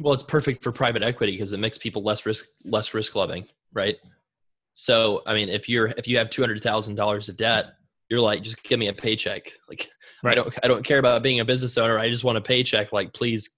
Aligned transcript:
Well, 0.00 0.12
it's 0.12 0.22
perfect 0.22 0.62
for 0.62 0.72
private 0.72 1.02
equity 1.02 1.32
because 1.32 1.52
it 1.52 1.58
makes 1.58 1.78
people 1.78 2.02
less 2.02 2.26
risk 2.26 2.46
less 2.64 2.94
risk 2.94 3.14
loving, 3.14 3.46
right? 3.72 3.96
So, 4.74 5.22
I 5.26 5.34
mean, 5.34 5.48
if 5.48 5.68
you're 5.68 5.86
if 5.96 6.06
you 6.06 6.18
have 6.18 6.30
two 6.30 6.42
hundred 6.42 6.62
thousand 6.62 6.96
dollars 6.96 7.28
of 7.28 7.36
debt, 7.36 7.74
you're 8.10 8.20
like, 8.20 8.42
just 8.42 8.62
give 8.62 8.78
me 8.78 8.88
a 8.88 8.92
paycheck. 8.92 9.52
Like, 9.68 9.88
right. 10.22 10.32
I 10.32 10.34
don't 10.34 10.58
I 10.64 10.68
don't 10.68 10.84
care 10.84 10.98
about 10.98 11.22
being 11.22 11.40
a 11.40 11.44
business 11.44 11.78
owner. 11.78 11.98
I 11.98 12.10
just 12.10 12.24
want 12.24 12.38
a 12.38 12.42
paycheck. 12.42 12.92
Like, 12.92 13.12
please 13.14 13.50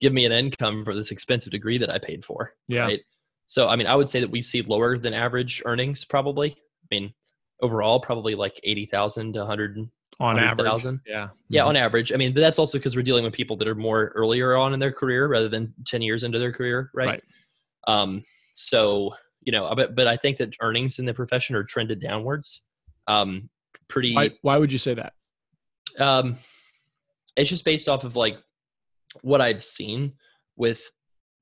give 0.00 0.12
me 0.12 0.24
an 0.26 0.32
income 0.32 0.84
for 0.84 0.94
this 0.94 1.10
expensive 1.10 1.52
degree 1.52 1.78
that 1.78 1.90
I 1.90 1.98
paid 1.98 2.24
for. 2.24 2.52
Yeah. 2.68 2.82
Right. 2.82 3.00
So, 3.46 3.68
I 3.68 3.76
mean, 3.76 3.86
I 3.86 3.96
would 3.96 4.08
say 4.08 4.20
that 4.20 4.30
we 4.30 4.42
see 4.42 4.60
lower 4.62 4.98
than 4.98 5.14
average 5.14 5.62
earnings 5.64 6.04
probably. 6.04 6.50
I 6.50 6.94
mean, 6.94 7.14
overall, 7.62 7.98
probably 7.98 8.34
like 8.34 8.60
eighty 8.62 8.84
thousand 8.84 9.32
to 9.32 9.46
hundred 9.46 9.78
on 10.20 10.38
average. 10.38 10.82
000. 10.82 11.00
Yeah. 11.06 11.28
Yeah, 11.48 11.60
mm-hmm. 11.60 11.68
on 11.68 11.76
average. 11.76 12.12
I 12.12 12.16
mean, 12.16 12.34
but 12.34 12.40
that's 12.40 12.58
also 12.58 12.78
because 12.78 12.96
we're 12.96 13.02
dealing 13.02 13.24
with 13.24 13.32
people 13.32 13.56
that 13.56 13.68
are 13.68 13.74
more 13.74 14.12
earlier 14.14 14.56
on 14.56 14.74
in 14.74 14.80
their 14.80 14.92
career 14.92 15.28
rather 15.28 15.48
than 15.48 15.72
10 15.86 16.02
years 16.02 16.24
into 16.24 16.38
their 16.38 16.52
career, 16.52 16.90
right? 16.94 17.06
right. 17.06 17.22
Um, 17.86 18.22
so, 18.52 19.14
you 19.42 19.52
know, 19.52 19.72
but, 19.74 19.94
but 19.94 20.06
I 20.06 20.16
think 20.16 20.38
that 20.38 20.56
earnings 20.60 20.98
in 20.98 21.06
the 21.06 21.14
profession 21.14 21.54
are 21.54 21.62
trended 21.62 22.00
downwards. 22.00 22.62
Um, 23.06 23.48
pretty. 23.88 24.14
Why, 24.14 24.30
why 24.42 24.58
would 24.58 24.72
you 24.72 24.78
say 24.78 24.94
that? 24.94 25.12
Um, 25.98 26.36
it's 27.36 27.48
just 27.48 27.64
based 27.64 27.88
off 27.88 28.04
of 28.04 28.16
like 28.16 28.36
what 29.22 29.40
I've 29.40 29.62
seen 29.62 30.12
with 30.56 30.82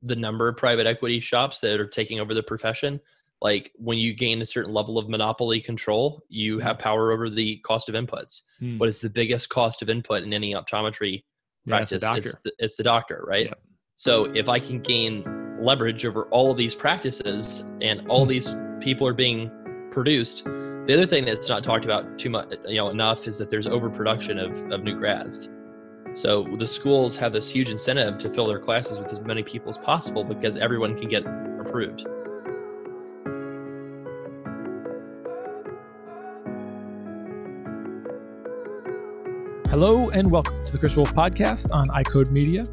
the 0.02 0.16
number 0.16 0.48
of 0.48 0.56
private 0.56 0.86
equity 0.86 1.20
shops 1.20 1.60
that 1.60 1.80
are 1.80 1.86
taking 1.86 2.20
over 2.20 2.34
the 2.34 2.42
profession 2.42 3.00
like 3.42 3.72
when 3.76 3.98
you 3.98 4.14
gain 4.14 4.40
a 4.40 4.46
certain 4.46 4.72
level 4.72 4.98
of 4.98 5.08
monopoly 5.08 5.60
control 5.60 6.22
you 6.28 6.56
mm-hmm. 6.56 6.66
have 6.66 6.78
power 6.78 7.12
over 7.12 7.28
the 7.28 7.58
cost 7.58 7.88
of 7.88 7.94
inputs. 7.94 8.42
Mm. 8.62 8.78
what 8.78 8.88
is 8.88 9.00
the 9.00 9.10
biggest 9.10 9.48
cost 9.48 9.82
of 9.82 9.90
input 9.90 10.22
in 10.22 10.32
any 10.32 10.54
optometry 10.54 11.24
practice 11.66 12.02
yeah, 12.02 12.16
it's, 12.16 12.40
the, 12.42 12.52
it's, 12.58 12.76
the, 12.76 12.82
doctor 12.82 13.24
right? 13.26 13.52
So 13.96 14.24
if 14.34 14.48
i 14.48 14.58
can 14.58 14.80
gain 14.80 15.24
leverage 15.60 16.04
over 16.04 16.24
all 16.26 16.50
of 16.50 16.56
these 16.56 16.74
practices 16.74 17.64
and 17.80 18.06
all 18.08 18.26
mm. 18.26 18.30
these 18.30 18.54
people 18.80 19.06
are 19.06 19.14
being 19.14 19.50
produced 19.90 20.44
the 20.86 20.94
other 20.94 21.06
thing 21.06 21.24
that's 21.24 21.48
not 21.48 21.64
talked 21.64 21.84
about 21.84 22.16
too 22.16 22.30
much 22.30 22.54
you 22.68 22.76
know 22.76 22.90
enough 22.90 23.26
is 23.26 23.38
that 23.38 23.50
there's 23.50 23.66
overproduction 23.66 24.38
of, 24.38 24.56
of 24.70 24.84
new 24.84 24.96
grads. 24.96 25.48
So 26.12 26.44
the 26.56 26.66
schools 26.66 27.16
have 27.16 27.32
this 27.32 27.50
huge 27.50 27.70
incentive 27.70 28.18
to 28.18 28.30
fill 28.30 28.46
their 28.46 28.60
classes 28.60 28.98
with 28.98 29.08
as 29.08 29.20
many 29.20 29.42
people 29.42 29.68
as 29.68 29.78
possible 29.78 30.22
because 30.22 30.56
everyone 30.56 30.96
can 30.96 31.08
get 31.08 31.24
approved 31.58 32.06
Hello 39.78 40.04
and 40.14 40.32
welcome 40.32 40.64
to 40.64 40.72
the 40.72 40.78
Chris 40.78 40.96
Wolf 40.96 41.12
Podcast 41.12 41.70
on 41.70 41.84
iCode 41.88 42.30
Media. 42.32 42.64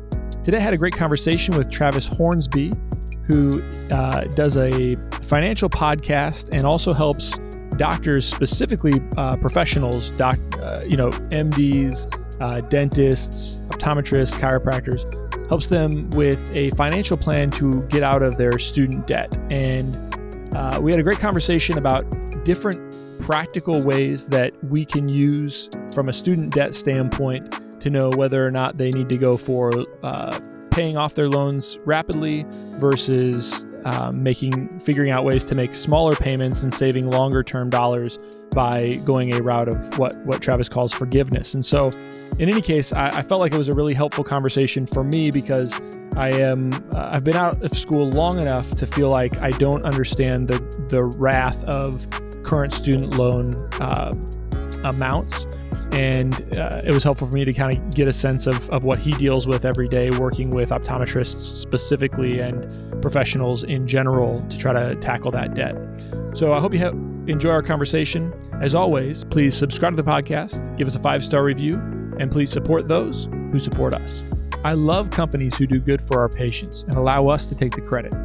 Today 0.41 0.55
I 0.55 0.61
had 0.61 0.73
a 0.73 0.77
great 0.77 0.95
conversation 0.95 1.53
with 1.57 1.69
Travis 1.69 2.07
Hornsby, 2.07 2.71
who 3.25 3.61
uh, 3.91 4.21
does 4.27 4.55
a 4.55 4.93
financial 5.23 5.69
podcast 5.69 6.55
and 6.57 6.65
also 6.65 6.93
helps 6.93 7.37
doctors, 7.75 8.25
specifically 8.25 9.01
uh, 9.17 9.35
professionals, 9.35 10.15
doc, 10.15 10.37
uh, 10.61 10.79
you 10.87 10.95
know, 10.95 11.09
MDs, 11.09 12.07
uh, 12.39 12.61
dentists, 12.69 13.67
optometrists, 13.67 14.39
chiropractors, 14.39 15.49
helps 15.49 15.67
them 15.67 16.09
with 16.11 16.55
a 16.55 16.69
financial 16.77 17.17
plan 17.17 17.51
to 17.51 17.85
get 17.87 18.03
out 18.03 18.23
of 18.23 18.37
their 18.37 18.57
student 18.57 19.07
debt. 19.07 19.37
And 19.51 19.93
uh, 20.55 20.79
we 20.81 20.91
had 20.91 21.01
a 21.01 21.03
great 21.03 21.19
conversation 21.19 21.77
about 21.77 22.05
different 22.45 22.93
practical 23.23 23.81
ways 23.81 24.27
that 24.27 24.52
we 24.66 24.83
can 24.83 25.07
use 25.07 25.69
from 25.93 26.09
a 26.09 26.11
student 26.11 26.53
debt 26.53 26.75
standpoint 26.75 27.80
to 27.80 27.89
know 27.89 28.09
whether 28.09 28.45
or 28.45 28.52
not 28.52 28.77
they 28.77 28.91
need 28.91 29.07
to 29.07 29.17
go 29.17 29.31
for 29.31 29.71
uh, 30.03 30.38
paying 30.71 30.97
off 30.97 31.15
their 31.15 31.30
loans 31.30 31.80
rapidly 31.85 32.45
versus 32.81 33.65
um, 33.85 34.21
making 34.21 34.77
figuring 34.80 35.11
out 35.11 35.23
ways 35.23 35.45
to 35.45 35.55
make 35.55 35.71
smaller 35.71 36.15
payments 36.15 36.63
and 36.63 36.73
saving 36.73 37.09
longer 37.11 37.43
term 37.43 37.69
dollars 37.69 38.19
by 38.53 38.91
going 39.05 39.33
a 39.33 39.41
route 39.41 39.69
of 39.69 39.98
what 39.98 40.15
what 40.25 40.42
Travis 40.42 40.67
calls 40.67 40.92
forgiveness. 40.92 41.53
And 41.53 41.65
so, 41.65 41.92
in 42.39 42.49
any 42.49 42.61
case, 42.61 42.92
I, 42.92 43.08
I 43.08 43.23
felt 43.23 43.39
like 43.39 43.53
it 43.53 43.58
was 43.58 43.69
a 43.69 43.73
really 43.73 43.93
helpful 43.93 44.23
conversation 44.23 44.86
for 44.86 45.03
me 45.03 45.31
because 45.31 45.81
I 46.17 46.30
am 46.30 46.71
uh, 46.93 47.11
I've 47.14 47.23
been 47.23 47.36
out 47.36 47.64
of 47.64 47.77
school 47.77 48.09
long 48.09 48.39
enough 48.39 48.69
to 48.77 48.86
feel 48.86 49.09
like 49.09 49.37
I 49.37 49.49
don't 49.52 49.83
understand 49.83 50.48
the 50.48 50.59
the 50.89 51.03
wrath 51.03 51.64
of 51.65 52.05
current 52.43 52.73
student 52.73 53.17
loan 53.17 53.54
uh, 53.81 54.11
amounts. 54.83 55.45
And 55.93 56.33
uh, 56.58 56.81
it 56.83 56.93
was 56.93 57.04
helpful 57.04 57.27
for 57.27 57.33
me 57.33 57.45
to 57.45 57.54
kind 57.54 57.77
of 57.77 57.93
get 57.93 58.08
a 58.08 58.14
sense 58.14 58.48
of, 58.48 58.67
of 58.71 58.83
what 58.83 58.98
he 58.98 59.11
deals 59.11 59.45
with 59.45 59.64
every 59.64 59.87
day, 59.87 60.09
working 60.11 60.49
with 60.49 60.71
optometrists 60.71 61.39
specifically 61.39 62.39
and 62.39 63.02
professionals 63.02 63.64
in 63.64 63.87
general 63.87 64.43
to 64.49 64.58
try 64.58 64.73
to 64.73 64.95
tackle 64.95 65.30
that 65.31 65.54
debt. 65.54 65.76
So 66.33 66.54
I 66.54 66.59
hope 66.59 66.73
you 66.73 66.80
enjoy 67.27 67.52
our 67.52 67.61
conversation. 67.61 68.33
As 68.60 68.73
always, 68.73 69.23
please 69.23 69.55
subscribe 69.55 69.95
to 69.95 70.02
the 70.02 70.10
podcast, 70.10 70.75
give 70.77 70.87
us 70.87 70.95
a 70.95 70.99
five 70.99 71.23
star 71.23 71.43
review, 71.43 71.75
and 72.20 72.31
please 72.31 72.52
support 72.52 72.87
those 72.87 73.27
who 73.52 73.60
support 73.60 73.93
us. 73.93 74.49
I 74.64 74.71
love 74.71 75.11
companies 75.11 75.55
who 75.58 75.67
do 75.67 75.80
good 75.80 76.02
for 76.02 76.21
our 76.21 76.30
patients 76.30 76.83
and 76.83 76.95
allow 76.95 77.27
us 77.27 77.48
to 77.48 77.58
take 77.58 77.75
the 77.75 77.81
credit. 77.81 78.15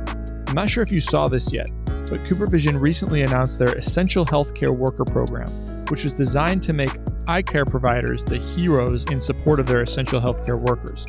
I'm 0.49 0.55
not 0.55 0.71
sure 0.71 0.83
if 0.83 0.91
you 0.91 1.01
saw 1.01 1.27
this 1.27 1.53
yet, 1.53 1.71
but 2.11 2.21
CooperVision 2.25 2.81
recently 2.81 3.23
announced 3.23 3.59
their 3.59 3.75
Essential 3.77 4.25
Healthcare 4.25 4.71
Worker 4.71 5.05
Program, 5.05 5.49
which 5.89 6.05
was 6.05 6.15
designed 6.15 6.63
to 6.63 6.73
make 6.73 6.91
eye 7.27 7.43
care 7.43 7.65
providers 7.65 8.25
the 8.25 8.39
heroes 8.39 9.05
in 9.11 9.21
support 9.21 9.61
of 9.61 9.67
their 9.67 9.83
essential 9.83 10.21
healthcare 10.21 10.59
workers. 10.59 11.05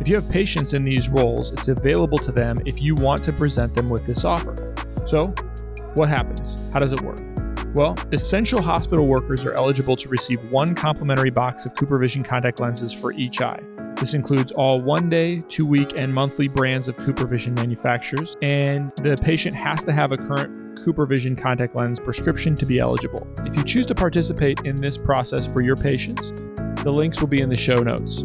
If 0.00 0.06
you 0.06 0.14
have 0.14 0.30
patients 0.30 0.74
in 0.74 0.84
these 0.84 1.08
roles, 1.08 1.50
it's 1.50 1.68
available 1.68 2.18
to 2.18 2.30
them 2.30 2.56
if 2.66 2.80
you 2.80 2.94
want 2.94 3.24
to 3.24 3.32
present 3.32 3.74
them 3.74 3.90
with 3.90 4.06
this 4.06 4.24
offer. 4.24 4.74
So, 5.06 5.28
what 5.94 6.08
happens? 6.08 6.72
How 6.72 6.78
does 6.78 6.92
it 6.92 7.00
work? 7.00 7.18
Well, 7.74 7.96
essential 8.12 8.62
hospital 8.62 9.06
workers 9.06 9.44
are 9.44 9.54
eligible 9.54 9.96
to 9.96 10.08
receive 10.08 10.40
one 10.50 10.74
complimentary 10.74 11.30
box 11.30 11.66
of 11.66 11.74
CooperVision 11.74 12.24
contact 12.24 12.60
lenses 12.60 12.92
for 12.92 13.12
each 13.12 13.42
eye. 13.42 13.60
This 14.00 14.14
includes 14.14 14.52
all 14.52 14.80
one 14.80 15.10
day, 15.10 15.42
two 15.48 15.66
week, 15.66 15.98
and 15.98 16.14
monthly 16.14 16.46
brands 16.46 16.86
of 16.86 16.96
CooperVision 16.98 17.56
manufacturers, 17.56 18.36
and 18.42 18.92
the 18.98 19.16
patient 19.20 19.56
has 19.56 19.82
to 19.84 19.92
have 19.92 20.12
a 20.12 20.16
current 20.16 20.78
CooperVision 20.78 21.36
contact 21.36 21.74
lens 21.74 21.98
prescription 21.98 22.54
to 22.54 22.66
be 22.66 22.78
eligible. 22.78 23.26
If 23.44 23.56
you 23.56 23.64
choose 23.64 23.86
to 23.86 23.96
participate 23.96 24.60
in 24.64 24.76
this 24.76 24.96
process 24.96 25.48
for 25.48 25.62
your 25.62 25.74
patients, 25.74 26.30
the 26.84 26.92
links 26.92 27.20
will 27.20 27.26
be 27.26 27.40
in 27.40 27.48
the 27.48 27.56
show 27.56 27.74
notes. 27.74 28.22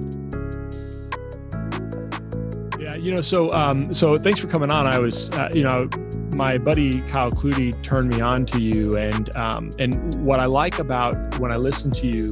Yeah, 2.79 2.95
you 2.95 3.11
know, 3.11 3.21
so 3.21 3.51
um, 3.53 3.91
so 3.91 4.19
thanks 4.19 4.39
for 4.39 4.47
coming 4.47 4.69
on. 4.69 4.85
I 4.85 4.99
was, 4.99 5.31
uh, 5.31 5.49
you 5.55 5.63
know, 5.63 5.89
my 6.35 6.59
buddy 6.59 7.01
Kyle 7.09 7.31
Clutie 7.31 7.81
turned 7.81 8.13
me 8.13 8.21
on 8.21 8.45
to 8.45 8.61
you, 8.61 8.95
and 8.95 9.35
um, 9.35 9.71
and 9.79 10.23
what 10.23 10.39
I 10.39 10.45
like 10.45 10.77
about 10.77 11.39
when 11.39 11.51
I 11.51 11.57
listen 11.57 11.89
to 11.89 12.07
you 12.07 12.29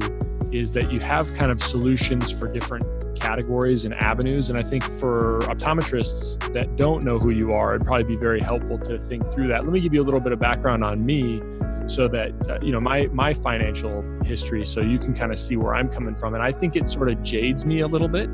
is 0.52 0.72
that 0.74 0.92
you 0.92 1.00
have 1.00 1.26
kind 1.36 1.50
of 1.50 1.60
solutions 1.60 2.30
for 2.30 2.46
different 2.52 2.84
categories 3.22 3.84
and 3.84 3.94
avenues. 3.94 4.50
And 4.50 4.58
I 4.58 4.62
think 4.62 4.82
for 5.00 5.38
optometrists 5.42 6.52
that 6.52 6.76
don't 6.76 7.04
know 7.04 7.18
who 7.18 7.30
you 7.30 7.52
are, 7.52 7.74
it'd 7.74 7.86
probably 7.86 8.04
be 8.04 8.16
very 8.16 8.40
helpful 8.40 8.78
to 8.78 8.98
think 8.98 9.30
through 9.32 9.48
that. 9.48 9.64
Let 9.64 9.72
me 9.72 9.80
give 9.80 9.94
you 9.94 10.02
a 10.02 10.04
little 10.04 10.20
bit 10.20 10.32
of 10.32 10.40
background 10.40 10.82
on 10.84 11.04
me 11.04 11.40
so 11.86 12.08
that 12.08 12.32
uh, 12.48 12.58
you 12.62 12.72
know 12.72 12.80
my 12.80 13.06
my 13.08 13.34
financial 13.34 14.02
history 14.24 14.64
so 14.64 14.80
you 14.80 14.98
can 14.98 15.12
kind 15.12 15.32
of 15.32 15.38
see 15.38 15.56
where 15.56 15.74
I'm 15.74 15.88
coming 15.88 16.14
from 16.14 16.34
and 16.34 16.42
I 16.42 16.52
think 16.52 16.76
it 16.76 16.86
sort 16.86 17.10
of 17.10 17.20
jades 17.24 17.66
me 17.66 17.80
a 17.80 17.88
little 17.88 18.06
bit 18.06 18.30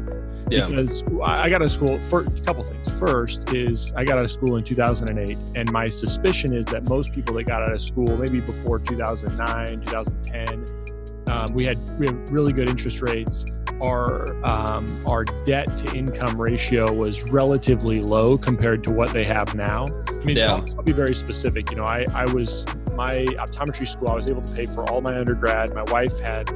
yeah. 0.51 0.67
because 0.67 1.03
I 1.25 1.49
got 1.49 1.57
out 1.57 1.63
of 1.63 1.73
school 1.73 1.99
for 2.01 2.21
a 2.21 2.45
couple 2.45 2.63
things. 2.65 2.89
First 2.99 3.55
is 3.55 3.93
I 3.97 4.05
got 4.05 4.19
out 4.19 4.25
of 4.25 4.31
school 4.31 4.57
in 4.57 4.65
2008 4.65 5.37
and 5.57 5.73
my 5.73 5.87
suspicion 5.87 6.55
is 6.55 6.67
that 6.67 6.89
most 6.91 7.15
people 7.15 7.35
that 7.35 7.45
got 7.45 7.63
out 7.63 7.73
of 7.73 7.81
school 7.81 8.17
maybe 8.19 8.41
before 8.41 8.79
2009, 8.81 9.81
2010 9.81 10.89
um, 11.31 11.53
we 11.53 11.67
had 11.67 11.77
we 11.99 12.07
had 12.07 12.31
really 12.31 12.53
good 12.53 12.69
interest 12.69 13.01
rates 13.01 13.45
our 13.81 14.35
um, 14.45 14.87
our 15.07 15.25
debt 15.45 15.67
to 15.79 15.97
income 15.97 16.41
ratio 16.41 16.93
was 16.93 17.31
relatively 17.31 18.01
low 18.01 18.37
compared 18.37 18.83
to 18.85 18.93
what 18.93 19.11
they 19.11 19.25
have 19.25 19.55
now. 19.55 19.87
I 20.09 20.13
mean, 20.25 20.37
yeah. 20.37 20.55
I'll, 20.55 20.77
I'll, 20.77 20.83
be 20.83 20.93
very 20.93 21.15
specific. 21.15 21.71
You 21.71 21.77
know, 21.77 21.85
I, 21.85 22.05
I 22.15 22.25
was 22.33 22.67
my 22.95 23.25
optometry 23.39 23.87
school. 23.87 24.09
I 24.09 24.15
was 24.15 24.31
able 24.31 24.43
to 24.43 24.55
pay 24.55 24.67
for 24.67 24.89
all 24.91 25.01
my 25.01 25.17
undergrad. 25.17 25.75
My 25.75 25.85
wife 25.93 26.19
had 26.21 26.51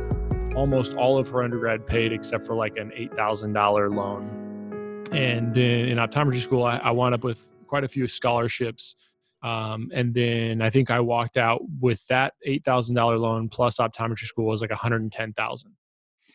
almost 0.57 0.95
all 0.95 1.19
of 1.19 1.29
her 1.29 1.43
undergrad 1.43 1.87
paid 1.87 2.13
except 2.13 2.45
for 2.45 2.55
like 2.55 2.77
an 2.77 2.93
eight 2.95 3.15
thousand 3.15 3.53
dollar 3.53 3.89
loan. 3.89 4.39
And 5.13 5.55
then 5.55 5.89
in 5.89 5.99
optometry 5.99 6.41
school, 6.41 6.65
I, 6.65 6.79
I 6.79 6.91
wound 6.91 7.15
up 7.15 7.23
with 7.23 7.47
quite 7.67 7.85
a 7.85 7.89
few 7.89 8.09
scholarships. 8.09 8.97
Um, 9.43 9.91
and 9.93 10.15
then 10.15 10.63
I 10.63 10.71
think 10.71 10.91
I 10.91 11.01
walked 11.01 11.37
out 11.37 11.63
with 11.81 12.07
that 12.09 12.35
eight 12.45 12.65
thousand 12.65 12.95
dollar 12.95 13.19
loan 13.19 13.49
plus 13.49 13.79
optometry 13.79 14.25
school 14.25 14.47
was 14.47 14.61
like 14.61 14.71
one 14.71 14.79
hundred 14.79 15.03
and 15.03 15.13
ten 15.13 15.33
thousand. 15.33 15.73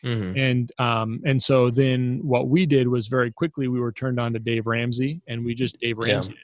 Mm-hmm. 0.04 0.38
And 0.38 0.72
um, 0.78 1.20
and 1.24 1.42
so 1.42 1.70
then 1.70 2.20
what 2.22 2.48
we 2.48 2.66
did 2.66 2.88
was 2.88 3.08
very 3.08 3.32
quickly 3.32 3.68
we 3.68 3.80
were 3.80 3.92
turned 3.92 4.20
on 4.20 4.32
to 4.32 4.38
Dave 4.38 4.66
Ramsey 4.66 5.20
and 5.26 5.44
we 5.44 5.54
just 5.54 5.80
Dave 5.80 5.98
Ramsey 5.98 6.32
yeah. 6.32 6.38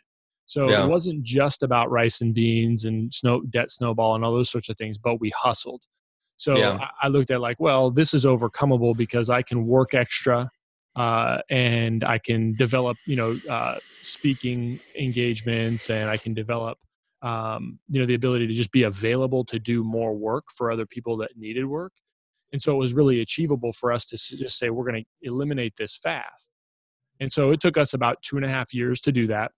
So 0.47 0.69
yeah. 0.69 0.85
it 0.85 0.89
wasn't 0.89 1.23
just 1.23 1.63
about 1.63 1.91
rice 1.91 2.21
and 2.21 2.35
beans 2.35 2.85
and 2.85 3.13
snow 3.13 3.41
debt 3.43 3.71
snowball 3.71 4.15
and 4.15 4.25
all 4.25 4.33
those 4.33 4.51
sorts 4.51 4.69
of 4.69 4.77
things, 4.77 4.99
but 4.99 5.21
we 5.21 5.31
hustled. 5.31 5.83
So 6.37 6.57
yeah. 6.57 6.79
I, 6.81 7.07
I 7.07 7.09
looked 7.09 7.31
at 7.31 7.41
like, 7.41 7.61
well, 7.61 7.91
this 7.91 8.13
is 8.13 8.25
overcomable 8.25 8.97
because 8.97 9.31
I 9.31 9.43
can 9.43 9.67
work 9.67 9.95
extra 9.95 10.51
uh, 10.97 11.39
and 11.51 12.05
I 12.05 12.19
can 12.19 12.55
develop, 12.55 12.97
you 13.07 13.17
know, 13.17 13.37
uh, 13.49 13.79
speaking 14.03 14.79
engagements, 14.99 15.91
and 15.91 16.09
I 16.09 16.17
can 16.17 16.35
develop, 16.35 16.79
um, 17.23 17.79
you 17.89 18.01
know, 18.01 18.07
the 18.07 18.15
ability 18.15 18.47
to 18.47 18.55
just 18.55 18.71
be 18.71 18.85
available 18.85 19.45
to 19.47 19.59
do 19.59 19.83
more 19.83 20.15
work 20.15 20.45
for 20.55 20.71
other 20.71 20.87
people 20.87 21.17
that 21.19 21.37
needed 21.37 21.65
work. 21.65 21.93
And 22.53 22.63
so 22.63 22.73
it 22.73 22.79
was 22.79 22.95
really 22.95 23.21
achievable 23.21 23.73
for 23.73 23.93
us 23.93 24.07
to 24.09 24.17
just 24.17 24.59
say 24.59 24.71
we're 24.71 24.89
going 24.89 25.05
to 25.05 25.29
eliminate 25.29 25.75
this 25.77 25.97
fast. 25.97 26.51
And 27.21 27.31
so 27.31 27.51
it 27.51 27.61
took 27.61 27.77
us 27.79 27.95
about 27.95 28.23
two 28.23 28.37
and 28.37 28.45
a 28.45 28.49
half 28.49 28.73
years 28.73 29.01
to 29.03 29.13
do 29.13 29.27
that. 29.29 29.53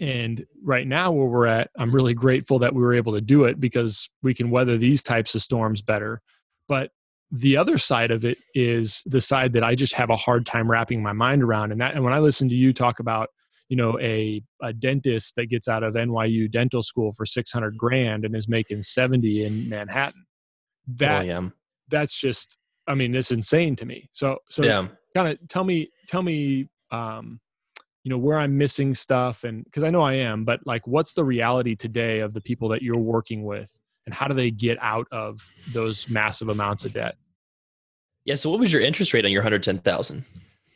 And 0.00 0.44
right 0.62 0.86
now, 0.86 1.12
where 1.12 1.26
we're 1.26 1.46
at, 1.46 1.70
I'm 1.78 1.94
really 1.94 2.14
grateful 2.14 2.58
that 2.60 2.74
we 2.74 2.82
were 2.82 2.94
able 2.94 3.12
to 3.12 3.20
do 3.20 3.44
it 3.44 3.60
because 3.60 4.08
we 4.22 4.34
can 4.34 4.50
weather 4.50 4.76
these 4.76 5.02
types 5.02 5.34
of 5.34 5.42
storms 5.42 5.82
better. 5.82 6.20
But 6.68 6.90
the 7.30 7.56
other 7.56 7.78
side 7.78 8.10
of 8.10 8.24
it 8.24 8.38
is 8.54 9.02
the 9.06 9.20
side 9.20 9.52
that 9.52 9.64
I 9.64 9.74
just 9.74 9.94
have 9.94 10.10
a 10.10 10.16
hard 10.16 10.46
time 10.46 10.70
wrapping 10.70 11.02
my 11.02 11.12
mind 11.12 11.42
around. 11.42 11.72
And 11.72 11.80
that, 11.80 11.94
and 11.94 12.04
when 12.04 12.12
I 12.12 12.18
listen 12.18 12.48
to 12.48 12.54
you 12.54 12.72
talk 12.72 13.00
about, 13.00 13.28
you 13.68 13.76
know, 13.76 13.98
a, 14.00 14.42
a 14.62 14.72
dentist 14.72 15.36
that 15.36 15.46
gets 15.46 15.68
out 15.68 15.82
of 15.82 15.94
NYU 15.94 16.50
dental 16.50 16.82
school 16.82 17.12
for 17.12 17.26
600 17.26 17.76
grand 17.76 18.24
and 18.24 18.36
is 18.36 18.48
making 18.48 18.82
70 18.82 19.44
in 19.44 19.68
Manhattan, 19.68 20.24
oh, 20.26 20.92
that, 20.96 21.22
oh, 21.22 21.24
yeah. 21.24 21.48
That's 21.88 22.18
just, 22.18 22.56
I 22.86 22.94
mean, 22.94 23.14
it's 23.14 23.30
insane 23.30 23.76
to 23.76 23.86
me. 23.86 24.08
So, 24.12 24.38
so 24.48 24.64
yeah. 24.64 24.88
kind 25.14 25.28
of 25.28 25.38
tell 25.48 25.64
me, 25.64 25.90
tell 26.08 26.22
me, 26.22 26.68
um, 26.90 27.40
you 28.04 28.10
know 28.10 28.18
where 28.18 28.38
i'm 28.38 28.56
missing 28.56 28.94
stuff 28.94 29.44
and 29.44 29.64
because 29.64 29.82
i 29.82 29.90
know 29.90 30.02
i 30.02 30.12
am 30.12 30.44
but 30.44 30.60
like 30.66 30.86
what's 30.86 31.14
the 31.14 31.24
reality 31.24 31.74
today 31.74 32.20
of 32.20 32.32
the 32.32 32.40
people 32.40 32.68
that 32.68 32.82
you're 32.82 32.98
working 32.98 33.42
with 33.44 33.72
and 34.06 34.14
how 34.14 34.28
do 34.28 34.34
they 34.34 34.50
get 34.50 34.78
out 34.80 35.08
of 35.10 35.50
those 35.72 36.08
massive 36.08 36.48
amounts 36.48 36.84
of 36.84 36.92
debt 36.92 37.16
yeah 38.24 38.34
so 38.34 38.50
what 38.50 38.60
was 38.60 38.72
your 38.72 38.82
interest 38.82 39.12
rate 39.12 39.24
on 39.24 39.32
your 39.32 39.42
110000 39.42 40.24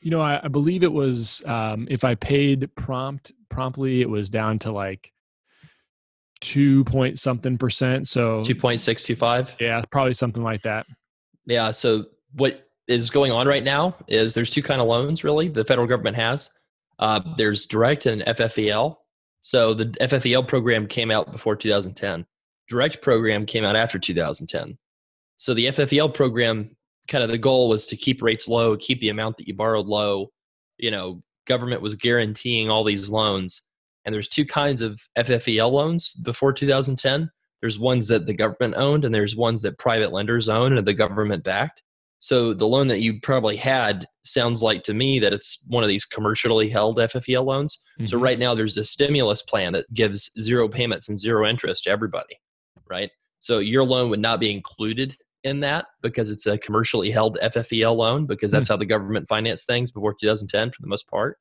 you 0.01 0.11
know 0.11 0.21
I, 0.21 0.41
I, 0.43 0.49
believe 0.49 0.83
it 0.83 0.93
was 0.93 1.43
um, 1.45 1.87
if 1.91 2.03
i 2.03 2.15
paid 2.15 2.69
prompt 2.75 3.33
promptly 3.51 4.01
it 4.01 4.09
was 4.09 4.31
down 4.31 4.59
to 4.61 4.73
like 4.73 5.13
two 6.41 6.85
point 6.85 7.19
something 7.19 7.59
percent 7.59 8.07
so 8.07 8.43
2.625 8.45 9.57
yeah 9.61 9.83
probably 9.91 10.15
something 10.15 10.43
like 10.43 10.63
that. 10.63 10.87
Yeah 11.47 11.71
so 11.71 12.05
what 12.35 12.69
is 12.87 13.11
going 13.11 13.33
on 13.33 13.47
right 13.47 13.65
now 13.65 13.95
is 14.07 14.35
there's 14.35 14.51
two 14.51 14.63
kind 14.63 14.81
of 14.81 14.87
loans 14.87 15.25
really 15.25 15.49
the 15.49 15.65
federal 15.65 15.87
government 15.87 16.17
has. 16.17 16.51
Uh, 16.99 17.21
there's 17.37 17.67
direct 17.67 18.07
and 18.07 18.23
ffel 18.23 18.97
so 19.41 19.73
the 19.73 19.87
ffel 20.01 20.47
program 20.47 20.87
came 20.87 21.13
out 21.13 21.31
before 21.31 21.55
2010 21.55 22.27
direct 22.69 23.01
program 23.03 23.47
came 23.47 23.65
out 23.65 23.77
after 23.77 24.01
2010 24.01 24.77
so 25.37 25.55
the 25.55 25.67
ffel 25.67 26.13
program 26.13 26.77
kind 27.09 27.25
of 27.25 27.31
the 27.31 27.39
goal 27.39 27.69
was 27.69 27.87
to 27.87 27.97
keep 27.97 28.23
rates 28.23 28.47
low 28.49 28.77
keep 28.77 29.01
the 29.01 29.09
amount 29.09 29.37
that 29.39 29.49
you 29.49 29.55
borrowed 29.55 29.87
low. 29.87 30.31
You 30.77 30.91
know 30.93 31.23
government 31.47 31.83
was 31.83 31.95
guaranteeing 31.95 32.69
all 32.69 32.85
these 32.85 33.11
loans 33.11 33.63
and 34.09 34.15
there's 34.15 34.29
two 34.29 34.47
kinds 34.47 34.81
of 34.81 34.99
ffel 35.19 35.71
loans 35.71 36.15
before 36.15 36.53
2010 36.53 37.31
there's 37.61 37.79
ones 37.79 38.09
that 38.09 38.27
the 38.27 38.33
government 38.33 38.75
owned 38.77 39.05
and 39.05 39.15
there's 39.15 39.37
ones 39.37 39.61
that 39.61 39.79
private 39.79 40.13
lenders 40.13 40.49
own 40.49 40.79
and 40.79 40.87
the 40.87 40.95
government 40.95 41.45
backed 41.45 41.83
so 42.21 42.53
the 42.53 42.67
loan 42.67 42.89
that 42.89 43.01
you 43.01 43.21
probably 43.21 43.57
had 43.57 44.07
sounds 44.25 44.63
like 44.63 44.83
to 44.85 44.95
me 44.95 45.19
that 45.21 45.33
it's 45.33 45.65
one 45.69 45.85
of 45.85 45.89
these 45.89 46.05
commercially 46.05 46.69
held 46.69 46.99
FFEL 46.99 47.45
loans. 47.45 47.79
Mm-hmm. 47.99 48.07
So 48.07 48.19
right 48.19 48.39
now 48.39 48.55
there's 48.55 48.77
a 48.77 48.85
stimulus 48.85 49.43
plan 49.43 49.73
that 49.75 49.93
gives 49.95 50.31
zero 50.41 50.69
payments 50.69 51.09
and 51.09 51.17
zero 51.17 51.47
interest 51.47 51.85
to 51.85 51.91
everybody, 51.91 52.37
right? 52.91 53.11
So 53.41 53.61
your 53.61 53.85
loan 53.85 54.11
would 54.11 54.21
not 54.21 54.41
be 54.41 54.51
included 54.51 55.17
in 55.45 55.61
that 55.61 55.87
because 56.03 56.29
it's 56.29 56.47
a 56.47 56.59
commercially 56.59 57.11
held 57.11 57.39
FFEL 57.41 57.95
loan 57.95 58.27
because 58.27 58.51
that's 58.51 58.67
mm-hmm. 58.67 58.75
how 58.75 58.79
the 58.79 58.87
government 58.87 59.29
financed 59.29 59.69
things 59.69 59.93
before 59.93 60.15
2010 60.15 60.73
for 60.73 60.83
the 60.83 60.89
most 60.89 61.07
part. 61.07 61.39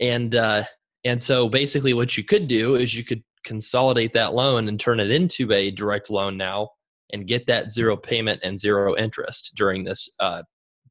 And 0.00 0.34
uh, 0.34 0.64
and 1.04 1.20
so 1.20 1.48
basically 1.48 1.94
what 1.94 2.16
you 2.16 2.24
could 2.24 2.48
do 2.48 2.74
is 2.74 2.94
you 2.94 3.04
could 3.04 3.22
consolidate 3.44 4.12
that 4.12 4.34
loan 4.34 4.68
and 4.68 4.80
turn 4.80 4.98
it 4.98 5.10
into 5.10 5.52
a 5.52 5.70
direct 5.70 6.10
loan 6.10 6.36
now 6.36 6.68
and 7.12 7.28
get 7.28 7.46
that 7.46 7.70
zero 7.70 7.96
payment 7.96 8.40
and 8.42 8.58
zero 8.58 8.96
interest 8.96 9.52
during 9.54 9.84
this 9.84 10.08
uh, 10.20 10.42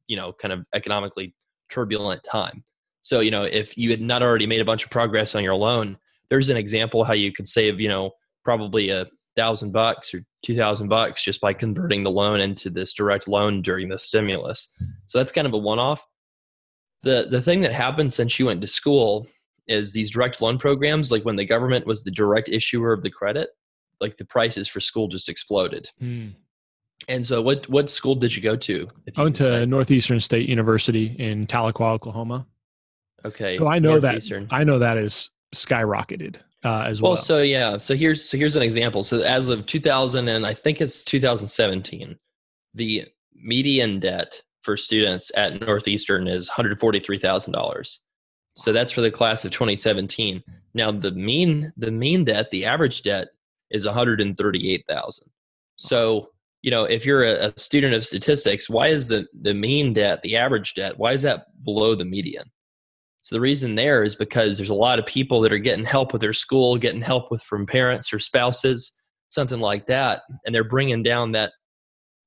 you 0.06 0.16
know 0.16 0.32
kind 0.32 0.52
of 0.52 0.66
economically 0.74 1.34
turbulent 1.70 2.22
time. 2.22 2.64
So 3.02 3.20
you 3.20 3.30
know 3.30 3.44
if 3.44 3.76
you 3.76 3.90
had 3.90 4.00
not 4.00 4.22
already 4.22 4.46
made 4.46 4.60
a 4.60 4.64
bunch 4.64 4.84
of 4.84 4.90
progress 4.90 5.34
on 5.34 5.44
your 5.44 5.54
loan 5.54 5.98
there's 6.28 6.48
an 6.48 6.56
example 6.56 7.04
how 7.04 7.12
you 7.12 7.32
could 7.32 7.48
save 7.48 7.80
you 7.80 7.88
know 7.88 8.10
probably 8.44 8.90
a 8.90 9.06
thousand 9.36 9.72
bucks 9.72 10.14
or 10.14 10.24
two 10.44 10.56
thousand 10.56 10.88
bucks 10.88 11.22
just 11.22 11.40
by 11.40 11.52
converting 11.52 12.02
the 12.02 12.10
loan 12.10 12.40
into 12.40 12.70
this 12.70 12.92
direct 12.92 13.28
loan 13.28 13.62
during 13.62 13.88
the 13.88 13.98
stimulus. 13.98 14.72
So 15.06 15.18
that's 15.18 15.32
kind 15.32 15.46
of 15.46 15.52
a 15.52 15.58
one-off. 15.58 16.04
The 17.02 17.28
the 17.30 17.42
thing 17.42 17.60
that 17.60 17.72
happened 17.72 18.12
since 18.12 18.38
you 18.38 18.46
went 18.46 18.60
to 18.62 18.66
school 18.66 19.26
is 19.68 19.92
these 19.92 20.10
direct 20.10 20.40
loan 20.40 20.58
programs 20.58 21.10
like 21.10 21.24
when 21.24 21.36
the 21.36 21.44
government 21.44 21.86
was 21.86 22.04
the 22.04 22.10
direct 22.10 22.48
issuer 22.48 22.92
of 22.92 23.02
the 23.02 23.10
credit 23.10 23.50
like 24.00 24.16
the 24.16 24.24
prices 24.24 24.68
for 24.68 24.80
school 24.80 25.08
just 25.08 25.28
exploded. 25.28 25.88
Hmm. 25.98 26.28
And 27.08 27.24
so, 27.24 27.42
what 27.42 27.68
what 27.68 27.90
school 27.90 28.14
did 28.14 28.34
you 28.34 28.42
go 28.42 28.56
to? 28.56 28.88
I 29.16 29.22
went 29.22 29.36
to 29.36 29.66
Northeastern 29.66 30.18
State 30.18 30.48
University 30.48 31.14
in 31.18 31.46
Tahlequah, 31.46 31.94
Oklahoma. 31.94 32.46
Okay, 33.24 33.58
so 33.58 33.66
I 33.66 33.78
know 33.78 34.00
that 34.00 34.46
I 34.50 34.64
know 34.64 34.78
that 34.78 34.96
is 34.96 35.30
skyrocketed 35.54 36.36
uh, 36.64 36.84
as 36.86 37.02
well. 37.02 37.12
Well, 37.12 37.20
so 37.20 37.42
yeah, 37.42 37.76
so 37.76 37.94
here's 37.94 38.28
so 38.28 38.38
here's 38.38 38.56
an 38.56 38.62
example. 38.62 39.04
So 39.04 39.20
as 39.20 39.48
of 39.48 39.66
2000 39.66 40.28
and 40.28 40.46
I 40.46 40.54
think 40.54 40.80
it's 40.80 41.04
2017, 41.04 42.16
the 42.74 43.04
median 43.34 44.00
debt 44.00 44.40
for 44.62 44.76
students 44.76 45.30
at 45.36 45.60
Northeastern 45.60 46.26
is 46.26 46.48
$143,000. 46.48 47.98
So 48.56 48.72
that's 48.72 48.92
for 48.92 49.02
the 49.02 49.10
class 49.10 49.44
of 49.44 49.50
2017. 49.52 50.42
Now 50.74 50.90
the 50.90 51.12
mean 51.12 51.72
the 51.76 51.90
mean 51.90 52.24
debt, 52.24 52.50
the 52.50 52.64
average 52.64 53.02
debt 53.02 53.28
is 53.70 53.84
138,000. 53.84 55.28
So, 55.76 56.30
you 56.62 56.70
know, 56.70 56.84
if 56.84 57.04
you're 57.04 57.24
a, 57.24 57.48
a, 57.48 57.58
student 57.58 57.94
of 57.94 58.04
statistics, 58.04 58.70
why 58.70 58.88
is 58.88 59.08
the, 59.08 59.26
the 59.42 59.52
mean 59.52 59.92
debt, 59.92 60.22
the 60.22 60.36
average 60.36 60.74
debt, 60.74 60.98
why 60.98 61.12
is 61.12 61.22
that 61.22 61.46
below 61.64 61.94
the 61.94 62.04
median? 62.04 62.50
So 63.22 63.34
the 63.34 63.40
reason 63.40 63.74
there 63.74 64.04
is 64.04 64.14
because 64.14 64.56
there's 64.56 64.70
a 64.70 64.74
lot 64.74 64.98
of 64.98 65.04
people 65.04 65.40
that 65.40 65.52
are 65.52 65.58
getting 65.58 65.84
help 65.84 66.12
with 66.12 66.22
their 66.22 66.32
school, 66.32 66.78
getting 66.78 67.02
help 67.02 67.30
with 67.30 67.42
from 67.42 67.66
parents 67.66 68.12
or 68.12 68.18
spouses, 68.20 68.92
something 69.28 69.58
like 69.58 69.86
that, 69.86 70.22
and 70.44 70.54
they're 70.54 70.64
bringing 70.64 71.02
down 71.02 71.32
that 71.32 71.52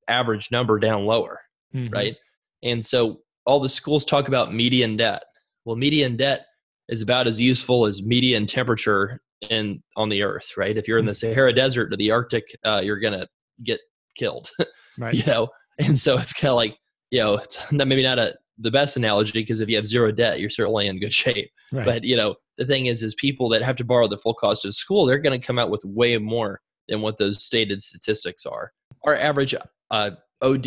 average 0.10 0.52
number 0.52 0.78
down 0.78 1.06
lower, 1.06 1.40
mm-hmm. 1.74 1.94
right? 1.94 2.18
And 2.64 2.86
so 2.86 3.22
all 3.46 3.60
the 3.60 3.70
schools 3.70 4.04
talk 4.04 4.28
about 4.28 4.54
median 4.54 4.98
debt. 4.98 5.24
Well, 5.70 5.76
median 5.76 6.18
debt 6.18 6.48
is 6.88 7.04
about 7.04 7.28
as 7.28 7.40
useful 7.40 7.86
as 7.86 8.02
median 8.02 8.48
temperature 8.48 9.20
in 9.52 9.84
on 9.96 10.10
the 10.10 10.24
earth 10.24 10.58
right? 10.58 10.76
If 10.76 10.88
you're 10.88 10.98
in 10.98 11.06
the 11.06 11.12
mm-hmm. 11.12 11.32
sahara 11.32 11.54
desert 11.54 11.94
or 11.94 11.96
the 11.96 12.10
arctic 12.10 12.46
uh, 12.66 12.82
you're 12.84 13.00
gonna 13.00 13.28
get 13.64 13.80
killed 14.18 14.50
right. 14.98 15.14
you 15.14 15.24
know? 15.28 15.48
And 15.78 15.96
so 15.96 16.18
it's 16.18 16.34
kind 16.34 16.50
of 16.50 16.56
like 16.56 16.76
you 17.12 17.22
know 17.22 17.36
it's 17.36 17.72
not, 17.72 17.88
maybe 17.88 18.02
not 18.02 18.18
a 18.18 18.34
the 18.58 18.72
best 18.72 18.98
analogy 18.98 19.32
because 19.32 19.60
if 19.60 19.70
you 19.70 19.76
have 19.76 19.86
zero 19.86 20.12
debt 20.12 20.40
you're 20.40 20.50
certainly 20.50 20.88
in 20.88 21.00
good 21.00 21.14
shape. 21.14 21.52
Right. 21.72 21.86
but 21.86 22.04
you 22.04 22.18
know 22.18 22.34
the 22.58 22.66
thing 22.66 22.88
is 22.88 23.04
is 23.04 23.14
people 23.14 23.48
that 23.50 23.62
have 23.62 23.76
to 23.76 23.86
borrow 23.86 24.08
the 24.08 24.18
full 24.18 24.34
cost 24.34 24.66
of 24.66 24.74
school 24.74 25.06
they're 25.06 25.20
going 25.20 25.40
to 25.40 25.46
come 25.46 25.60
out 25.60 25.70
with 25.70 25.86
way 25.86 26.18
more 26.18 26.62
than 26.88 27.02
what 27.02 27.20
those 27.20 27.44
stated 27.44 27.80
statistics 27.80 28.48
are. 28.48 28.72
Our 29.04 29.16
average 29.16 29.54
uh, 29.92 30.10
od 30.42 30.66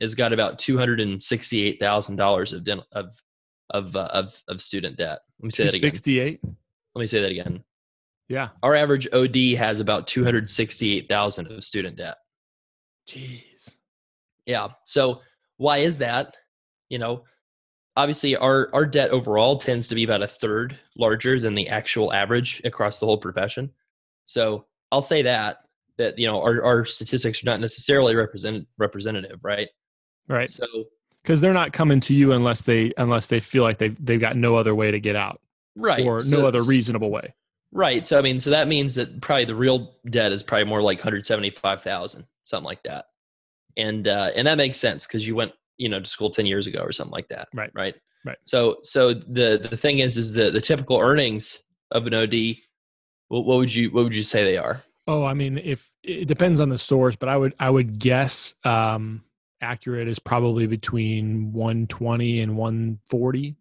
has 0.00 0.14
got 0.14 0.32
about 0.32 0.56
$268000 0.58 2.52
of 2.54 2.64
dental, 2.64 2.86
of 2.92 3.12
of, 3.70 3.96
uh, 3.96 4.08
of 4.12 4.40
of 4.48 4.60
student 4.62 4.96
debt 4.96 5.20
let 5.40 5.44
me 5.44 5.50
say 5.50 5.64
that 5.64 5.74
again 5.74 5.90
68 5.90 6.40
let 6.94 7.00
me 7.00 7.06
say 7.06 7.20
that 7.20 7.30
again 7.30 7.62
yeah. 8.30 8.50
Our 8.62 8.76
average 8.76 9.08
OD 9.12 9.56
has 9.58 9.80
about 9.80 10.06
268,000 10.06 11.50
of 11.50 11.64
student 11.64 11.96
debt. 11.96 12.16
Jeez. 13.08 13.74
Yeah. 14.46 14.68
So 14.84 15.20
why 15.56 15.78
is 15.78 15.98
that? 15.98 16.36
You 16.90 17.00
know, 17.00 17.24
obviously 17.96 18.36
our 18.36 18.70
our 18.72 18.86
debt 18.86 19.10
overall 19.10 19.56
tends 19.56 19.88
to 19.88 19.96
be 19.96 20.04
about 20.04 20.22
a 20.22 20.28
third 20.28 20.78
larger 20.96 21.40
than 21.40 21.56
the 21.56 21.68
actual 21.68 22.12
average 22.12 22.62
across 22.64 23.00
the 23.00 23.06
whole 23.06 23.18
profession. 23.18 23.68
So 24.26 24.66
I'll 24.92 25.02
say 25.02 25.22
that 25.22 25.64
that 25.98 26.16
you 26.16 26.28
know 26.28 26.40
our, 26.40 26.62
our 26.62 26.84
statistics 26.84 27.42
are 27.42 27.46
not 27.46 27.58
necessarily 27.58 28.14
represent 28.14 28.66
representative, 28.78 29.40
right? 29.42 29.68
Right. 30.28 30.48
So 30.48 30.66
because 31.22 31.40
they're 31.40 31.54
not 31.54 31.72
coming 31.72 32.00
to 32.00 32.14
you 32.14 32.32
unless 32.32 32.62
they 32.62 32.92
unless 32.96 33.26
they 33.26 33.40
feel 33.40 33.62
like 33.62 33.78
they 33.78 33.88
they've 34.00 34.20
got 34.20 34.36
no 34.36 34.56
other 34.56 34.74
way 34.74 34.90
to 34.90 35.00
get 35.00 35.16
out, 35.16 35.40
right? 35.76 36.04
Or 36.04 36.20
so, 36.22 36.38
no 36.40 36.46
other 36.46 36.62
reasonable 36.62 37.10
way. 37.10 37.34
Right. 37.72 38.04
So 38.06 38.18
I 38.18 38.22
mean, 38.22 38.40
so 38.40 38.50
that 38.50 38.68
means 38.68 38.94
that 38.96 39.20
probably 39.20 39.44
the 39.44 39.54
real 39.54 39.96
debt 40.10 40.32
is 40.32 40.42
probably 40.42 40.64
more 40.64 40.82
like 40.82 40.98
175,000, 40.98 42.26
something 42.44 42.64
like 42.64 42.82
that. 42.84 43.06
And 43.76 44.08
uh 44.08 44.30
and 44.34 44.46
that 44.46 44.56
makes 44.56 44.78
sense 44.78 45.06
cuz 45.06 45.26
you 45.26 45.36
went, 45.36 45.52
you 45.76 45.88
know, 45.88 46.00
to 46.00 46.06
school 46.06 46.30
10 46.30 46.46
years 46.46 46.66
ago 46.66 46.80
or 46.80 46.92
something 46.92 47.12
like 47.12 47.28
that. 47.28 47.48
Right. 47.54 47.70
Right. 47.74 47.94
Right. 48.24 48.38
So 48.44 48.78
so 48.82 49.14
the 49.14 49.66
the 49.70 49.76
thing 49.76 50.00
is 50.00 50.16
is 50.16 50.32
the 50.32 50.50
the 50.50 50.60
typical 50.60 50.98
earnings 50.98 51.62
of 51.92 52.06
an 52.06 52.14
OD 52.14 52.56
what, 53.28 53.46
what 53.46 53.58
would 53.58 53.74
you 53.74 53.90
what 53.90 54.04
would 54.04 54.14
you 54.14 54.24
say 54.24 54.44
they 54.44 54.58
are? 54.58 54.82
Oh, 55.06 55.24
I 55.24 55.34
mean, 55.34 55.58
if 55.58 55.90
it 56.02 56.26
depends 56.28 56.60
on 56.60 56.68
the 56.68 56.78
source, 56.78 57.16
but 57.16 57.28
I 57.28 57.36
would 57.36 57.54
I 57.58 57.70
would 57.70 57.98
guess 57.98 58.54
um 58.64 59.22
accurate 59.60 60.08
is 60.08 60.18
probably 60.18 60.66
between 60.66 61.52
120 61.52 62.40
and 62.40 62.56
140. 62.56 63.56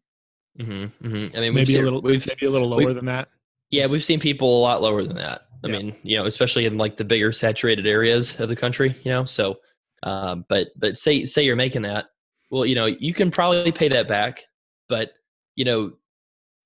Mm-hmm, 0.59 0.71
mm-hmm. 0.71 1.37
I 1.37 1.39
mean, 1.39 1.53
maybe 1.53 1.65
seen, 1.73 1.81
a 1.81 1.83
little, 1.83 2.01
maybe 2.01 2.45
a 2.45 2.49
little 2.49 2.67
lower 2.67 2.93
than 2.93 3.05
that. 3.05 3.29
Yeah, 3.71 3.87
we've 3.89 4.03
seen 4.03 4.19
people 4.19 4.59
a 4.59 4.61
lot 4.61 4.81
lower 4.81 5.03
than 5.03 5.15
that. 5.17 5.41
I 5.63 5.67
Yeah. 5.67 5.77
mean, 5.77 5.95
you 6.03 6.17
know, 6.17 6.25
especially 6.25 6.65
in 6.65 6.77
like 6.77 6.97
the 6.97 7.03
bigger 7.05 7.31
saturated 7.31 7.85
areas 7.85 8.39
of 8.39 8.49
the 8.49 8.55
country, 8.55 8.95
you 9.03 9.11
know. 9.11 9.25
So, 9.25 9.59
um, 10.03 10.45
but 10.49 10.69
but 10.77 10.97
say 10.97 11.25
say 11.25 11.43
you're 11.43 11.55
making 11.55 11.81
that, 11.83 12.05
well, 12.49 12.65
you 12.65 12.75
know, 12.75 12.85
you 12.85 13.13
can 13.13 13.29
probably 13.29 13.71
pay 13.71 13.89
that 13.89 14.07
back, 14.07 14.41
but 14.87 15.11
you 15.55 15.65
know, 15.65 15.93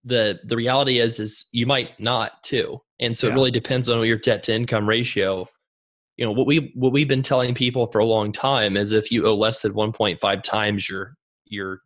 the 0.04 0.40
the 0.46 0.56
reality 0.56 1.00
is 1.00 1.20
is 1.20 1.50
you 1.52 1.66
might 1.66 2.00
not 2.00 2.44
too, 2.44 2.78
and 3.00 3.18
so 3.18 3.28
Yeah. 3.28 3.34
it 3.34 3.36
really 3.36 3.52
depends 3.52 3.90
on 3.90 4.06
your 4.06 4.18
debt 4.18 4.44
to 4.44 4.54
income 4.56 4.88
ratio. 4.88 5.48
You 6.18 6.26
know 6.26 6.32
what 6.32 6.46
we 6.48 6.72
what 6.76 6.92
we've 6.92 7.08
been 7.08 7.24
telling 7.24 7.56
people 7.56 7.88
for 7.88 8.00
a 8.00 8.06
long 8.06 8.32
time 8.32 8.78
is 8.78 8.92
if 8.92 9.12
you 9.12 9.26
owe 9.26 9.36
less 9.36 9.62
than 9.62 9.74
1.5 9.74 10.44
times 10.44 10.88
your 10.88 11.16
your 11.46 11.82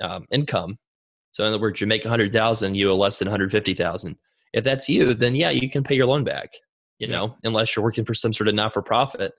um, 0.00 0.24
income, 0.30 0.78
so 1.32 1.44
in 1.44 1.48
other 1.52 1.60
words, 1.60 1.80
you 1.80 1.86
make 1.86 2.04
100,000, 2.04 2.74
you 2.74 2.90
owe 2.90 2.96
less 2.96 3.18
than 3.18 3.26
150,000 3.26 4.16
if 4.52 4.62
that's 4.62 4.88
you, 4.88 5.14
then 5.14 5.34
yeah, 5.34 5.50
you 5.50 5.68
can 5.68 5.82
pay 5.82 5.96
your 5.96 6.06
loan 6.06 6.22
back. 6.22 6.52
You 7.00 7.08
Yeah. 7.08 7.16
know, 7.16 7.36
unless 7.42 7.74
you're 7.74 7.82
working 7.82 8.04
for 8.04 8.14
some 8.14 8.32
sort 8.32 8.46
of 8.48 8.54
not 8.54 8.72
for 8.72 8.82
profit 8.82 9.32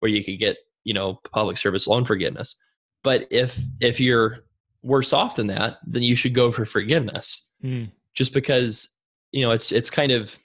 where 0.00 0.10
you 0.10 0.24
could 0.24 0.38
get 0.38 0.56
you 0.84 0.94
know 0.94 1.20
public 1.32 1.58
service 1.58 1.86
loan 1.86 2.04
forgiveness. 2.04 2.56
But 3.04 3.26
if 3.30 3.58
if 3.80 4.00
you're 4.00 4.38
worse 4.82 5.12
off 5.12 5.36
than 5.36 5.48
that, 5.48 5.76
then 5.86 6.02
you 6.02 6.14
should 6.16 6.34
go 6.34 6.50
for 6.50 6.64
forgiveness. 6.64 7.46
Mm, 7.62 7.90
Just 8.14 8.32
because 8.32 8.88
you 9.32 9.42
know 9.42 9.50
it's 9.50 9.70
it's 9.72 9.90
kind 9.90 10.10
of 10.12 10.36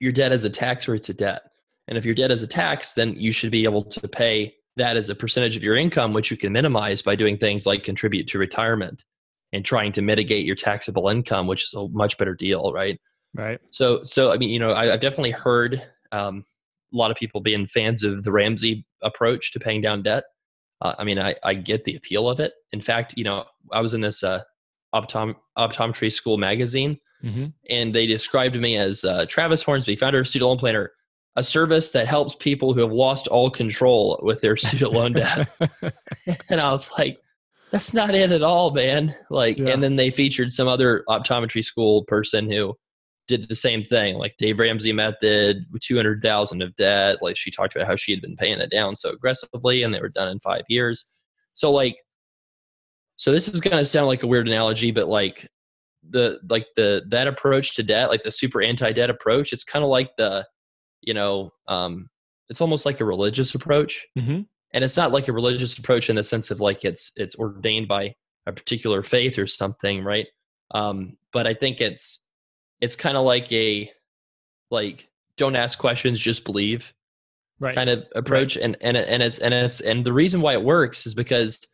your 0.00 0.12
debt 0.12 0.32
is 0.32 0.44
a 0.44 0.50
tax 0.50 0.88
or 0.88 0.94
it's 0.94 1.08
a 1.10 1.14
debt, 1.14 1.42
and 1.88 1.96
if 1.96 2.04
your 2.04 2.14
debt 2.14 2.30
is 2.30 2.42
a 2.42 2.46
tax, 2.46 2.92
then 2.92 3.14
you 3.18 3.32
should 3.32 3.50
be 3.50 3.64
able 3.64 3.82
to 3.82 4.06
pay 4.06 4.54
that 4.76 4.96
as 4.96 5.10
a 5.10 5.14
percentage 5.14 5.56
of 5.56 5.62
your 5.62 5.76
income, 5.76 6.12
which 6.12 6.30
you 6.30 6.36
can 6.36 6.52
minimize 6.52 7.02
by 7.02 7.16
doing 7.16 7.36
things 7.36 7.66
like 7.66 7.82
contribute 7.82 8.28
to 8.28 8.38
retirement 8.38 9.04
and 9.52 9.64
trying 9.64 9.90
to 9.92 10.02
mitigate 10.02 10.44
your 10.44 10.54
taxable 10.54 11.08
income, 11.08 11.46
which 11.46 11.64
is 11.64 11.74
a 11.74 11.88
much 11.88 12.16
better 12.18 12.34
deal, 12.34 12.72
right? 12.72 13.00
right. 13.34 13.58
So, 13.70 14.02
so 14.04 14.30
I 14.30 14.36
mean, 14.36 14.50
you 14.50 14.58
know, 14.58 14.72
I, 14.72 14.92
I've 14.92 15.00
definitely 15.00 15.30
heard 15.30 15.82
um, 16.12 16.44
a 16.92 16.96
lot 16.96 17.10
of 17.10 17.16
people 17.16 17.40
being 17.40 17.66
fans 17.66 18.04
of 18.04 18.22
the 18.22 18.30
Ramsey 18.30 18.86
approach 19.02 19.52
to 19.52 19.60
paying 19.60 19.80
down 19.80 20.02
debt. 20.02 20.24
Uh, 20.80 20.94
I 20.98 21.04
mean, 21.04 21.18
I, 21.18 21.34
I 21.42 21.54
get 21.54 21.84
the 21.84 21.96
appeal 21.96 22.28
of 22.28 22.38
it. 22.38 22.52
In 22.72 22.80
fact, 22.80 23.14
you 23.16 23.24
know, 23.24 23.44
I 23.72 23.80
was 23.80 23.94
in 23.94 24.00
this 24.00 24.22
uh, 24.22 24.42
optom- 24.94 25.36
optometry 25.56 26.12
school 26.12 26.38
magazine, 26.38 26.98
hmm 27.20 27.46
and 27.68 27.92
they 27.92 28.06
described 28.06 28.54
me 28.54 28.76
as 28.76 29.04
uh, 29.04 29.26
Travis 29.26 29.60
Hornsby, 29.62 29.96
founder 29.96 30.20
of 30.20 30.28
Student 30.28 30.50
Loan 30.50 30.58
Planner, 30.58 30.92
a 31.38 31.44
service 31.44 31.92
that 31.92 32.08
helps 32.08 32.34
people 32.34 32.74
who 32.74 32.80
have 32.80 32.90
lost 32.90 33.28
all 33.28 33.48
control 33.48 34.18
with 34.24 34.40
their 34.40 34.56
student 34.66 34.92
loan 34.92 35.12
debt. 35.12 35.48
and 36.50 36.60
I 36.60 36.72
was 36.72 36.90
like, 36.98 37.20
that's 37.70 37.94
not 37.94 38.14
it 38.14 38.32
at 38.32 38.42
all, 38.42 38.72
man. 38.72 39.14
Like, 39.30 39.56
Yeah. 39.56 39.68
and 39.68 39.82
then 39.82 39.94
they 39.94 40.10
featured 40.10 40.52
some 40.52 40.66
other 40.66 41.04
optometry 41.08 41.64
school 41.64 42.04
person 42.04 42.50
who 42.50 42.74
did 43.28 43.48
the 43.48 43.54
same 43.54 43.84
thing, 43.84 44.16
like 44.16 44.36
Dave 44.38 44.58
Ramsey 44.58 44.92
method, 44.92 45.64
with 45.70 45.82
200,000 45.82 46.60
of 46.60 46.74
debt. 46.74 47.18
Like 47.22 47.36
she 47.36 47.52
talked 47.52 47.76
about 47.76 47.86
how 47.86 47.94
she 47.94 48.10
had 48.10 48.20
been 48.20 48.36
paying 48.36 48.58
it 48.58 48.70
down 48.70 48.96
so 48.96 49.10
aggressively 49.10 49.84
and 49.84 49.94
they 49.94 50.00
were 50.00 50.08
done 50.08 50.28
in 50.28 50.40
five 50.40 50.62
years. 50.68 51.04
So 51.52 51.70
like, 51.70 52.02
so 53.16 53.30
this 53.30 53.46
is 53.46 53.60
going 53.60 53.76
to 53.76 53.84
sound 53.84 54.08
like 54.08 54.24
a 54.24 54.26
weird 54.26 54.48
analogy, 54.48 54.90
but 54.90 55.06
like 55.08 55.46
the, 56.08 56.40
like 56.48 56.66
the, 56.74 57.04
that 57.10 57.28
approach 57.28 57.76
to 57.76 57.84
debt, 57.84 58.08
like 58.08 58.24
the 58.24 58.32
super 58.32 58.60
anti-debt 58.60 59.10
approach, 59.10 59.52
it's 59.52 59.64
kind 59.64 59.84
of 59.84 59.90
like 59.90 60.10
the, 60.16 60.44
you 61.02 61.14
know, 61.14 61.52
um, 61.68 62.08
it's 62.48 62.60
almost 62.60 62.86
like 62.86 63.00
a 63.00 63.04
religious 63.04 63.54
approach 63.54 64.06
hmm 64.16 64.40
and 64.74 64.84
it's 64.84 64.98
not 64.98 65.12
like 65.12 65.28
a 65.28 65.32
religious 65.32 65.78
approach 65.78 66.10
in 66.10 66.16
the 66.16 66.22
sense 66.24 66.50
of 66.50 66.60
like 66.60 66.84
it's 66.84 67.12
it's 67.16 67.36
ordained 67.36 67.88
by 67.88 68.14
a 68.46 68.52
particular 68.52 69.02
faith 69.02 69.38
or 69.38 69.46
something 69.46 70.04
right? 70.04 70.26
Um 70.72 71.16
but 71.32 71.46
i 71.46 71.54
think 71.54 71.80
it's 71.80 72.24
it's 72.80 72.94
kind 72.96 73.16
of 73.16 73.24
like 73.24 73.50
a 73.52 73.90
like 74.70 75.08
don't 75.36 75.56
ask 75.56 75.78
questions 75.78 76.18
just 76.20 76.44
believe 76.44 76.92
Right. 77.60 77.74
kind 77.74 77.90
of 77.90 78.04
approach 78.14 78.56
and 78.56 78.76
and 78.80 78.96
it- 78.96 79.08
and 79.08 79.22
it's 79.22 79.38
and 79.38 79.52
it's 79.52 79.80
and 79.80 80.04
the 80.06 80.12
reason 80.12 80.40
why 80.40 80.52
it 80.52 80.62
works 80.62 81.06
is 81.06 81.14
because 81.14 81.66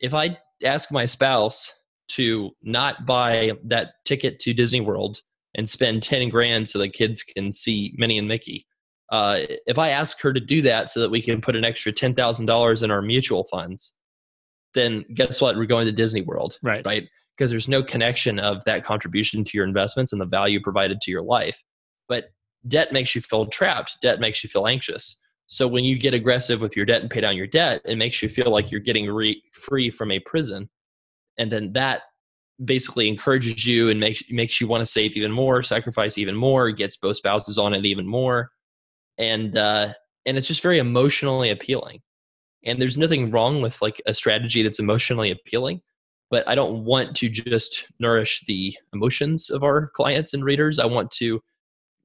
if 0.00 0.12
i 0.12 0.36
ask 0.64 0.90
my 0.90 1.06
spouse 1.06 1.70
to 2.08 2.50
not 2.62 3.06
buy 3.06 3.52
that 3.64 3.92
ticket 4.04 4.40
to 4.40 4.52
disney 4.52 4.80
world 4.80 5.20
and 5.54 5.68
spend 5.68 6.02
10 6.02 6.28
grand 6.28 6.68
so 6.68 6.78
the 6.78 6.88
kids 6.88 7.22
can 7.22 7.52
see 7.52 7.94
minnie 7.96 8.18
and 8.18 8.28
mickey. 8.28 8.66
Uh, 9.10 9.40
if 9.66 9.76
i 9.78 9.88
ask 9.88 10.20
her 10.20 10.32
to 10.32 10.38
do 10.40 10.62
that 10.62 10.88
so 10.88 11.00
that 11.00 11.10
we 11.10 11.20
can 11.20 11.40
put 11.40 11.56
an 11.56 11.64
extra 11.64 11.92
$10000 11.92 12.82
in 12.84 12.90
our 12.90 13.02
mutual 13.02 13.44
funds 13.44 13.92
then 14.74 15.04
guess 15.14 15.40
what? 15.40 15.56
We're 15.56 15.66
going 15.66 15.86
to 15.86 15.92
disney 15.92 16.22
world 16.22 16.58
Right. 16.62 16.84
right? 16.86 17.08
Because 17.36 17.50
there's 17.50 17.68
no 17.68 17.82
connection 17.82 18.38
of 18.38 18.62
that 18.64 18.84
contribution 18.84 19.44
to 19.44 19.50
your 19.54 19.66
investments 19.66 20.12
and 20.12 20.20
the 20.20 20.26
value 20.26 20.60
provided 20.60 21.00
to 21.00 21.10
your 21.10 21.22
life. 21.22 21.60
But 22.08 22.26
debt 22.68 22.92
makes 22.92 23.14
you 23.14 23.20
feel 23.20 23.46
trapped. 23.46 23.96
Debt 24.02 24.20
makes 24.20 24.44
you 24.44 24.50
feel 24.50 24.66
anxious. 24.66 25.18
So 25.46 25.66
when 25.66 25.84
you 25.84 25.98
get 25.98 26.14
aggressive 26.14 26.60
with 26.60 26.76
your 26.76 26.86
debt 26.86 27.00
and 27.00 27.10
pay 27.10 27.20
down 27.20 27.36
your 27.36 27.46
debt 27.48 27.80
it 27.84 27.98
makes 27.98 28.22
you 28.22 28.28
feel 28.28 28.50
like 28.50 28.70
you're 28.70 28.80
getting 28.80 29.10
re- 29.10 29.42
free 29.52 29.90
from 29.90 30.12
a 30.12 30.20
prison. 30.20 30.68
And 31.38 31.50
then 31.50 31.72
that 31.72 32.02
basically 32.64 33.08
encourages 33.08 33.66
you 33.66 33.88
and 33.88 33.98
makes 34.00 34.22
makes 34.30 34.60
you 34.60 34.66
want 34.68 34.80
to 34.82 34.86
save 34.86 35.16
even 35.16 35.32
more 35.32 35.62
sacrifice 35.62 36.18
even 36.18 36.34
more 36.36 36.70
gets 36.70 36.96
both 36.96 37.16
spouses 37.16 37.58
on 37.58 37.72
it 37.74 37.86
even 37.86 38.06
more. 38.06 38.50
And 39.18 39.56
uh 39.56 39.94
and 40.26 40.36
it's 40.36 40.46
just 40.46 40.62
very 40.62 40.78
emotionally 40.78 41.50
appealing. 41.50 42.00
And 42.64 42.80
there's 42.80 42.98
nothing 42.98 43.30
wrong 43.30 43.62
with 43.62 43.80
like 43.80 44.02
a 44.06 44.12
strategy 44.12 44.62
that's 44.62 44.78
emotionally 44.78 45.30
appealing 45.30 45.80
but 46.30 46.46
i 46.48 46.54
don't 46.54 46.84
want 46.84 47.16
to 47.16 47.28
just 47.28 47.86
nourish 47.98 48.44
the 48.46 48.72
emotions 48.92 49.50
of 49.50 49.62
our 49.64 49.88
clients 49.88 50.32
and 50.34 50.44
readers. 50.44 50.78
I 50.78 50.86
want 50.86 51.10
to 51.12 51.40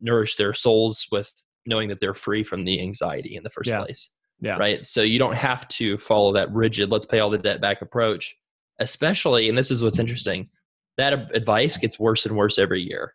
nourish 0.02 0.36
their 0.36 0.54
souls 0.54 1.06
with 1.12 1.32
knowing 1.66 1.90
that 1.90 2.00
they're 2.00 2.14
free 2.14 2.44
from 2.44 2.64
the 2.66 2.82
anxiety 2.82 3.36
in 3.36 3.44
the 3.44 3.50
first 3.50 3.70
Yeah. 3.70 3.84
place 3.84 4.10
Yeah. 4.42 4.58
right? 4.58 4.84
So 4.86 5.02
you 5.02 5.20
don't 5.20 5.36
have 5.36 5.68
to 5.70 5.98
follow 5.98 6.34
that 6.34 6.52
rigid 6.52 6.90
let's 6.90 7.06
pay 7.06 7.20
all 7.20 7.30
the 7.30 7.38
debt 7.38 7.62
back 7.62 7.82
approach 7.82 8.36
especially 8.80 9.50
and 9.50 9.58
this 9.58 9.72
is 9.72 9.84
what's 9.84 10.00
interesting 10.00 10.50
that 10.98 11.14
advice 11.34 11.78
gets 11.78 12.00
worse 12.00 12.26
and 12.26 12.36
worse 12.36 12.58
every 12.58 12.82
year 12.82 13.14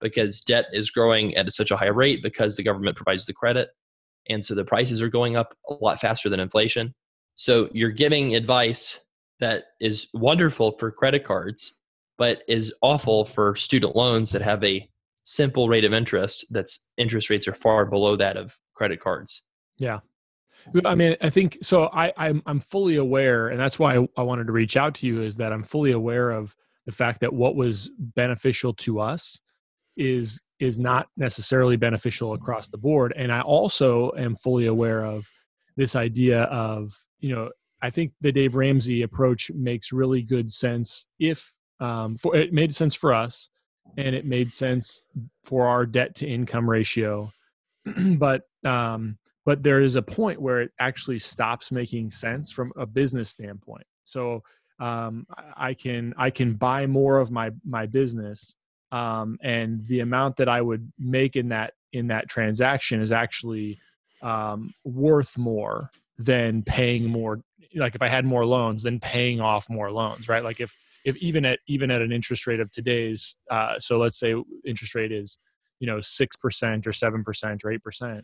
because 0.00 0.40
debt 0.40 0.66
is 0.72 0.90
growing 0.90 1.34
at 1.36 1.52
such 1.52 1.70
a 1.70 1.76
high 1.76 1.86
rate 1.86 2.22
because 2.22 2.56
the 2.56 2.62
government 2.62 2.96
provides 2.96 3.26
the 3.26 3.32
credit 3.32 3.70
and 4.28 4.44
so 4.44 4.54
the 4.54 4.64
prices 4.64 5.02
are 5.02 5.08
going 5.08 5.36
up 5.36 5.56
a 5.68 5.74
lot 5.74 6.00
faster 6.00 6.28
than 6.28 6.40
inflation. 6.40 6.94
So 7.36 7.68
you're 7.72 7.90
giving 7.90 8.34
advice 8.34 9.00
that 9.40 9.64
is 9.80 10.08
wonderful 10.14 10.72
for 10.72 10.90
credit 10.90 11.24
cards 11.24 11.74
but 12.16 12.42
is 12.48 12.74
awful 12.82 13.24
for 13.24 13.54
student 13.54 13.94
loans 13.94 14.32
that 14.32 14.42
have 14.42 14.62
a 14.64 14.88
simple 15.22 15.68
rate 15.68 15.84
of 15.84 15.92
interest 15.92 16.44
that's 16.50 16.88
interest 16.96 17.30
rates 17.30 17.46
are 17.46 17.54
far 17.54 17.84
below 17.84 18.16
that 18.16 18.36
of 18.36 18.58
credit 18.74 19.00
cards 19.00 19.42
I 20.84 20.94
mean, 20.94 21.16
I 21.20 21.30
think 21.30 21.58
so. 21.62 21.84
I, 21.92 22.12
I'm 22.16 22.42
I'm 22.46 22.60
fully 22.60 22.96
aware, 22.96 23.48
and 23.48 23.58
that's 23.58 23.78
why 23.78 23.96
I, 23.96 24.08
I 24.16 24.22
wanted 24.22 24.46
to 24.46 24.52
reach 24.52 24.76
out 24.76 24.94
to 24.96 25.06
you. 25.06 25.22
Is 25.22 25.36
that 25.36 25.52
I'm 25.52 25.62
fully 25.62 25.92
aware 25.92 26.30
of 26.30 26.54
the 26.86 26.92
fact 26.92 27.20
that 27.20 27.32
what 27.32 27.54
was 27.54 27.90
beneficial 27.98 28.72
to 28.74 29.00
us 29.00 29.40
is 29.96 30.40
is 30.60 30.78
not 30.78 31.08
necessarily 31.16 31.76
beneficial 31.76 32.32
across 32.32 32.68
the 32.68 32.78
board. 32.78 33.12
And 33.16 33.32
I 33.32 33.42
also 33.42 34.12
am 34.16 34.34
fully 34.34 34.66
aware 34.66 35.04
of 35.04 35.28
this 35.76 35.94
idea 35.94 36.42
of 36.44 36.90
you 37.20 37.34
know 37.34 37.50
I 37.82 37.90
think 37.90 38.12
the 38.20 38.32
Dave 38.32 38.56
Ramsey 38.56 39.02
approach 39.02 39.50
makes 39.54 39.92
really 39.92 40.22
good 40.22 40.50
sense 40.50 41.06
if 41.18 41.54
um, 41.80 42.16
for 42.16 42.34
it 42.34 42.52
made 42.52 42.74
sense 42.74 42.94
for 42.94 43.12
us, 43.12 43.50
and 43.96 44.14
it 44.16 44.26
made 44.26 44.50
sense 44.50 45.02
for 45.44 45.68
our 45.68 45.86
debt 45.86 46.14
to 46.16 46.26
income 46.26 46.68
ratio, 46.68 47.30
but 48.16 48.42
um, 48.64 49.18
but 49.48 49.62
there 49.62 49.80
is 49.80 49.96
a 49.96 50.02
point 50.02 50.38
where 50.38 50.60
it 50.60 50.72
actually 50.78 51.18
stops 51.18 51.72
making 51.72 52.10
sense 52.10 52.52
from 52.52 52.70
a 52.76 52.84
business 52.84 53.30
standpoint. 53.30 53.86
So 54.04 54.42
um, 54.78 55.26
I- 55.56 55.72
can 55.72 56.12
i 56.18 56.30
can 56.30 56.52
buy 56.52 56.86
more 56.86 57.18
of 57.18 57.30
my 57.30 57.48
my 57.64 57.86
business 57.86 58.54
um, 58.92 59.38
and 59.42 59.84
the 59.86 60.00
amount 60.00 60.36
that 60.36 60.50
i 60.50 60.60
would 60.60 60.84
make 60.98 61.34
in 61.34 61.48
that 61.48 61.72
in 61.94 62.08
that 62.08 62.28
transaction 62.28 63.00
is 63.00 63.10
actually 63.10 63.78
um, 64.22 64.72
worth 64.84 65.38
more 65.38 65.90
than 66.18 66.62
paying 66.62 67.04
more 67.06 67.40
like 67.74 67.94
if 67.94 68.02
i 68.02 68.08
had 68.16 68.24
more 68.24 68.44
loans 68.44 68.82
than 68.82 69.00
paying 69.00 69.40
off 69.40 69.64
more 69.70 69.90
loans 69.90 70.28
right? 70.28 70.44
Like 70.44 70.60
if 70.60 70.72
if 71.06 71.16
even 71.16 71.44
at 71.46 71.58
even 71.66 71.90
at 71.90 72.02
an 72.02 72.12
interest 72.12 72.46
rate 72.46 72.60
of 72.60 72.70
today's 72.70 73.34
uh, 73.50 73.78
so 73.78 73.98
let's 73.98 74.18
say 74.18 74.34
interest 74.66 74.94
rate 74.94 75.12
is 75.22 75.38
you 75.80 75.86
know 75.86 75.98
6% 75.98 76.86
or 76.86 76.92
7% 76.92 77.64
or 77.64 77.90
8% 77.90 78.22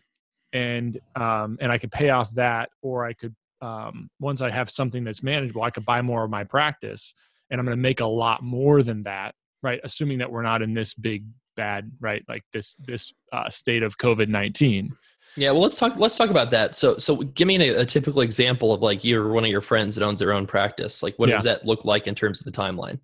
and 0.55 0.97
um, 1.15 1.57
and 1.59 1.69
I 1.71 1.77
could 1.77 1.91
pay 1.91 2.09
off 2.09 2.31
that, 2.31 2.69
or 2.81 3.05
I 3.05 3.13
could 3.13 3.35
um, 3.61 4.09
once 4.19 4.41
I 4.41 4.49
have 4.49 4.71
something 4.71 5.03
that's 5.03 5.21
manageable, 5.21 5.63
I 5.63 5.69
could 5.69 5.85
buy 5.85 6.01
more 6.01 6.23
of 6.23 6.29
my 6.29 6.45
practice, 6.45 7.13
and 7.49 7.59
I'm 7.59 7.65
going 7.65 7.77
to 7.77 7.81
make 7.81 7.99
a 7.99 8.05
lot 8.05 8.41
more 8.41 8.81
than 8.81 9.03
that, 9.03 9.35
right? 9.61 9.79
Assuming 9.83 10.19
that 10.19 10.31
we're 10.31 10.43
not 10.43 10.61
in 10.61 10.73
this 10.73 10.93
big 10.93 11.25
bad, 11.57 11.91
right, 11.99 12.23
like 12.29 12.43
this 12.53 12.75
this 12.87 13.11
uh, 13.33 13.49
state 13.49 13.83
of 13.83 13.97
COVID 13.97 14.29
nineteen. 14.29 14.91
Yeah, 15.35 15.51
well, 15.51 15.61
let's 15.61 15.77
talk. 15.77 15.97
Let's 15.97 16.15
talk 16.15 16.29
about 16.29 16.51
that. 16.51 16.75
So, 16.75 16.97
so 16.97 17.17
give 17.17 17.47
me 17.47 17.57
a, 17.69 17.81
a 17.81 17.85
typical 17.85 18.21
example 18.21 18.73
of 18.73 18.81
like 18.81 19.03
you're 19.03 19.27
one 19.33 19.43
of 19.43 19.51
your 19.51 19.61
friends 19.61 19.95
that 19.95 20.05
owns 20.05 20.19
their 20.21 20.31
own 20.31 20.47
practice. 20.47 21.03
Like, 21.03 21.15
what 21.17 21.27
Yeah. 21.27 21.35
does 21.35 21.43
that 21.43 21.65
look 21.65 21.83
like 21.83 22.07
in 22.07 22.15
terms 22.15 22.39
of 22.39 22.45
the 22.45 22.57
timeline? 22.57 22.99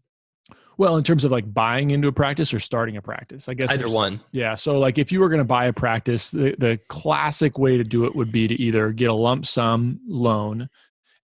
Well, 0.82 0.98
in 0.98 1.04
terms 1.04 1.24
of 1.24 1.32
like 1.32 1.54
buying 1.54 1.92
into 1.92 2.08
a 2.08 2.12
practice 2.12 2.56
or 2.56 2.60
starting 2.60 2.98
a 2.98 3.04
practice, 3.04 3.48
I 3.48 3.54
guess 3.54 3.70
Either 3.70 3.88
one. 3.88 4.20
Yeah. 4.32 4.56
So, 4.56 4.80
like, 4.80 4.98
if 4.98 5.12
you 5.12 5.20
were 5.20 5.30
going 5.30 5.38
to 5.38 5.46
buy 5.46 5.66
a 5.66 5.74
practice, 5.74 6.32
the, 6.32 6.56
the 6.58 6.80
classic 6.88 7.60
way 7.60 7.78
to 7.78 7.84
do 7.84 8.06
it 8.06 8.16
would 8.16 8.32
be 8.32 8.48
to 8.48 8.56
either 8.56 8.92
get 8.92 9.12
a 9.12 9.14
lump 9.14 9.46
sum 9.46 10.00
loan, 10.08 10.68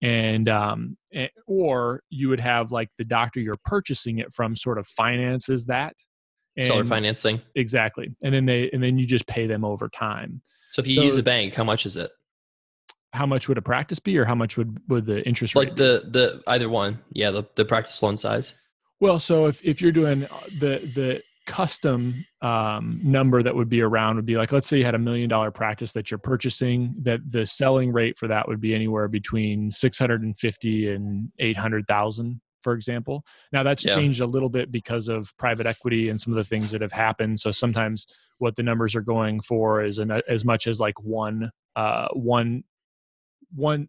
and 0.03 0.47
um, 0.47 0.95
or 1.47 2.03
you 2.11 2.29
would 2.29 2.39
have 2.39 2.71
like 2.71 2.89
the 2.99 3.03
doctor 3.03 3.39
you're 3.39 3.57
purchasing 3.65 4.19
it 4.19 4.31
from 4.31 4.55
sort 4.55 4.77
of 4.77 4.85
finances 4.85 5.65
that. 5.65 5.95
Seller 6.61 6.81
And- 6.81 6.89
financing. 6.89 7.41
Exactly, 7.55 8.15
and 8.23 8.31
then 8.31 8.45
they 8.45 8.69
and 8.69 8.83
then 8.83 8.99
you 8.99 9.07
just 9.07 9.25
pay 9.25 9.47
them 9.47 9.65
over 9.65 9.89
time. 9.89 10.39
So 10.69 10.81
if 10.83 10.87
you 10.87 10.93
So- 10.93 11.01
use 11.01 11.17
a 11.17 11.23
bank, 11.23 11.55
how 11.55 11.63
much 11.63 11.87
is 11.87 11.97
it? 11.97 12.11
How 13.13 13.25
much 13.25 13.47
would 13.47 13.57
a 13.57 13.63
practice 13.63 13.97
be, 13.97 14.19
or 14.19 14.25
how 14.25 14.35
much 14.35 14.55
would 14.55 14.77
would 14.87 15.07
the 15.07 15.25
interest 15.25 15.55
rate? 15.55 15.69
Like 15.69 15.77
the 15.77 16.03
the 16.11 16.43
either 16.45 16.69
one. 16.69 16.99
Yeah, 17.11 17.31
the 17.31 17.43
the 17.55 17.65
practice 17.65 18.03
loan 18.03 18.17
size. 18.17 18.53
Well, 18.99 19.19
so 19.19 19.45
if, 19.45 19.63
if 19.63 19.81
you're 19.81 19.91
doing 19.91 20.23
uh, 20.25 20.39
the 20.59 20.79
the 20.95 21.23
custom 21.45 22.25
um, 22.41 22.99
number 23.01 23.41
that 23.41 23.55
would 23.55 23.69
be 23.69 23.81
around 23.81 24.17
would 24.17 24.25
be 24.25 24.35
like 24.35 24.51
let's 24.51 24.67
say 24.67 24.77
you 24.79 24.83
had 24.83 24.95
a 24.95 24.99
million 24.99 25.29
dollar 25.29 25.49
practice 25.49 25.93
that 25.93 26.11
you're 26.11 26.17
purchasing 26.17 26.93
that 27.01 27.21
the 27.29 27.45
selling 27.45 27.93
rate 27.93 28.17
for 28.17 28.27
that 28.27 28.45
would 28.47 28.59
be 28.59 28.75
anywhere 28.75 29.07
between 29.07 29.71
650 29.71 30.89
and 30.89 31.31
800,000 31.39 32.41
for 32.61 32.73
example. 32.73 33.23
Now 33.53 33.63
that's 33.63 33.85
Yeah. 33.85 33.95
changed 33.95 34.19
a 34.19 34.25
little 34.25 34.49
bit 34.49 34.73
because 34.73 35.07
of 35.07 35.31
private 35.37 35.65
equity 35.65 36.09
and 36.09 36.19
some 36.19 36.33
of 36.33 36.37
the 36.37 36.43
things 36.43 36.71
that 36.71 36.81
have 36.81 36.91
happened. 36.91 37.39
So 37.39 37.49
sometimes 37.51 38.07
what 38.39 38.57
the 38.57 38.63
numbers 38.63 38.93
are 38.93 39.01
going 39.01 39.39
for 39.39 39.81
is 39.81 39.99
an, 39.99 40.11
as 40.27 40.43
much 40.43 40.67
as 40.67 40.81
like 40.81 40.99
one 41.01 41.49
uh, 41.77 42.09
one 42.11 42.63
one 43.55 43.87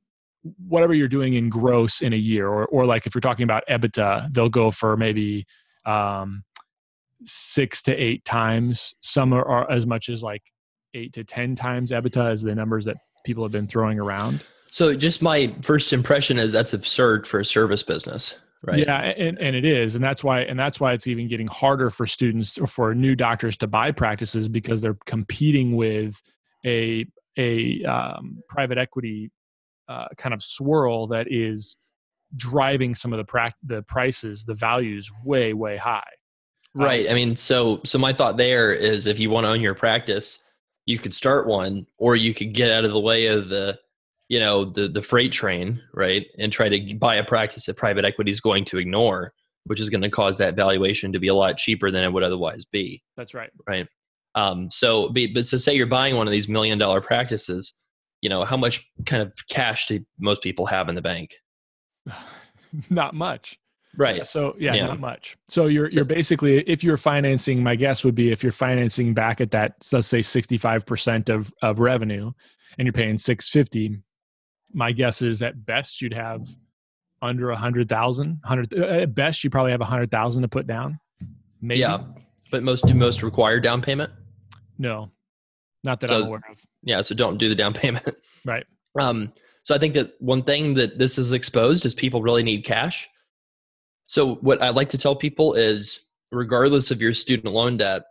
whatever 0.66 0.94
you're 0.94 1.08
doing 1.08 1.34
in 1.34 1.48
gross 1.48 2.00
in 2.00 2.12
a 2.12 2.16
year 2.16 2.48
or 2.48 2.66
or 2.66 2.86
like 2.86 3.06
if 3.06 3.14
you're 3.14 3.20
talking 3.20 3.44
about 3.44 3.64
EBITDA 3.68 4.32
they'll 4.32 4.48
go 4.48 4.70
for 4.70 4.96
maybe 4.96 5.44
um 5.84 6.44
6 7.24 7.82
to 7.82 7.94
8 7.94 8.24
times 8.24 8.94
some 9.00 9.32
are, 9.32 9.44
are 9.44 9.70
as 9.70 9.86
much 9.86 10.08
as 10.08 10.22
like 10.22 10.42
8 10.94 11.12
to 11.14 11.24
10 11.24 11.56
times 11.56 11.90
EBITDA 11.90 12.30
as 12.30 12.42
the 12.42 12.54
numbers 12.54 12.84
that 12.84 12.96
people 13.24 13.44
have 13.44 13.52
been 13.52 13.66
throwing 13.66 13.98
around. 13.98 14.44
So 14.70 14.94
just 14.94 15.22
my 15.22 15.54
first 15.62 15.92
impression 15.92 16.38
is 16.38 16.52
that's 16.52 16.74
absurd 16.74 17.26
for 17.26 17.40
a 17.40 17.44
service 17.44 17.82
business, 17.82 18.34
right? 18.62 18.80
Yeah, 18.80 19.00
and, 19.00 19.38
and 19.38 19.56
it 19.56 19.64
is, 19.64 19.94
and 19.94 20.04
that's 20.04 20.22
why, 20.22 20.40
and 20.40 20.58
that's 20.58 20.78
why 20.78 20.92
it's 20.92 21.06
even 21.06 21.26
getting 21.28 21.46
harder 21.46 21.90
for 21.90 22.06
students 22.06 22.58
or 22.58 22.66
for 22.66 22.94
new 22.94 23.14
doctors 23.14 23.56
to 23.58 23.66
buy 23.66 23.92
practices 23.92 24.48
because 24.48 24.80
they're 24.80 24.98
competing 25.06 25.76
with 25.76 26.20
a 26.66 27.06
a 27.38 27.82
um, 27.84 28.42
private 28.48 28.78
equity 28.78 29.30
uh, 29.88 30.08
kind 30.16 30.34
of 30.34 30.42
swirl 30.42 31.06
that 31.08 31.26
is 31.30 31.76
driving 32.36 32.94
some 32.94 33.12
of 33.12 33.16
the 33.16 33.24
prac- 33.24 33.56
the 33.62 33.82
prices, 33.82 34.44
the 34.44 34.54
values 34.54 35.10
way 35.24 35.52
way 35.52 35.76
high. 35.76 36.02
Right. 36.74 37.10
I 37.10 37.14
mean, 37.14 37.34
so 37.34 37.80
so 37.84 37.98
my 37.98 38.12
thought 38.12 38.36
there 38.36 38.72
is 38.72 39.06
if 39.06 39.18
you 39.18 39.30
want 39.30 39.44
to 39.44 39.50
own 39.50 39.60
your 39.60 39.74
practice, 39.74 40.40
you 40.86 40.98
could 40.98 41.14
start 41.14 41.46
one 41.46 41.86
or 41.96 42.16
you 42.16 42.34
could 42.34 42.52
get 42.52 42.70
out 42.70 42.84
of 42.84 42.92
the 42.92 43.00
way 43.00 43.26
of 43.26 43.48
the 43.48 43.78
you 44.28 44.38
know, 44.38 44.64
the 44.66 44.88
the 44.88 45.02
freight 45.02 45.32
train, 45.32 45.82
right? 45.94 46.26
And 46.38 46.52
try 46.52 46.68
to 46.68 46.94
buy 46.96 47.16
a 47.16 47.24
practice 47.24 47.66
that 47.66 47.76
private 47.76 48.04
equity 48.04 48.30
is 48.30 48.40
going 48.40 48.64
to 48.66 48.78
ignore, 48.78 49.32
which 49.64 49.80
is 49.80 49.88
going 49.88 50.02
to 50.02 50.10
cause 50.10 50.38
that 50.38 50.54
valuation 50.54 51.12
to 51.12 51.18
be 51.18 51.28
a 51.28 51.34
lot 51.34 51.56
cheaper 51.56 51.90
than 51.90 52.04
it 52.04 52.12
would 52.12 52.22
otherwise 52.22 52.64
be, 52.66 53.02
That's 53.16 53.34
right. 53.34 53.50
right? 53.66 53.88
Um 54.34 54.70
so 54.70 55.08
be, 55.08 55.26
but 55.26 55.46
so 55.46 55.56
say 55.56 55.74
you're 55.74 55.86
buying 55.86 56.16
one 56.16 56.28
of 56.28 56.32
these 56.32 56.48
million 56.48 56.78
dollar 56.78 57.00
practices, 57.00 57.72
you 58.20 58.28
know, 58.28 58.44
how 58.44 58.56
much 58.56 58.86
kind 59.06 59.22
of 59.22 59.32
cash 59.48 59.86
do 59.88 60.04
most 60.18 60.42
people 60.42 60.66
have 60.66 60.88
in 60.88 60.94
the 60.94 61.02
bank? 61.02 61.34
Not 62.90 63.14
much. 63.14 63.58
Right. 63.96 64.26
So 64.26 64.54
yeah, 64.58 64.74
Yeah. 64.74 64.86
not 64.86 65.00
much. 65.00 65.36
So 65.48 65.66
you're 65.66 65.88
So- 65.88 65.96
you're 65.96 66.04
basically 66.04 66.58
if 66.68 66.84
you're 66.84 66.98
financing, 66.98 67.62
my 67.62 67.74
guess 67.74 68.04
would 68.04 68.14
be 68.14 68.30
if 68.30 68.42
you're 68.42 68.52
financing 68.52 69.14
back 69.14 69.40
at 69.40 69.50
that, 69.52 69.74
let's 69.92 70.06
say 70.06 70.20
65% 70.20 71.28
of 71.30 71.52
of 71.62 71.80
revenue, 71.80 72.30
and 72.78 72.86
you're 72.86 72.92
paying 72.92 73.18
650, 73.18 74.00
my 74.74 74.92
guess 74.92 75.22
is 75.22 75.42
at 75.42 75.64
best 75.64 76.02
you'd 76.02 76.12
have 76.14 76.46
under 77.22 77.50
a 77.50 77.56
hundred 77.56 77.88
thousand. 77.88 78.40
Hundred 78.44 78.72
uh, 78.78 78.84
at 79.02 79.14
best 79.14 79.42
you 79.42 79.50
probably 79.50 79.72
have 79.72 79.80
a 79.80 79.86
hundred 79.86 80.10
thousand 80.10 80.42
to 80.42 80.48
put 80.48 80.66
down. 80.66 81.00
Maybe. 81.60 81.80
Yeah. 81.80 82.04
But 82.50 82.62
most 82.62 82.86
do 82.86 82.94
most 82.94 83.22
require 83.22 83.58
down 83.58 83.82
payment? 83.82 84.12
No, 84.78 85.10
not 85.84 86.00
that 86.00 86.08
So- 86.08 86.16
I'm 86.20 86.26
aware 86.26 86.40
of. 86.50 86.58
Yeah, 86.82 87.00
so 87.02 87.14
don't 87.14 87.38
do 87.38 87.48
the 87.48 87.54
down 87.54 87.74
payment. 87.74 88.16
Right. 88.44 88.66
Um, 88.98 89.32
so 89.62 89.74
I 89.74 89.78
think 89.78 89.94
that 89.94 90.12
one 90.20 90.42
thing 90.42 90.74
that 90.74 90.98
this 90.98 91.18
is 91.18 91.32
exposed 91.32 91.84
is 91.84 91.94
people 91.94 92.22
really 92.22 92.42
need 92.42 92.64
cash. 92.64 93.08
So 94.06 94.36
what 94.36 94.62
I 94.62 94.70
like 94.70 94.88
to 94.90 94.98
tell 94.98 95.14
people 95.14 95.54
is, 95.54 96.00
regardless 96.32 96.90
of 96.90 97.02
your 97.02 97.12
student 97.12 97.52
loan 97.52 97.76
debt, 97.76 98.04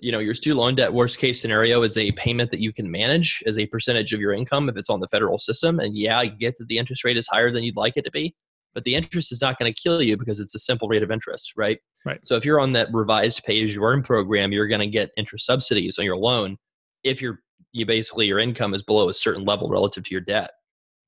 you 0.00 0.10
know 0.10 0.18
your 0.18 0.34
student 0.34 0.60
loan 0.60 0.74
debt 0.74 0.92
worst 0.92 1.18
case 1.18 1.40
scenario 1.40 1.82
is 1.82 1.96
a 1.96 2.10
payment 2.12 2.50
that 2.50 2.60
you 2.60 2.72
can 2.72 2.90
manage 2.90 3.42
as 3.46 3.58
a 3.58 3.66
percentage 3.66 4.12
of 4.12 4.20
your 4.20 4.32
income 4.32 4.68
if 4.68 4.76
it's 4.76 4.90
on 4.90 5.00
the 5.00 5.08
federal 5.08 5.38
system. 5.38 5.78
And 5.78 5.96
yeah, 5.96 6.18
I 6.18 6.26
get 6.26 6.56
that 6.58 6.68
the 6.68 6.78
interest 6.78 7.04
rate 7.04 7.16
is 7.16 7.28
higher 7.28 7.52
than 7.52 7.62
you'd 7.62 7.76
like 7.76 7.96
it 7.96 8.04
to 8.04 8.10
be, 8.10 8.34
but 8.74 8.84
the 8.84 8.94
interest 8.94 9.30
is 9.32 9.40
not 9.40 9.58
going 9.58 9.72
to 9.72 9.80
kill 9.80 10.02
you 10.02 10.16
because 10.16 10.40
it's 10.40 10.54
a 10.54 10.58
simple 10.58 10.88
rate 10.88 11.02
of 11.02 11.10
interest, 11.10 11.52
right? 11.56 11.78
Right. 12.04 12.24
So 12.24 12.36
if 12.36 12.44
you're 12.44 12.60
on 12.60 12.72
that 12.72 12.88
revised 12.92 13.44
pay 13.44 13.62
as 13.62 13.74
you 13.74 13.82
earn 13.84 14.02
program, 14.02 14.52
you're 14.52 14.68
going 14.68 14.80
to 14.80 14.86
get 14.86 15.10
interest 15.16 15.46
subsidies 15.46 15.98
on 15.98 16.04
your 16.04 16.16
loan 16.16 16.56
if 17.04 17.22
you're 17.22 17.40
you 17.72 17.84
basically 17.84 18.26
your 18.26 18.38
income 18.38 18.74
is 18.74 18.82
below 18.82 19.08
a 19.08 19.14
certain 19.14 19.44
level 19.44 19.68
relative 19.68 20.04
to 20.04 20.10
your 20.10 20.20
debt. 20.20 20.50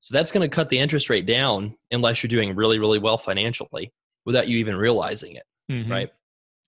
So 0.01 0.13
that's 0.13 0.31
going 0.31 0.47
to 0.47 0.53
cut 0.53 0.69
the 0.69 0.79
interest 0.79 1.09
rate 1.09 1.25
down 1.25 1.75
unless 1.91 2.21
you're 2.21 2.29
doing 2.29 2.55
really, 2.55 2.79
really 2.79 2.99
well 2.99 3.17
financially 3.17 3.91
without 4.25 4.47
you 4.47 4.57
even 4.57 4.75
realizing 4.75 5.35
it, 5.35 5.43
Mhm. 5.71 5.89
right? 5.89 6.09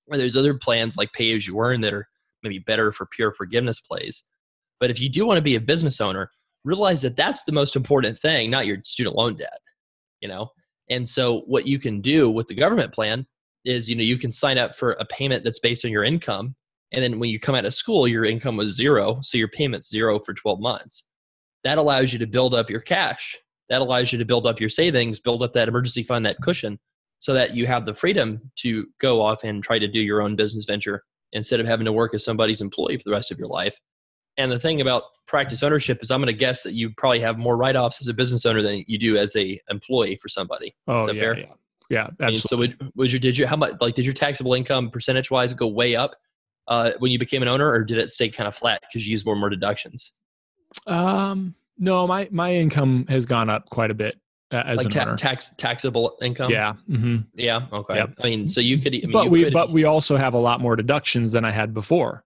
Or 0.08 0.18
there's 0.18 0.38
other 0.38 0.58
plans 0.58 0.98
like 0.98 1.14
pay 1.14 1.36
as 1.36 1.48
you 1.48 1.60
earn 1.60 1.82
that 1.82 1.94
are 1.94 2.08
maybe 2.44 2.60
better 2.60 2.92
for 2.92 3.06
pure 3.08 3.32
forgiveness 3.32 3.80
plays. 3.80 4.24
But 4.80 4.90
if 4.90 5.00
you 5.00 5.10
do 5.10 5.26
want 5.26 5.38
to 5.38 5.42
be 5.42 5.56
a 5.56 5.62
business 5.62 6.02
owner, 6.02 6.30
realize 6.64 7.02
that 7.04 7.16
that's 7.16 7.44
the 7.44 7.52
most 7.52 7.76
important 7.76 8.20
thing, 8.20 8.50
not 8.50 8.68
your 8.68 8.78
student 8.84 9.16
loan 9.16 9.36
debt, 9.36 9.60
you 10.22 10.28
know? 10.28 10.50
And 10.90 11.08
so 11.08 11.42
what 11.42 11.68
you 11.68 11.80
can 11.80 12.02
do 12.02 12.30
with 12.30 12.48
the 12.48 12.56
government 12.56 12.94
plan 12.94 13.26
is, 13.66 13.90
you 13.90 13.96
know, 13.96 14.04
you 14.04 14.18
can 14.18 14.32
sign 14.32 14.58
up 14.58 14.76
for 14.76 14.92
a 14.94 15.06
payment 15.06 15.44
that's 15.44 15.60
based 15.60 15.86
on 15.86 15.92
your 15.92 16.04
income 16.04 16.56
and 16.94 17.04
then 17.04 17.20
when 17.20 17.30
you 17.30 17.40
come 17.40 17.56
out 17.56 17.66
of 17.66 17.74
school 17.74 18.08
your 18.08 18.26
income 18.26 18.58
was 18.58 18.74
zero 18.74 19.20
so 19.22 19.38
your 19.38 19.48
payment's 19.48 19.90
zero 19.90 20.20
for 20.20 20.34
12 20.34 20.60
months. 20.60 21.04
That 21.64 21.78
allows 21.78 22.12
you 22.12 22.20
to 22.20 22.28
build 22.28 22.54
up 22.54 22.70
your 22.70 22.82
cash. 22.82 23.38
That 23.70 23.82
allows 23.82 24.12
you 24.12 24.20
to 24.20 24.26
build 24.26 24.48
up 24.48 24.60
your 24.60 24.70
savings 24.70 25.20
build 25.20 25.44
up 25.44 25.54
that 25.54 25.68
emergency 25.68 26.04
fund 26.04 26.26
that 26.26 26.42
cushion 26.42 26.80
so 27.20 27.34
that 27.34 27.56
you 27.56 27.66
have 27.68 27.86
the 27.86 27.96
freedom 27.96 28.52
to 28.58 28.86
go 29.00 29.22
off 29.22 29.44
and 29.44 29.64
try 29.64 29.80
to 29.80 29.88
do 29.88 30.00
your 30.00 30.22
own 30.22 30.36
business 30.36 30.66
venture 30.66 31.04
instead 31.32 31.60
of 31.60 31.66
having 31.66 31.86
to 31.86 31.92
work 31.92 32.14
as 32.14 32.24
somebody's 32.24 32.62
employee 32.62 32.98
for 32.98 33.04
the 33.06 33.12
rest 33.12 33.32
of 33.32 33.40
your 33.40 33.48
life. 33.48 33.80
And 34.38 34.52
the 34.52 34.60
thing 34.60 34.82
about 34.82 35.04
practice 35.28 35.64
ownership 35.64 36.00
is 36.02 36.12
i'm 36.12 36.20
going 36.20 36.28
to 36.28 36.34
guess 36.34 36.64
that 36.64 36.74
you 36.74 36.92
probably 36.98 37.20
have 37.20 37.38
more 37.38 37.56
write-offs 37.56 38.02
as 38.02 38.08
a 38.08 38.14
business 38.14 38.46
owner 38.46 38.62
than 38.62 38.84
you 38.88 38.98
do 38.98 39.18
as 39.18 39.36
a 39.36 39.60
employee 39.70 40.18
for 40.18 40.28
somebody. 40.28 40.76
Oh 40.88 41.10
yeah, 41.10 41.20
fair? 41.20 41.40
yeah, 41.40 41.46
yeah, 41.90 42.08
I 42.20 42.26
mean, 42.26 42.36
absolutely. 42.36 42.48
so 42.48 42.58
would, 42.58 42.92
was 42.96 43.14
your 43.14 43.20
did 43.20 43.38
you 43.38 43.48
how 43.48 43.56
much 43.56 43.76
like 43.80 43.96
did 43.96 44.06
your 44.06 44.14
taxable 44.14 44.54
income 44.54 44.90
percentage 44.90 45.32
wise 45.32 45.54
go 45.54 45.68
way 45.68 45.96
up 45.96 46.16
uh, 46.68 46.92
when 47.00 47.12
you 47.12 47.20
became 47.20 47.42
an 47.42 47.48
owner, 47.48 47.70
or 47.70 47.84
did 47.84 47.98
it 47.98 48.10
stay 48.10 48.30
kind 48.30 48.48
of 48.48 48.56
flat 48.56 48.82
because 48.82 49.06
you 49.06 49.12
used 49.12 49.26
more 49.26 49.34
and 49.36 49.40
more 49.40 49.50
deductions? 49.50 50.12
um, 50.88 51.56
no, 51.78 52.06
my 52.08 52.28
my 52.32 52.54
income 52.54 53.06
has 53.10 53.26
gone 53.26 53.50
up 53.50 53.70
quite 53.70 53.92
a 53.92 53.94
bit 53.94 54.16
uh, 54.52 54.64
as 54.66 54.78
like 54.78 54.86
an 54.86 54.92
ta- 54.92 55.02
owner. 55.04 55.16
tax 55.16 55.54
taxable 55.58 56.18
income? 56.22 56.52
yeah. 56.52 56.74
hmm 56.88 57.18
yeah, 57.36 57.68
okay. 57.72 57.96
Yep. 57.96 58.14
I 58.22 58.28
mean, 58.28 58.48
so 58.48 58.62
you 58.62 58.78
could, 58.80 58.94
I 58.96 59.00
mean, 59.00 59.12
but 59.12 59.26
you 59.26 59.30
we 59.30 59.44
could, 59.46 59.54
but 59.54 59.72
we 59.72 59.84
also 59.86 60.16
have 60.18 60.34
a 60.34 60.40
lot 60.40 60.62
more 60.62 60.76
deductions 60.76 61.32
than 61.32 61.46
I 61.46 61.52
had 61.52 61.74
before. 61.74 62.24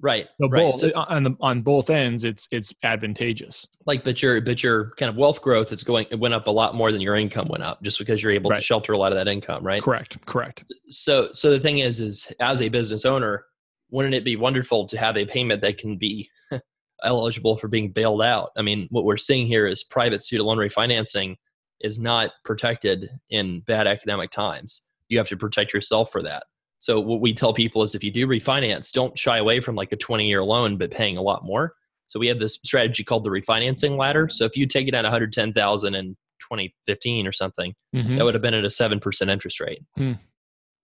right, 0.00 0.28
So 0.40 0.48
right. 0.48 0.72
both 0.72 0.80
So, 0.80 0.90
on 0.94 1.22
the, 1.24 1.36
on 1.40 1.62
both 1.62 1.90
ends, 1.90 2.24
it's 2.24 2.48
it's 2.50 2.72
advantageous. 2.82 3.66
like, 3.86 4.04
but 4.04 4.20
your 4.22 4.40
but 4.40 4.62
your 4.62 4.90
kind 4.96 5.10
of 5.10 5.16
wealth 5.16 5.40
growth 5.42 5.72
is 5.72 5.82
going 5.84 6.06
it 6.10 6.18
went 6.18 6.34
up 6.34 6.46
a 6.46 6.50
lot 6.52 6.74
more 6.74 6.90
than 6.92 7.00
your 7.00 7.16
income 7.16 7.48
went 7.48 7.62
up, 7.62 7.82
just 7.82 7.98
because 7.98 8.22
you're 8.22 8.32
able 8.32 8.50
to 8.50 8.60
shelter 8.60 8.92
a 8.92 8.98
lot 8.98 9.12
of 9.12 9.18
that 9.18 9.28
income, 9.28 9.64
right? 9.64 9.82
Correct. 9.82 10.24
Correct. 10.26 10.64
so 10.88 11.30
so 11.32 11.50
the 11.50 11.60
thing 11.60 11.78
is 11.78 12.00
is 12.00 12.32
as 12.40 12.62
a 12.62 12.68
business 12.68 13.04
owner 13.04 13.44
wouldn't 13.90 14.14
it 14.14 14.24
be 14.24 14.36
wonderful 14.36 14.86
to 14.86 14.98
have 14.98 15.16
a 15.16 15.24
payment 15.26 15.60
that 15.62 15.78
can 15.78 15.96
be 15.96 16.28
eligible 17.04 17.56
for 17.56 17.68
being 17.68 17.90
bailed 17.90 18.22
out 18.22 18.50
i 18.56 18.62
mean 18.62 18.86
what 18.90 19.04
we're 19.04 19.16
seeing 19.16 19.46
here 19.46 19.66
is 19.66 19.84
private 19.84 20.22
student 20.22 20.46
loan 20.46 20.58
refinancing 20.58 21.36
is 21.80 21.98
not 21.98 22.30
protected 22.44 23.08
in 23.30 23.60
bad 23.60 23.86
economic 23.86 24.30
times 24.30 24.82
you 25.08 25.16
have 25.18 25.28
to 25.28 25.36
protect 25.36 25.72
yourself 25.72 26.10
for 26.10 26.22
that 26.22 26.44
so 26.80 27.00
what 27.00 27.20
we 27.20 27.32
tell 27.32 27.52
people 27.52 27.82
is 27.82 27.94
if 27.94 28.02
you 28.02 28.10
do 28.10 28.26
refinance 28.26 28.92
don't 28.92 29.18
shy 29.18 29.38
away 29.38 29.60
from 29.60 29.74
like 29.76 29.92
a 29.92 29.96
20 29.96 30.26
year 30.26 30.42
loan 30.42 30.76
but 30.76 30.90
paying 30.90 31.16
a 31.16 31.22
lot 31.22 31.44
more 31.44 31.74
so 32.08 32.18
we 32.18 32.26
have 32.26 32.38
this 32.40 32.54
strategy 32.64 33.04
called 33.04 33.22
the 33.24 33.30
refinancing 33.30 33.96
ladder 33.96 34.28
so 34.28 34.44
if 34.44 34.56
you 34.56 34.66
take 34.66 34.88
it 34.88 34.94
out 34.94 35.04
110000 35.04 35.94
in 35.94 36.16
2015 36.40 37.26
or 37.26 37.32
something 37.32 37.74
Mhm. 37.94 38.16
that 38.16 38.24
would 38.24 38.34
have 38.34 38.42
been 38.42 38.54
at 38.54 38.64
a 38.64 38.70
7% 38.70 39.28
interest 39.30 39.60
rate. 39.60 39.82
Hmm. 39.96 40.12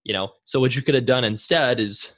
You 0.03 0.13
know, 0.13 0.33
so 0.43 0.59
what 0.59 0.75
you 0.75 0.81
could 0.81 0.93
have 0.95 1.05
done 1.05 1.23
instead 1.23 1.79
is 1.79 2.11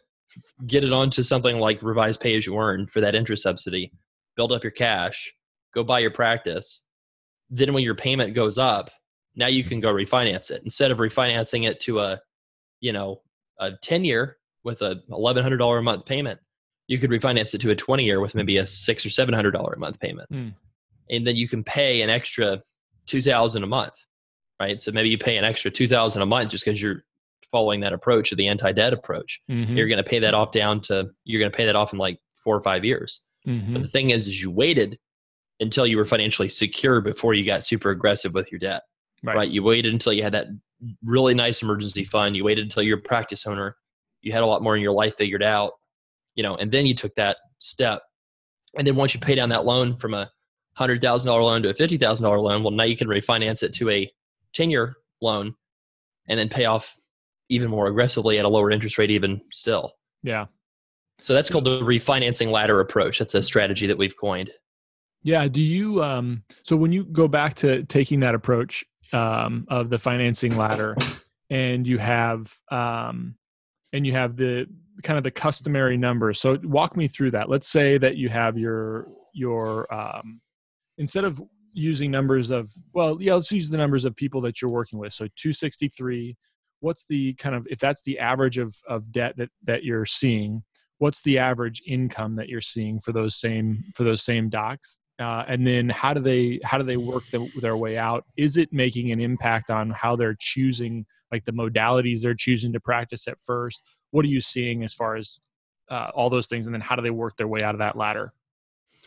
get 0.66 0.84
it 0.84 0.94
onto 0.94 1.24
something 1.24 1.60
like 1.60 1.82
revised 1.82 2.20
pay 2.20 2.36
as 2.36 2.46
you 2.46 2.58
earn 2.58 2.88
for 2.88 3.02
that 3.02 3.16
interest 3.16 3.44
subsidy. 3.44 3.92
build 4.36 4.52
up 4.52 4.64
your 4.64 4.72
cash, 4.72 5.34
go 5.74 5.84
buy 5.84 6.00
your 6.00 6.12
practice. 6.12 6.84
Then 7.50 7.74
when 7.74 7.84
your 7.84 7.96
payment 7.96 8.34
goes 8.34 8.58
up, 8.58 8.92
now 9.36 9.48
you 9.48 9.64
can 9.64 9.80
go 9.80 9.94
refinance 9.94 10.52
it 10.52 10.62
instead 10.64 10.92
of 10.92 10.98
refinancing 10.98 11.68
it 11.68 11.80
to 11.82 12.00
a, 12.00 12.20
you 12.80 12.92
know, 12.92 13.22
a 13.60 13.72
10 13.82 14.06
year 14.06 14.38
with 14.64 14.82
a 14.82 15.02
$1,100 15.10 15.80
a 15.80 15.82
month 15.82 16.06
payment. 16.06 16.40
You 16.88 16.98
could 16.98 17.10
refinance 17.10 17.54
it 17.54 17.62
to 17.62 17.72
a 17.72 17.76
20 17.76 18.04
year 18.04 18.20
with 18.20 18.36
maybe 18.36 18.58
a 18.58 18.68
six 18.68 19.06
or 19.06 19.10
$700 19.10 19.76
a 19.76 19.80
month 19.80 20.00
payment. 20.00 20.30
Mm. 20.32 20.54
And 21.10 21.26
then 21.26 21.36
you 21.36 21.48
can 21.48 21.64
pay 21.64 22.02
an 22.02 22.10
extra 22.10 22.62
2000 23.08 23.64
a 23.64 23.68
month, 23.68 23.94
right? 24.60 24.82
So 24.82 24.92
maybe 24.92 25.10
you 25.10 25.18
pay 25.18 25.38
an 25.38 25.46
extra 25.46 25.72
2000 25.72 26.22
a 26.22 26.26
month 26.26 26.52
just 26.52 26.66
because 26.66 26.82
you're 26.82 27.04
following 27.52 27.80
that 27.82 27.94
approach 27.94 28.32
or 28.32 28.36
the 28.36 28.48
anti-debt 28.48 28.94
approach. 28.94 29.42
Mhm. 29.50 29.76
You're 29.76 29.88
going 29.88 30.04
to 30.04 30.04
pay 30.04 30.20
that 30.20 30.34
off 30.34 30.52
down 30.52 30.82
to, 30.82 31.10
you're 31.24 31.40
going 31.40 31.52
to 31.52 31.56
pay 31.56 31.66
that 31.66 31.76
off 31.76 31.94
in 31.94 32.00
like 32.00 32.20
four 32.36 32.56
or 32.56 32.62
five 32.62 32.84
years. 32.84 33.22
Mhm. 33.48 33.74
But 33.74 33.82
the 33.82 33.88
thing 33.88 34.10
is, 34.10 34.28
is 34.28 34.42
you 34.42 34.52
waited 34.52 35.00
until 35.60 35.88
you 35.88 35.98
were 35.98 36.06
financially 36.06 36.50
secure 36.50 37.02
before 37.02 37.34
you 37.34 37.46
got 37.46 37.64
super 37.64 37.90
aggressive 37.90 38.34
with 38.34 38.52
your 38.52 38.60
debt, 38.60 38.84
right? 39.36 39.50
You 39.50 39.64
waited 39.64 39.94
until 39.94 40.14
you 40.14 40.24
had 40.24 40.34
that 40.34 40.48
really 41.04 41.34
nice 41.34 41.62
emergency 41.62 42.04
fund. 42.04 42.36
You 42.38 42.44
waited 42.44 42.64
until 42.64 42.84
you're 42.84 43.00
a 43.00 43.02
practice 43.02 43.48
owner. 43.48 43.76
You 44.22 44.32
had 44.34 44.44
a 44.44 44.46
lot 44.46 44.62
more 44.62 44.76
in 44.76 44.82
your 44.82 44.92
life 44.94 45.16
figured 45.16 45.42
out, 45.42 45.74
you 46.36 46.44
know, 46.44 46.56
and 46.56 46.72
then 46.72 46.86
you 46.86 46.94
took 46.94 47.16
that 47.16 47.38
step. 47.60 48.04
And 48.78 48.86
then 48.86 48.96
once 48.96 49.14
you 49.14 49.20
pay 49.20 49.34
down 49.34 49.50
that 49.50 49.66
loan 49.66 49.98
from 49.98 50.14
a 50.14 50.30
hundred 50.76 51.02
thousand 51.02 51.30
dollar 51.30 51.42
loan 51.42 51.64
to 51.64 51.70
a 51.70 51.74
fifty 51.74 51.98
thousand 51.98 52.26
dollar 52.26 52.40
loan, 52.40 52.62
well, 52.62 52.72
now 52.72 52.84
you 52.84 52.96
can 52.98 53.08
refinance 53.08 53.64
it 53.64 53.74
to 53.76 53.90
a 53.90 54.12
ten 54.54 54.70
year 54.70 54.98
loan, 55.22 55.56
and 56.28 56.38
then 56.38 56.50
pay 56.50 56.66
off 56.66 56.94
even 57.50 57.70
more 57.70 57.88
aggressively 57.88 58.40
at 58.40 58.46
a 58.46 58.50
lower 58.50 58.72
interest 58.72 58.98
rate, 58.98 59.12
even 59.12 59.42
still. 59.52 59.94
Yeah. 60.24 60.46
So 61.20 61.34
that's 61.34 61.50
called 61.50 61.66
the 61.66 61.82
refinancing 61.82 62.52
ladder 62.52 62.80
approach. 62.80 63.20
That's 63.20 63.34
a 63.34 63.42
strategy 63.42 63.88
that 63.88 63.98
we've 63.98 64.16
coined. 64.18 64.52
Yeah. 65.24 65.48
Do 65.48 65.62
you 65.62 66.04
um 66.04 66.44
so 66.64 66.76
when 66.76 66.92
you 66.92 67.04
go 67.06 67.28
back 67.28 67.56
to 67.56 67.84
taking 67.84 68.20
that 68.22 68.36
approach 68.36 68.86
um 69.14 69.66
of 69.70 69.90
the 69.90 69.98
financing 69.98 70.58
ladder 70.58 70.96
and 71.50 71.88
you 71.88 71.98
have 71.98 72.54
um 72.72 73.36
and 73.94 74.06
you 74.06 74.14
have 74.14 74.36
the 74.36 74.68
kind 75.04 75.18
of 75.18 75.24
the 75.24 75.32
customary 75.32 75.98
numbers. 75.98 76.40
So 76.40 76.58
walk 76.64 76.96
me 76.98 77.08
through 77.08 77.32
that. 77.32 77.50
Let's 77.50 77.68
say 77.68 77.98
that 77.98 78.18
you 78.18 78.30
have 78.30 78.58
your 78.58 79.08
your 79.34 79.92
um 79.94 80.42
instead 80.98 81.24
of 81.24 81.42
using 81.74 82.10
numbers 82.12 82.50
of 82.50 82.72
well, 82.94 83.18
yeah, 83.22 83.36
let's 83.36 83.52
use 83.52 83.70
the 83.70 83.78
numbers 83.78 84.06
of 84.06 84.16
people 84.16 84.42
that 84.42 84.62
you're 84.62 84.72
working 84.72 85.00
with. 85.00 85.14
So 85.14 85.26
263 85.36 86.36
what's 86.80 87.06
the 87.10 87.34
kind 87.36 87.56
of 87.56 87.68
if 87.70 87.80
that's 87.80 88.04
the 88.04 88.20
average 88.20 88.58
of 88.58 88.76
of 88.88 89.12
debt 89.12 89.36
that 89.38 89.50
that 89.64 89.84
you're 89.84 90.06
seeing 90.06 90.64
what's 91.00 91.22
the 91.22 91.38
average 91.38 91.82
income 91.86 92.36
that 92.36 92.50
you're 92.50 92.62
seeing 92.62 93.00
for 93.00 93.12
those 93.12 93.36
same 93.36 93.84
for 93.96 94.04
those 94.04 94.24
same 94.24 94.50
docs? 94.50 95.00
Uh, 95.20 95.44
and 95.48 95.66
then 95.66 95.90
how 95.90 96.14
do 96.14 96.22
they 96.22 96.60
how 96.64 96.78
do 96.78 96.84
they 96.84 96.98
work 96.98 97.24
the, 97.32 97.48
their 97.60 97.78
way 97.78 97.98
out? 97.98 98.24
Is 98.38 98.58
it 98.58 98.72
making 98.72 99.12
an 99.12 99.20
impact 99.20 99.70
on 99.70 99.90
how 99.92 100.16
they're 100.16 100.38
choosing 100.40 101.06
like 101.32 101.44
the 101.46 101.52
modalities 101.52 102.22
they're 102.22 102.36
choosing 102.36 102.72
to 102.74 102.80
practice 102.80 103.28
at 103.28 103.40
first? 103.40 103.82
What 104.12 104.26
are 104.26 104.30
you 104.30 104.42
seeing 104.42 104.84
as 104.84 104.94
far 104.94 105.16
as 105.16 105.40
uh, 105.90 106.12
all 106.14 106.30
those 106.30 106.48
things 106.48 106.68
and 106.68 106.74
then 106.74 106.82
how 106.82 106.96
do 106.96 107.02
they 107.02 107.10
work 107.10 107.36
their 107.38 107.48
way 107.48 107.64
out 107.64 107.74
of 107.74 107.80
that 107.80 107.98
ladder? 107.98 108.34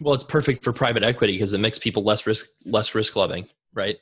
Well, 0.01 0.15
it's 0.15 0.25
perfect 0.25 0.65
for 0.65 0.73
private 0.73 1.03
equity 1.03 1.35
because 1.35 1.53
it 1.53 1.59
makes 1.59 1.79
people 1.79 2.03
less 2.03 2.27
risk 2.27 2.47
less 2.65 2.95
risk 2.95 3.15
loving, 3.15 3.47
right? 3.73 3.99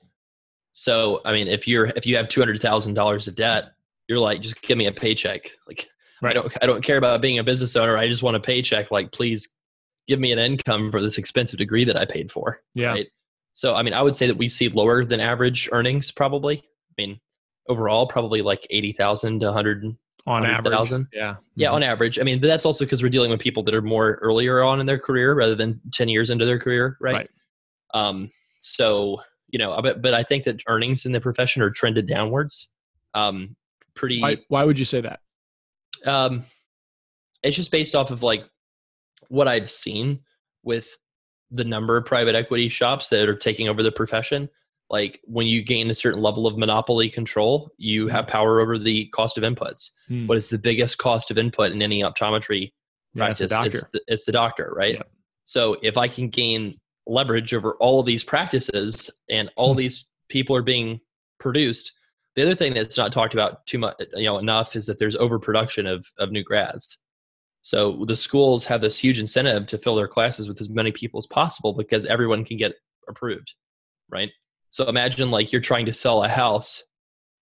So, 0.73 1.21
I 1.25 1.33
mean, 1.33 1.49
if 1.49 1.67
you're 1.67 1.87
if 1.97 2.07
you 2.07 2.17
have 2.17 2.29
two 2.29 2.41
hundred 2.41 2.61
thousand 2.61 2.95
dollars 2.95 3.27
of 3.29 3.35
debt, 3.35 3.73
you're 4.09 4.19
like, 4.19 4.41
just 4.43 4.61
give 4.63 4.79
me 4.79 4.87
a 4.87 4.93
paycheck. 4.93 5.51
Like, 5.67 5.89
I 6.23 6.33
don't 6.33 6.53
I 6.63 6.67
don't 6.67 6.83
care 6.85 6.99
about 6.99 7.21
being 7.21 7.39
a 7.39 7.45
business 7.45 7.75
owner. 7.77 7.97
I 7.97 8.09
just 8.09 8.23
want 8.23 8.37
a 8.37 8.41
paycheck. 8.41 8.91
Like, 8.91 9.13
please 9.13 9.49
give 10.07 10.21
me 10.21 10.33
an 10.33 10.39
income 10.39 10.91
for 10.91 11.03
this 11.03 11.19
expensive 11.19 11.59
degree 11.59 11.85
that 11.85 11.97
I 11.97 12.05
paid 12.05 12.31
for. 12.31 12.61
yeah 12.75 12.89
Right. 12.91 13.07
So, 13.53 13.75
I 13.75 13.83
mean, 13.83 13.93
I 13.95 14.03
would 14.03 14.15
say 14.17 14.27
that 14.29 14.37
we 14.37 14.49
see 14.49 14.69
lower 14.69 15.05
than 15.05 15.21
average 15.21 15.69
earnings 15.73 16.11
probably. 16.13 16.59
I 16.59 16.95
mean, 17.03 17.21
overall, 17.69 18.07
probably 18.07 18.41
like 18.43 18.67
eighty 18.71 18.93
thousand 18.93 19.41
to 19.41 19.53
hundred. 19.53 19.85
on 20.27 20.45
average 20.45 20.65
100,000? 20.65 21.09
yeah 21.13 21.37
Yeah, 21.57 21.71
Mhm. 21.71 21.73
on 21.75 21.83
average. 21.83 22.19
I 22.19 22.23
mean, 22.23 22.41
that's 22.41 22.65
also 22.67 22.85
because 22.85 23.03
we're 23.03 23.09
dealing 23.09 23.31
with 23.31 23.41
people 23.41 23.63
that 23.65 23.75
are 23.75 23.83
more 23.83 24.15
earlier 24.23 24.63
on 24.63 24.79
in 24.81 24.87
their 24.87 24.99
career 24.99 25.35
rather 25.35 25.55
than 25.57 25.81
ten 25.93 26.09
years 26.09 26.31
into 26.31 26.45
their 26.45 26.59
career, 26.59 26.97
right? 27.01 27.15
Right. 27.17 27.31
Um, 27.95 28.31
so 28.61 29.21
you 29.49 29.59
know, 29.59 29.79
but 29.83 30.03
but 30.03 30.15
I 30.15 30.23
think 30.23 30.45
that 30.45 30.63
earnings 30.67 31.07
in 31.07 31.13
the 31.13 31.21
profession 31.21 31.63
are 31.63 31.71
trended 31.71 32.07
downwards. 32.07 32.69
Um, 33.15 33.57
pretty. 33.95 34.21
why, 34.21 34.39
why 34.49 34.65
would 34.65 34.79
you 34.79 34.85
say 34.85 35.01
that 35.01 35.21
Um, 36.07 36.45
it's 37.43 37.57
just 37.57 37.71
based 37.71 37.95
off 37.95 38.11
of 38.11 38.23
like 38.23 38.45
what 39.29 39.49
I've 39.49 39.71
seen 39.71 40.21
with 40.63 40.89
the 41.51 41.65
number 41.65 41.97
of 41.97 42.05
private 42.05 42.35
equity 42.35 42.69
shops 42.69 43.09
that 43.09 43.29
are 43.29 43.37
taking 43.37 43.69
over 43.69 43.83
the 43.83 43.93
profession. 43.93 44.49
Like 44.91 45.21
when 45.25 45.47
you 45.47 45.63
gain 45.63 45.91
a 45.91 45.95
certain 45.95 46.21
level 46.21 46.47
of 46.47 46.57
monopoly 46.57 47.11
control, 47.11 47.71
you 47.77 48.09
have 48.09 48.27
power 48.27 48.61
over 48.61 48.79
the 48.79 49.07
cost 49.09 49.39
of 49.39 49.45
inputs. 49.45 49.91
Hmm. 50.09 50.27
What 50.27 50.39
is 50.39 50.49
the 50.49 50.59
biggest 50.59 50.99
cost 50.99 51.31
of 51.31 51.39
input 51.39 51.73
in 51.73 51.83
any 51.83 52.03
optometry 52.03 52.73
yeah, 53.15 53.25
practice? 53.27 53.53
It's, 53.53 53.91
the, 53.91 54.01
it's 54.07 54.25
the 54.25 54.33
doctor, 54.33 54.73
right? 54.75 54.95
Yep. 54.95 55.11
So 55.45 55.77
if 55.83 55.97
I 55.97 56.09
can 56.09 56.29
gain 56.29 56.79
leverage 57.09 57.55
over 57.55 57.75
all 57.81 58.01
of 58.01 58.07
these 58.07 58.23
practices 58.23 59.11
and 59.31 59.51
all 59.57 59.73
Hmm. 59.73 59.79
these 59.79 60.07
people 60.29 60.55
are 60.55 60.63
being 60.63 61.01
produced, 61.41 61.93
the 62.37 62.43
other 62.43 62.55
thing 62.55 62.75
that's 62.75 62.97
not 62.97 63.11
talked 63.11 63.35
about 63.35 63.67
too 63.67 63.79
much, 63.79 63.97
you 64.15 64.25
know, 64.25 64.39
enough 64.39 64.77
is 64.77 64.87
that 64.87 64.99
there's 64.99 65.17
overproduction 65.17 65.87
of 65.87 66.07
of 66.19 66.31
new 66.31 66.45
grads. 66.45 66.99
So 67.61 68.05
the 68.07 68.17
schools 68.17 68.65
have 68.67 68.81
this 68.81 68.97
huge 68.99 69.19
incentive 69.19 69.67
to 69.67 69.79
fill 69.79 69.97
their 69.97 70.07
classes 70.09 70.47
with 70.49 70.61
as 70.61 70.69
many 70.71 70.93
people 70.93 71.19
as 71.19 71.27
possible 71.27 71.73
because 71.73 72.07
everyone 72.07 72.45
can 72.45 72.57
get 72.57 72.75
approved, 73.09 73.55
right? 74.11 74.31
So 74.71 74.87
imagine 74.87 75.31
like 75.31 75.51
you're 75.51 75.61
trying 75.61 75.87
to 75.87 75.93
sell 75.93 76.23
a 76.23 76.29
house, 76.29 76.85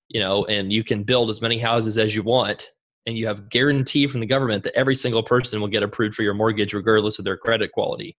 you 0.09 0.21
know, 0.21 0.45
and 0.47 0.73
you 0.73 0.83
can 0.85 1.03
build 1.03 1.29
as 1.29 1.43
many 1.43 1.59
houses 1.59 1.99
as 1.99 2.15
you 2.15 2.23
want, 2.23 2.71
and 3.05 3.19
you 3.19 3.27
have 3.27 3.49
guarantee 3.51 4.07
from 4.07 4.21
the 4.21 4.27
government 4.27 4.65
that 4.65 4.77
every 4.77 4.97
single 4.97 5.23
person 5.23 5.61
will 5.61 5.69
get 5.69 5.83
approved 5.83 6.15
for 6.15 6.23
your 6.23 6.35
mortgage 6.35 6.73
regardless 6.73 7.19
of 7.19 7.25
their 7.25 7.37
credit 7.37 7.73
quality, 7.73 8.17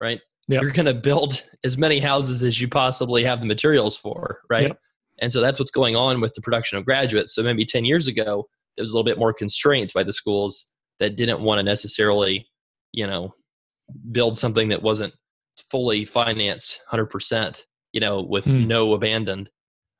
right? 0.00 0.20
Yep. 0.48 0.62
You're 0.62 0.72
going 0.72 0.86
to 0.86 0.94
build 0.94 1.42
as 1.64 1.76
many 1.76 1.98
houses 1.98 2.42
as 2.42 2.60
you 2.60 2.68
possibly 2.68 3.24
have 3.24 3.40
the 3.40 3.46
materials 3.46 3.96
for, 3.96 4.40
right? 4.48 4.68
Yep. 4.68 4.78
And 5.20 5.32
so 5.32 5.40
that's 5.40 5.58
what's 5.58 5.70
going 5.70 5.96
on 5.96 6.20
with 6.20 6.34
the 6.34 6.40
production 6.40 6.78
of 6.78 6.84
graduates. 6.84 7.34
So 7.34 7.42
maybe 7.42 7.64
10 7.64 7.84
years 7.84 8.06
ago, 8.06 8.46
there 8.76 8.82
was 8.82 8.92
a 8.92 8.94
little 8.94 9.04
bit 9.04 9.18
more 9.18 9.32
constraints 9.32 9.92
by 9.92 10.02
the 10.04 10.12
schools 10.12 10.68
that 11.00 11.16
didn't 11.16 11.40
want 11.40 11.58
to 11.58 11.62
necessarily, 11.62 12.46
you 12.92 13.06
know, 13.06 13.32
build 14.12 14.38
something 14.38 14.68
that 14.68 14.82
wasn't 14.82 15.14
fully 15.70 16.04
financed 16.04 16.80
100%, 16.92 17.62
you 17.92 18.00
know, 18.00 18.20
with 18.22 18.44
Hmm. 18.44 18.66
no 18.68 18.92
abandoned. 18.92 19.50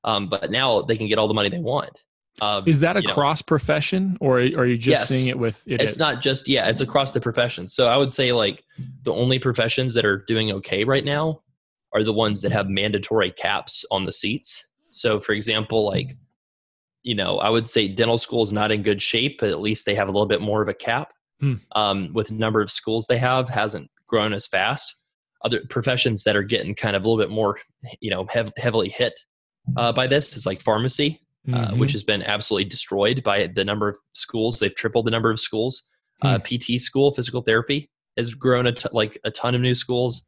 Um, 0.04 0.28
but 0.28 0.50
now 0.50 0.82
they 0.82 0.96
can 0.96 1.08
get 1.08 1.18
all 1.18 1.28
the 1.28 1.34
money 1.34 1.48
they 1.48 1.58
want. 1.58 2.02
Um, 2.42 2.64
is 2.66 2.80
that 2.80 2.96
a 2.96 3.00
you 3.00 3.08
know, 3.08 3.14
cross 3.14 3.40
profession 3.40 4.16
or 4.20 4.40
are 4.40 4.66
you 4.66 4.76
just 4.76 5.00
Yes. 5.00 5.08
seeing 5.08 5.28
it 5.28 5.38
with 5.38 5.62
it 5.66 5.80
it's 5.80 5.92
is? 5.92 5.98
not 5.98 6.20
just 6.20 6.46
yeah 6.48 6.68
it's 6.68 6.82
across 6.82 7.12
the 7.14 7.20
professions 7.20 7.72
so 7.72 7.88
i 7.88 7.96
would 7.96 8.12
say 8.12 8.32
like 8.32 8.62
the 9.04 9.12
only 9.14 9.38
professions 9.38 9.94
that 9.94 10.04
are 10.04 10.18
doing 10.28 10.52
okay 10.52 10.84
right 10.84 11.04
now 11.06 11.40
are 11.94 12.02
the 12.04 12.12
ones 12.12 12.42
that 12.42 12.52
have 12.52 12.68
mandatory 12.68 13.30
caps 13.32 13.86
on 13.90 14.04
the 14.04 14.12
seats 14.12 14.62
so 14.90 15.18
for 15.18 15.32
example 15.32 15.86
like 15.86 16.14
you 17.04 17.14
know 17.14 17.38
i 17.38 17.48
would 17.48 17.66
say 17.66 17.88
dental 17.88 18.18
school 18.18 18.42
is 18.42 18.52
not 18.52 18.70
in 18.70 18.82
good 18.82 19.00
shape 19.00 19.38
but 19.40 19.48
at 19.48 19.60
least 19.62 19.86
they 19.86 19.94
have 19.94 20.08
a 20.08 20.12
little 20.12 20.26
bit 20.28 20.42
more 20.42 20.60
of 20.62 20.68
a 20.68 20.74
cap 20.74 21.12
Hmm. 21.40 21.54
um, 21.72 22.10
with 22.14 22.28
the 22.28 22.34
number 22.34 22.60
of 22.62 22.70
schools 22.72 23.06
they 23.06 23.18
have 23.18 23.48
hasn't 23.48 23.90
grown 24.06 24.32
as 24.34 24.46
fast 24.46 24.94
other 25.44 25.62
professions 25.70 26.22
that 26.24 26.34
are 26.36 26.42
getting 26.42 26.74
kind 26.74 26.96
of 26.96 27.04
a 27.04 27.08
little 27.08 27.22
bit 27.22 27.30
more 27.30 27.58
you 28.00 28.10
know 28.10 28.24
hev- 28.24 28.52
heavily 28.58 28.88
hit 28.90 29.18
uh, 29.76 29.92
by 29.92 30.06
this 30.06 30.34
is 30.36 30.44
like 30.46 30.60
pharmacy 30.62 31.20
uh, 31.52 31.68
Mhm. 31.72 31.78
which 31.78 31.92
has 31.92 32.02
been 32.04 32.22
absolutely 32.22 32.68
destroyed 32.68 33.22
by 33.22 33.46
the 33.46 33.64
number 33.64 33.88
of 33.88 33.96
schools. 34.12 34.58
They've 34.58 34.74
tripled 34.74 35.06
the 35.06 35.10
number 35.10 35.30
of 35.30 35.40
schools. 35.40 35.84
Uh, 36.22 36.38
PT 36.38 36.78
school, 36.80 37.12
physical 37.12 37.42
therapy 37.42 37.90
has 38.16 38.32
grown 38.34 38.66
a 38.66 38.72
t- 38.72 38.88
like 38.92 39.18
a 39.24 39.30
ton 39.30 39.54
of 39.54 39.60
new 39.60 39.74
schools. 39.74 40.26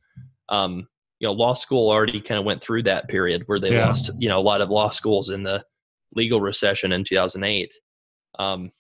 Um, 0.51 0.87
you 1.21 1.27
know, 1.27 1.33
law 1.33 1.55
school 1.55 1.91
already 1.91 2.21
kind 2.21 2.39
of 2.39 2.45
went 2.45 2.63
through 2.63 2.83
that 2.85 3.09
period 3.09 3.43
where 3.47 3.59
they 3.59 3.73
Yeah. 3.73 3.87
lost, 3.87 4.11
you 4.19 4.29
know, 4.29 4.39
a 4.39 4.43
lot 4.43 4.61
of 4.61 4.69
law 4.71 4.91
schools 4.91 5.31
in 5.31 5.43
the 5.43 5.65
legal 6.15 6.41
recession 6.41 6.93
in 6.93 7.05
2008. 7.05 7.73
Um, 8.39 8.71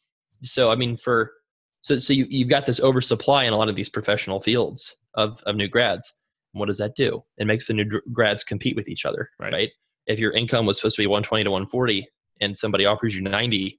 so, 0.43 0.71
I 0.71 0.77
mean, 0.77 0.97
for 0.97 1.33
so 1.81 1.97
so 1.99 2.13
you, 2.13 2.27
you've 2.29 2.49
got 2.49 2.67
this 2.67 2.81
oversupply 2.81 3.45
in 3.45 3.53
a 3.53 3.57
lot 3.57 3.69
of 3.69 3.77
these 3.77 3.89
professional 3.89 4.41
fields 4.41 4.97
of 5.15 5.41
of 5.45 5.57
new 5.57 5.69
grads. 5.69 6.13
What 6.53 6.67
does 6.67 6.79
that 6.79 6.95
do? 6.97 7.25
It 7.39 7.47
makes 7.47 7.67
the 7.67 7.75
new 7.75 7.87
grads 8.13 8.43
compete 8.45 8.77
with 8.77 8.89
each 8.89 9.05
other, 9.05 9.29
Right. 9.39 9.53
right? 9.53 9.71
If 10.07 10.19
your 10.19 10.33
income 10.33 10.67
was 10.67 10.77
supposed 10.77 10.97
to 10.97 11.03
be 11.03 11.07
120 11.07 11.45
to 11.45 11.51
140 11.51 12.07
and 12.41 12.57
somebody 12.57 12.87
offers 12.87 13.15
you 13.15 13.23
90, 13.23 13.79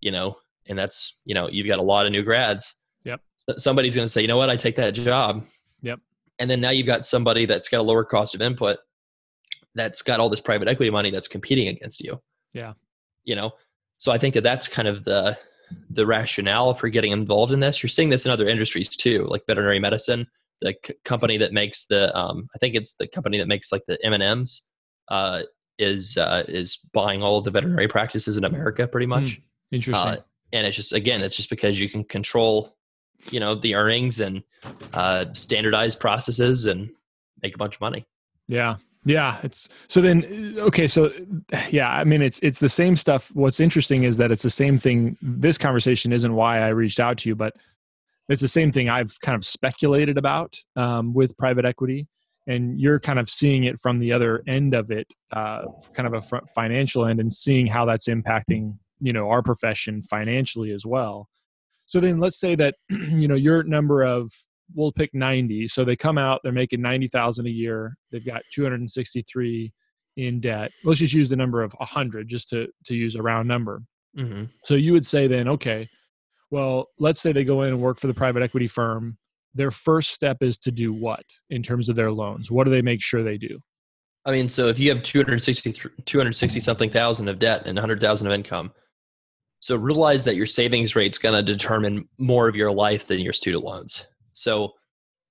you 0.00 0.10
know, 0.10 0.36
and 0.66 0.78
that's, 0.78 1.20
you 1.24 1.34
know, 1.34 1.48
you've 1.48 1.66
got 1.66 1.78
a 1.78 1.82
lot 1.82 2.06
of 2.06 2.12
new 2.12 2.22
grads. 2.22 2.74
Yep. 3.04 3.20
Somebody's 3.56 3.94
going 3.94 4.06
to 4.06 4.12
say, 4.12 4.22
you 4.22 4.28
know 4.28 4.36
what, 4.36 4.50
I 4.50 4.56
take 4.56 4.76
that 4.76 4.92
job. 4.92 5.42
Yep. 5.82 6.00
And 6.38 6.50
then 6.50 6.60
now 6.60 6.70
you've 6.70 6.86
got 6.86 7.06
somebody 7.06 7.46
that's 7.46 7.68
got 7.68 7.80
a 7.80 7.82
lower 7.82 8.04
cost 8.04 8.34
of 8.34 8.42
input 8.42 8.78
that's 9.74 10.02
got 10.02 10.20
all 10.20 10.28
this 10.28 10.40
private 10.40 10.68
equity 10.68 10.90
money 10.90 11.10
that's 11.10 11.28
competing 11.28 11.68
against 11.68 12.00
you. 12.00 12.20
Yeah. 12.52 12.74
You 13.24 13.36
know, 13.36 13.52
so 13.98 14.12
I 14.12 14.18
think 14.18 14.34
that 14.34 14.42
that's 14.42 14.68
kind 14.68 14.88
of 14.88 15.04
the, 15.04 15.36
the 15.90 16.06
rationale 16.06 16.74
for 16.74 16.88
getting 16.88 17.12
involved 17.12 17.52
in 17.52 17.60
this. 17.60 17.82
You're 17.82 17.88
seeing 17.88 18.08
this 18.08 18.26
in 18.26 18.32
other 18.32 18.48
industries 18.48 18.88
too, 18.88 19.26
like 19.28 19.42
veterinary 19.46 19.80
medicine, 19.80 20.26
the 20.60 20.74
c- 20.84 20.94
company 21.04 21.38
that 21.38 21.52
makes 21.52 21.86
the 21.86 22.16
um, 22.16 22.48
I 22.54 22.58
think 22.58 22.74
it's 22.74 22.96
the 22.96 23.06
company 23.06 23.38
that 23.38 23.48
makes 23.48 23.72
like 23.72 23.82
the 23.86 23.98
M 24.04 24.12
and 24.12 24.22
M's 24.22 24.62
uh, 25.08 25.42
is 25.78 26.16
uh, 26.16 26.44
is 26.48 26.76
buying 26.92 27.22
all 27.22 27.38
of 27.38 27.44
the 27.44 27.50
veterinary 27.50 27.88
practices 27.88 28.36
in 28.36 28.44
America 28.44 28.86
pretty 28.86 29.06
much. 29.06 29.36
Hmm, 29.36 29.76
Interesting. 29.76 30.08
Uh, 30.08 30.16
and 30.52 30.66
it's 30.66 30.76
just 30.76 30.92
again, 30.92 31.20
it's 31.20 31.36
just 31.36 31.50
because 31.50 31.80
you 31.80 31.88
can 31.88 32.04
control, 32.04 32.76
you 33.30 33.40
know, 33.40 33.54
the 33.54 33.74
earnings 33.74 34.20
and 34.20 34.42
uh, 34.94 35.26
standardize 35.32 35.96
processes 35.96 36.66
and 36.66 36.90
make 37.42 37.54
a 37.54 37.58
bunch 37.58 37.74
of 37.74 37.80
money. 37.80 38.06
Yeah. 38.48 38.76
Yeah, 39.06 39.38
it's 39.42 39.68
so 39.86 40.00
then 40.00 40.56
okay, 40.58 40.86
so 40.86 41.12
yeah, 41.70 41.90
I 41.90 42.04
mean 42.04 42.22
it's 42.22 42.38
it's 42.40 42.58
the 42.58 42.68
same 42.68 42.96
stuff. 42.96 43.30
What's 43.34 43.60
interesting 43.60 44.04
is 44.04 44.16
that 44.16 44.30
it's 44.30 44.42
the 44.42 44.50
same 44.50 44.78
thing. 44.78 45.18
This 45.20 45.58
conversation 45.58 46.12
isn't 46.12 46.34
why 46.34 46.60
I 46.60 46.68
reached 46.68 47.00
out 47.00 47.18
to 47.18 47.28
you, 47.28 47.34
but 47.34 47.54
it's 48.28 48.40
the 48.40 48.48
same 48.48 48.72
thing 48.72 48.88
I've 48.88 49.20
kind 49.20 49.36
of 49.36 49.44
speculated 49.44 50.16
about 50.16 50.56
um, 50.76 51.12
with 51.12 51.36
private 51.36 51.66
equity, 51.66 52.06
and 52.46 52.78
you're 52.80 53.00
kind 53.00 53.18
of 53.18 53.28
seeing 53.28 53.64
it 53.64 53.78
from 53.78 53.98
the 53.98 54.12
other 54.12 54.42
end 54.46 54.74
of 54.74 54.90
it, 54.90 55.06
uh, 55.32 55.64
kind 55.94 56.06
of 56.06 56.14
a 56.14 56.40
financial 56.54 57.06
end, 57.06 57.20
and 57.20 57.32
seeing 57.32 57.66
how 57.66 57.84
that's 57.84 58.08
impacting 58.08 58.76
you 59.00 59.12
know 59.12 59.28
our 59.28 59.42
profession 59.42 60.02
financially 60.02 60.70
as 60.72 60.86
well. 60.86 61.28
So 61.86 62.00
then 62.00 62.18
let's 62.18 62.38
say 62.38 62.54
that 62.56 62.74
you 62.90 63.28
know 63.28 63.34
your 63.34 63.62
number 63.62 64.02
of 64.02 64.30
we'll 64.74 64.92
pick 64.92 65.10
90 65.12 65.68
so 65.68 65.84
they 65.84 65.94
come 65.94 66.16
out 66.16 66.40
they're 66.42 66.50
making 66.50 66.80
90,000 66.80 67.46
a 67.46 67.50
year. 67.50 67.96
They've 68.10 68.24
got 68.24 68.42
263 68.54 69.72
in 70.16 70.40
debt. 70.40 70.70
Let's 70.84 71.00
just 71.00 71.12
use 71.12 71.28
the 71.28 71.36
number 71.36 71.62
of 71.62 71.72
100 71.74 72.28
just 72.28 72.48
to 72.50 72.68
to 72.86 72.94
use 72.94 73.14
a 73.16 73.22
round 73.22 73.48
number. 73.48 73.82
Mm-hmm. 74.16 74.44
so 74.64 74.74
you 74.74 74.92
would 74.92 75.04
say 75.04 75.26
then 75.26 75.48
okay 75.48 75.88
well 76.52 76.86
let's 77.00 77.20
say 77.20 77.32
they 77.32 77.42
go 77.42 77.62
in 77.62 77.70
and 77.70 77.80
work 77.82 77.98
for 77.98 78.06
the 78.06 78.14
private 78.14 78.44
equity 78.44 78.68
firm 78.68 79.18
their 79.54 79.70
first 79.70 80.10
step 80.10 80.38
is 80.40 80.58
to 80.58 80.70
do 80.70 80.92
what 80.92 81.24
in 81.50 81.62
terms 81.62 81.88
of 81.88 81.96
their 81.96 82.10
loans 82.10 82.50
what 82.50 82.64
do 82.64 82.70
they 82.70 82.82
make 82.82 83.02
sure 83.02 83.22
they 83.22 83.38
do 83.38 83.58
I 84.26 84.32
mean, 84.32 84.48
so 84.48 84.68
if 84.68 84.78
you 84.78 84.88
have 84.90 85.02
260, 85.02 85.72
260 86.06 86.60
something 86.60 86.90
thousand 86.90 87.28
of 87.28 87.38
debt 87.38 87.66
and 87.66 87.76
100,000 87.76 88.26
of 88.26 88.32
income, 88.32 88.72
so 89.60 89.76
realize 89.76 90.24
that 90.24 90.36
your 90.36 90.46
savings 90.46 90.96
rate's 90.96 91.18
going 91.18 91.34
to 91.34 91.42
determine 91.42 92.08
more 92.18 92.48
of 92.48 92.56
your 92.56 92.72
life 92.72 93.06
than 93.06 93.20
your 93.20 93.32
student 93.32 93.64
loans. 93.64 94.06
So 94.32 94.72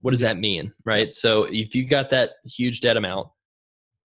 what 0.02 0.12
does 0.12 0.20
that 0.22 0.38
mean, 0.38 0.72
right? 0.86 1.14
So 1.14 1.44
if 1.46 1.76
you 1.76 1.86
got 1.86 2.10
that 2.12 2.32
huge 2.46 2.82
debt 2.82 2.98
amount, 2.98 3.28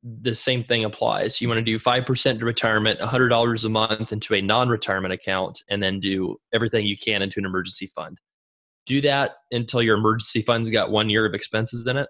the 0.03 0.35
same 0.35 0.65
thing 0.65 0.85
applies. 0.85 1.41
You 1.41 1.49
want 1.49 1.59
to 1.59 1.65
do 1.65 1.79
5% 1.79 2.39
to 2.39 2.45
retirement, 2.45 3.01
$100 3.01 3.65
a 3.65 3.69
month 3.69 4.13
into 4.13 4.35
a 4.35 4.41
non-retirement 4.41 5.13
account, 5.13 5.63
and 5.69 5.83
then 5.83 5.99
do 5.99 6.37
everything 6.53 6.87
you 6.87 6.97
can 6.97 7.21
into 7.21 7.41
an 7.41 7.47
emergency 7.47 7.87
fund. 7.87 8.19
Do 8.89 9.03
that 9.03 9.37
until 9.53 9.83
your 9.83 9.99
emergency 9.99 10.41
fund's 10.41 10.71
got 10.71 10.91
one 10.91 11.11
year 11.11 11.27
of 11.27 11.35
expenses 11.35 11.87
in 11.87 11.99
it. 11.99 12.09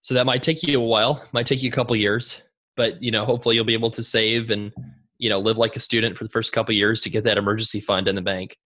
So 0.00 0.14
that 0.14 0.24
might 0.24 0.42
take 0.42 0.62
you 0.62 0.80
a 0.80 0.82
while, 0.82 1.22
might 1.32 1.44
take 1.44 1.62
you 1.62 1.68
a 1.68 1.72
couple 1.72 1.94
years, 1.94 2.42
but 2.74 3.02
you 3.02 3.10
know, 3.10 3.26
hopefully 3.26 3.54
you'll 3.54 3.66
be 3.66 3.74
able 3.74 3.90
to 3.90 4.02
save 4.02 4.50
and 4.50 4.72
you 5.18 5.28
know 5.28 5.38
live 5.38 5.58
like 5.58 5.76
a 5.76 5.80
student 5.80 6.16
for 6.16 6.24
the 6.24 6.30
first 6.30 6.52
couple 6.52 6.74
years 6.74 7.02
to 7.02 7.10
get 7.10 7.22
that 7.24 7.36
emergency 7.36 7.80
fund 7.80 8.08
in 8.08 8.14
the 8.14 8.22
bank. 8.22 8.56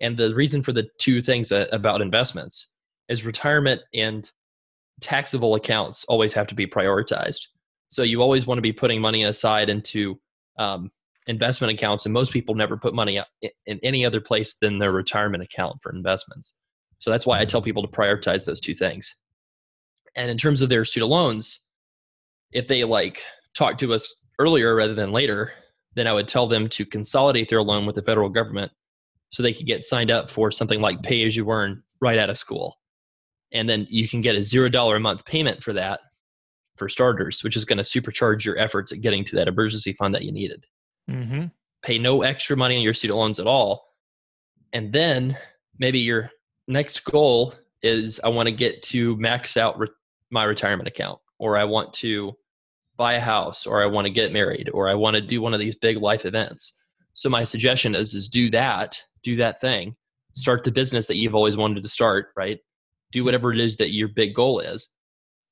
And 0.00 0.16
the 0.16 0.32
reason 0.36 0.62
for 0.62 0.72
the 0.72 0.88
two 0.98 1.20
things 1.20 1.50
about 1.50 2.00
investments 2.00 2.68
is 3.08 3.24
retirement 3.24 3.80
and 3.92 4.30
taxable 5.00 5.56
accounts 5.56 6.04
always 6.04 6.32
have 6.32 6.46
to 6.46 6.54
be 6.54 6.66
prioritized. 6.66 7.48
So 7.88 8.04
you 8.04 8.22
always 8.22 8.46
want 8.46 8.58
to 8.58 8.62
be 8.62 8.72
putting 8.72 9.00
money 9.00 9.24
aside 9.24 9.68
into 9.68 10.20
um, 10.58 10.90
investment 11.26 11.72
accounts, 11.72 12.04
and 12.04 12.12
most 12.12 12.32
people 12.32 12.54
never 12.54 12.76
put 12.76 12.94
money 12.94 13.20
in 13.66 13.80
any 13.82 14.04
other 14.04 14.20
place 14.20 14.56
than 14.56 14.78
their 14.78 14.92
retirement 14.92 15.42
account 15.42 15.80
for 15.82 15.94
investments. 15.94 16.54
So 16.98 17.10
that's 17.10 17.26
why 17.26 17.40
I 17.40 17.44
tell 17.44 17.60
mm-hmm. 17.60 17.66
people 17.66 17.82
to 17.82 17.88
prioritize 17.88 18.44
those 18.44 18.60
two 18.60 18.74
things. 18.74 19.16
And 20.14 20.30
in 20.30 20.38
terms 20.38 20.62
of 20.62 20.68
their 20.68 20.84
student 20.84 21.10
loans, 21.10 21.60
if 22.52 22.68
they 22.68 22.84
like 22.84 23.22
talk 23.54 23.78
to 23.78 23.94
us 23.94 24.14
earlier 24.38 24.74
rather 24.74 24.94
than 24.94 25.12
later, 25.12 25.52
then 25.94 26.06
I 26.06 26.12
would 26.12 26.28
tell 26.28 26.46
them 26.46 26.68
to 26.70 26.84
consolidate 26.84 27.48
their 27.48 27.62
loan 27.62 27.86
with 27.86 27.96
the 27.96 28.02
federal 28.02 28.28
government 28.28 28.72
so 29.30 29.42
they 29.42 29.52
could 29.52 29.66
get 29.66 29.84
signed 29.84 30.10
up 30.10 30.30
for 30.30 30.50
something 30.50 30.80
like 30.80 31.02
pay 31.02 31.26
as 31.26 31.36
you 31.36 31.50
earn 31.50 31.82
right 32.00 32.18
out 32.18 32.30
of 32.30 32.38
school. 32.38 32.78
And 33.52 33.68
then 33.68 33.86
you 33.90 34.08
can 34.08 34.20
get 34.20 34.36
a 34.36 34.44
zero 34.44 34.68
dollar 34.68 34.96
a 34.96 35.00
month 35.00 35.24
payment 35.24 35.62
for 35.62 35.72
that 35.74 36.00
for 36.76 36.88
starters, 36.88 37.42
which 37.44 37.56
is 37.56 37.64
going 37.64 37.78
to 37.78 37.82
supercharge 37.82 38.44
your 38.44 38.58
efforts 38.58 38.92
at 38.92 39.00
getting 39.00 39.24
to 39.26 39.36
that 39.36 39.48
emergency 39.48 39.92
fund 39.92 40.14
that 40.14 40.24
you 40.24 40.32
needed. 40.32 40.64
Mm-hmm. 41.10 41.46
Pay 41.82 41.98
no 41.98 42.22
extra 42.22 42.56
money 42.56 42.76
on 42.76 42.82
your 42.82 42.94
student 42.94 43.18
loans 43.18 43.40
at 43.40 43.46
all. 43.46 43.88
And 44.72 44.92
then 44.92 45.36
maybe 45.78 45.98
your 45.98 46.30
next 46.68 47.00
goal 47.04 47.54
is 47.82 48.20
I 48.22 48.28
want 48.28 48.46
to 48.46 48.54
get 48.54 48.82
to 48.84 49.16
max 49.16 49.56
out 49.56 49.78
re- 49.78 49.88
my 50.30 50.44
retirement 50.44 50.88
account, 50.88 51.18
or 51.38 51.56
I 51.56 51.64
want 51.64 51.92
to 51.94 52.34
buy 52.96 53.14
a 53.14 53.20
house, 53.20 53.66
or 53.66 53.82
I 53.82 53.86
want 53.86 54.06
to 54.06 54.12
get 54.12 54.32
married, 54.32 54.70
or 54.72 54.88
I 54.88 54.94
want 54.94 55.16
to 55.16 55.20
do 55.20 55.42
one 55.42 55.54
of 55.54 55.60
these 55.60 55.74
big 55.74 56.00
life 56.00 56.24
events. 56.24 56.78
So 57.14 57.28
my 57.28 57.44
suggestion 57.44 57.94
is 57.94 58.14
is 58.14 58.28
do 58.28 58.50
that, 58.50 59.02
do 59.22 59.36
that 59.36 59.60
thing, 59.60 59.96
start 60.34 60.64
the 60.64 60.72
business 60.72 61.06
that 61.08 61.16
you've 61.16 61.34
always 61.34 61.56
wanted 61.56 61.82
to 61.82 61.88
start, 61.88 62.28
right? 62.36 62.58
Do 63.10 63.24
whatever 63.24 63.52
it 63.52 63.60
is 63.60 63.76
that 63.76 63.92
your 63.92 64.08
big 64.08 64.34
goal 64.34 64.60
is. 64.60 64.88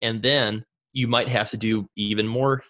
And 0.00 0.22
then 0.22 0.64
you 0.92 1.08
might 1.08 1.28
have 1.28 1.50
to 1.50 1.56
do 1.56 1.88
even 1.96 2.26
more 2.26 2.62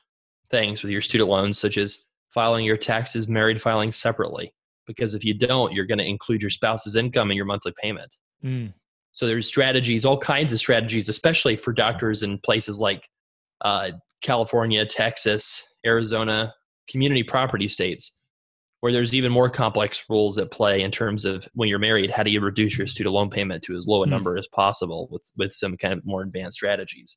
things 0.50 0.82
with 0.82 0.90
your 0.90 1.02
student 1.02 1.30
loans, 1.30 1.58
such 1.58 1.78
as 1.78 2.04
filing 2.32 2.64
your 2.64 2.76
taxes, 2.76 3.28
married 3.28 3.60
filing 3.60 3.92
separately. 3.92 4.52
Because 4.86 5.14
if 5.14 5.24
you 5.24 5.34
don't, 5.34 5.72
you're 5.72 5.86
going 5.86 5.98
to 5.98 6.04
include 6.04 6.42
your 6.42 6.50
spouse's 6.50 6.96
income 6.96 7.30
in 7.30 7.36
your 7.36 7.46
monthly 7.46 7.72
payment. 7.80 8.16
Mm. 8.44 8.72
So 9.12 9.26
there's 9.26 9.46
strategies, 9.46 10.04
all 10.04 10.18
kinds 10.18 10.52
of 10.52 10.58
strategies, 10.58 11.08
especially 11.08 11.56
for 11.56 11.72
doctors 11.72 12.22
in 12.22 12.38
places 12.38 12.80
like 12.80 13.08
uh, 13.60 13.90
California, 14.22 14.86
Texas, 14.86 15.66
Arizona, 15.84 16.54
community 16.88 17.22
property 17.22 17.68
states, 17.68 18.12
where 18.80 18.92
there's 18.92 19.14
even 19.14 19.30
more 19.30 19.50
complex 19.50 20.04
rules 20.08 20.38
at 20.38 20.50
play 20.50 20.80
in 20.80 20.90
terms 20.90 21.24
of 21.24 21.46
when 21.54 21.68
you're 21.68 21.78
married, 21.78 22.10
how 22.10 22.22
do 22.22 22.30
you 22.30 22.40
reduce 22.40 22.78
your 22.78 22.86
student 22.86 23.14
loan 23.14 23.30
payment 23.30 23.62
to 23.64 23.76
as 23.76 23.86
low 23.86 24.02
a 24.02 24.06
Hmm. 24.06 24.10
number 24.12 24.36
as 24.36 24.48
possible 24.48 25.08
with, 25.10 25.22
with 25.36 25.52
some 25.52 25.76
kind 25.76 25.94
of 25.94 26.04
more 26.06 26.22
advanced 26.22 26.56
strategies. 26.56 27.16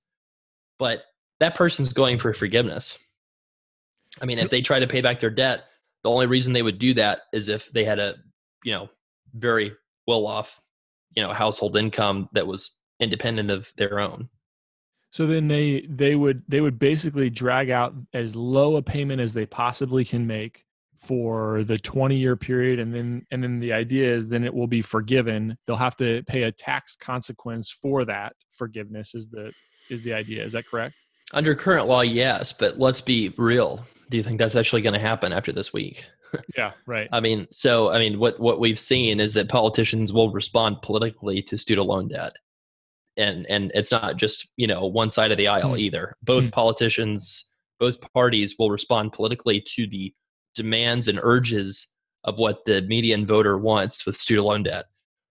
But 0.77 1.03
that 1.39 1.55
person's 1.55 1.93
going 1.93 2.19
for 2.19 2.33
forgiveness. 2.33 2.97
I 4.21 4.25
mean, 4.25 4.39
if 4.39 4.49
they 4.49 4.61
try 4.61 4.79
to 4.79 4.87
pay 4.87 5.01
back 5.01 5.19
their 5.19 5.29
debt, 5.29 5.65
the 6.03 6.09
only 6.09 6.27
reason 6.27 6.53
they 6.53 6.61
would 6.61 6.79
do 6.79 6.93
that 6.95 7.21
is 7.31 7.49
if 7.49 7.71
they 7.71 7.85
had 7.85 7.99
a, 7.99 8.15
you 8.63 8.71
know, 8.71 8.89
very 9.33 9.73
well 10.05 10.27
off, 10.27 10.59
you 11.15 11.23
know, 11.23 11.33
household 11.33 11.75
income 11.75 12.29
that 12.33 12.45
was 12.45 12.71
independent 12.99 13.49
of 13.49 13.71
their 13.77 13.99
own. 13.99 14.29
So 15.11 15.27
then 15.27 15.47
they 15.47 15.85
they 15.89 16.15
would 16.15 16.43
they 16.47 16.59
would 16.59 16.79
basically 16.79 17.29
drag 17.29 17.69
out 17.69 17.93
as 18.13 18.35
low 18.35 18.77
a 18.77 18.81
payment 18.81 19.21
as 19.21 19.33
they 19.33 19.45
possibly 19.45 20.03
can 20.03 20.25
make 20.25 20.65
for 20.97 21.63
the 21.63 21.77
20 21.77 22.17
year 22.17 22.35
period. 22.35 22.79
And 22.79 22.93
then 22.93 23.25
and 23.29 23.43
then 23.43 23.59
the 23.59 23.73
idea 23.73 24.15
is 24.15 24.27
then 24.27 24.43
it 24.43 24.53
will 24.53 24.67
be 24.67 24.81
forgiven. 24.81 25.57
They'll 25.65 25.75
have 25.75 25.95
to 25.97 26.23
pay 26.23 26.43
a 26.43 26.51
tax 26.51 26.95
consequence 26.95 27.69
for 27.69 28.05
that 28.05 28.33
forgiveness 28.51 29.13
is 29.13 29.29
the 29.29 29.53
is 29.89 30.03
the 30.03 30.13
idea. 30.13 30.43
Is 30.43 30.53
that 30.53 30.65
correct 30.65 30.95
Under 31.33 31.55
current 31.55 31.87
law, 31.87 32.01
yes, 32.01 32.53
but 32.53 32.79
let's 32.79 33.01
be 33.01 33.33
real. 33.37 33.83
Do 34.09 34.17
you 34.17 34.23
think 34.23 34.37
that's 34.37 34.55
actually 34.55 34.81
going 34.83 34.93
to 34.93 34.99
happen 34.99 35.33
after 35.33 35.51
this 35.51 35.73
week? 35.73 36.05
yeah 36.57 36.71
right 36.87 37.07
I 37.11 37.19
mean, 37.19 37.47
so 37.51 37.91
I 37.91 37.99
mean, 37.99 38.17
what 38.17 38.39
what 38.39 38.59
we've 38.59 38.79
seen 38.79 39.19
is 39.19 39.33
that 39.35 39.49
politicians 39.49 40.11
will 40.11 40.31
respond 40.31 40.81
politically 40.81 41.43
to 41.43 41.57
student 41.57 41.87
loan 41.87 42.07
debt, 42.07 42.33
and 43.17 43.45
and 43.49 43.71
it's 43.75 43.91
not 43.91 44.17
just 44.17 44.47
you 44.55 44.65
know 44.67 44.85
one 44.85 45.09
side 45.09 45.31
of 45.31 45.37
the 45.37 45.47
aisle 45.47 45.73
Hmm. 45.73 45.79
either. 45.79 46.15
Both 46.23 46.45
Hmm. 46.45 46.49
politicians, 46.49 47.45
both 47.79 47.99
parties 48.13 48.55
will 48.57 48.71
respond 48.71 49.13
politically 49.13 49.61
to 49.75 49.87
the 49.87 50.13
demands 50.55 51.07
and 51.07 51.19
urges 51.21 51.87
of 52.23 52.37
what 52.39 52.65
the 52.65 52.81
median 52.83 53.25
voter 53.27 53.57
wants 53.57 54.05
with 54.05 54.15
student 54.15 54.47
loan 54.47 54.63
debt. 54.63 54.85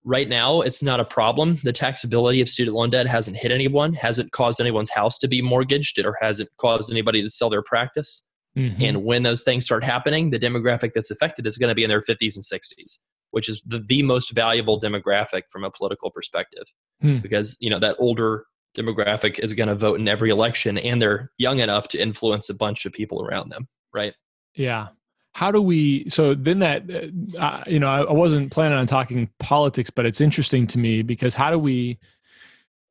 Right 0.04 0.28
now, 0.28 0.62
it's 0.62 0.82
not 0.82 0.98
a 0.98 1.04
problem. 1.04 1.58
The 1.62 1.72
taxability 1.72 2.42
of 2.42 2.48
student 2.48 2.76
loan 2.76 2.90
debt 2.90 3.06
hasn't 3.06 3.36
hit 3.36 3.52
anyone, 3.52 3.92
hasn't 3.94 4.32
caused 4.32 4.60
anyone's 4.60 4.90
house 4.90 5.16
to 5.18 5.28
be 5.28 5.40
mortgaged, 5.40 5.98
or 6.04 6.16
hasn't 6.20 6.50
caused 6.56 6.90
anybody 6.90 7.22
to 7.22 7.30
sell 7.30 7.48
their 7.48 7.62
practice. 7.62 8.26
Mhm. 8.56 8.82
And 8.82 9.04
when 9.04 9.22
those 9.22 9.44
things 9.44 9.64
start 9.64 9.84
happening, 9.84 10.30
the 10.30 10.38
demographic 10.38 10.92
that's 10.94 11.10
affected 11.10 11.46
is 11.46 11.56
going 11.56 11.68
to 11.68 11.74
be 11.74 11.84
in 11.84 11.88
their 11.88 12.02
50s 12.02 12.34
and 12.34 12.44
60s, 12.44 12.98
which 13.30 13.48
is 13.48 13.62
the, 13.64 13.78
the 13.78 14.02
most 14.02 14.32
valuable 14.32 14.80
demographic 14.80 15.42
from 15.50 15.64
a 15.64 15.70
political 15.70 16.10
perspective. 16.10 16.64
Hmm. 17.00 17.18
Because, 17.18 17.56
you 17.60 17.70
know, 17.70 17.78
that 17.78 17.96
older 17.98 18.44
demographic 18.76 19.38
is 19.38 19.52
going 19.52 19.68
to 19.68 19.74
vote 19.74 20.00
in 20.00 20.08
every 20.08 20.30
election 20.30 20.78
and 20.78 21.00
they're 21.00 21.30
young 21.38 21.60
enough 21.60 21.88
to 21.88 21.98
influence 22.00 22.48
a 22.48 22.54
bunch 22.54 22.86
of 22.86 22.92
people 22.92 23.24
around 23.24 23.50
them, 23.50 23.68
right? 23.94 24.14
Yeah. 24.54 24.88
How 25.34 25.50
do 25.50 25.62
we? 25.62 26.08
So 26.08 26.34
then 26.34 26.58
that, 26.58 26.82
uh, 26.90 27.40
uh, 27.40 27.64
you 27.66 27.78
know, 27.78 27.88
I, 27.88 28.12
wasn't 28.12 28.52
planning 28.52 28.76
on 28.76 28.86
talking 28.86 29.30
politics, 29.38 29.90
but 29.90 30.04
it's 30.04 30.20
interesting 30.20 30.66
to 30.68 30.78
me 30.78 31.02
because 31.02 31.34
how 31.34 31.50
do 31.50 31.58
we, 31.58 31.98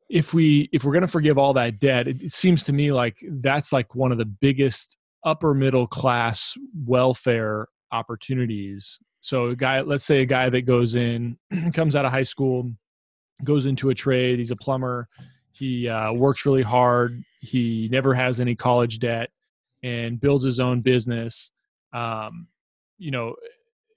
if 0.09 0.33
we, 0.33 0.67
if 0.73 0.83
we're 0.83 0.91
going 0.91 1.01
to 1.01 1.07
forgive 1.07 1.37
all 1.37 1.53
that 1.53 1.79
debt, 1.79 2.07
it, 2.07 2.21
it 2.21 2.31
seems 2.31 2.63
to 2.63 2.73
me 2.73 2.91
like 2.91 3.17
that's 3.21 3.71
like 3.71 3.93
one 3.93 4.11
of 4.11 4.17
the 4.17 4.25
biggest 4.25 4.97
upper 5.23 5.53
middle 5.53 5.85
class 5.85 6.57
welfare 6.85 7.67
opportunities. 7.91 8.99
So 9.21 9.49
a 9.49 9.55
guy, 9.55 9.81
let's 9.81 10.03
say 10.03 10.21
a 10.21 10.25
guy 10.25 10.49
that 10.49 10.61
goes 10.61 10.95
in, 10.95 11.37
comes 11.73 11.95
out 11.95 12.05
of 12.05 12.11
high 12.11 12.23
school, 12.23 12.71
goes 13.43 13.65
into 13.65 13.89
a 13.89 13.95
trade. 13.95 14.39
He's 14.39 14.51
a 14.51 14.55
plumber. 14.55 15.07
He 15.51 15.87
uh, 15.87 16.13
works 16.13 16.45
really 16.45 16.63
hard. 16.63 17.23
He 17.39 17.87
never 17.91 18.13
has 18.13 18.41
any 18.41 18.55
college 18.55 18.99
debt 18.99 19.29
and 19.83 20.19
builds 20.19 20.45
his 20.45 20.59
own 20.59 20.81
business. 20.81 21.51
Um, 21.93 22.47
you 22.97 23.11
know, 23.11 23.35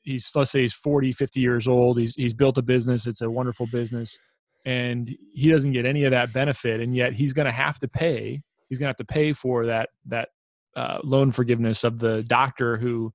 he's 0.02 0.30
let's 0.34 0.50
say 0.50 0.60
he's 0.60 0.72
40, 0.72 1.12
50 1.12 1.40
years 1.40 1.68
old. 1.68 1.98
He's 1.98 2.14
he's 2.14 2.34
built 2.34 2.58
a 2.58 2.62
business. 2.62 3.06
It's 3.06 3.20
a 3.20 3.30
wonderful 3.30 3.66
business, 3.66 4.18
and 4.64 5.14
he 5.34 5.50
doesn't 5.50 5.72
get 5.72 5.86
any 5.86 6.04
of 6.04 6.10
that 6.10 6.32
benefit, 6.32 6.80
and 6.80 6.94
yet 6.94 7.12
he's 7.12 7.32
going 7.32 7.46
to 7.46 7.52
have 7.52 7.78
to 7.80 7.88
pay. 7.88 8.42
He's 8.68 8.78
going 8.78 8.86
to 8.86 8.90
have 8.90 9.06
to 9.08 9.12
pay 9.12 9.32
for 9.32 9.66
that 9.66 9.90
that 10.06 10.28
uh, 10.76 10.98
loan 11.04 11.30
forgiveness 11.30 11.84
of 11.84 11.98
the 11.98 12.22
doctor 12.24 12.76
who, 12.76 13.12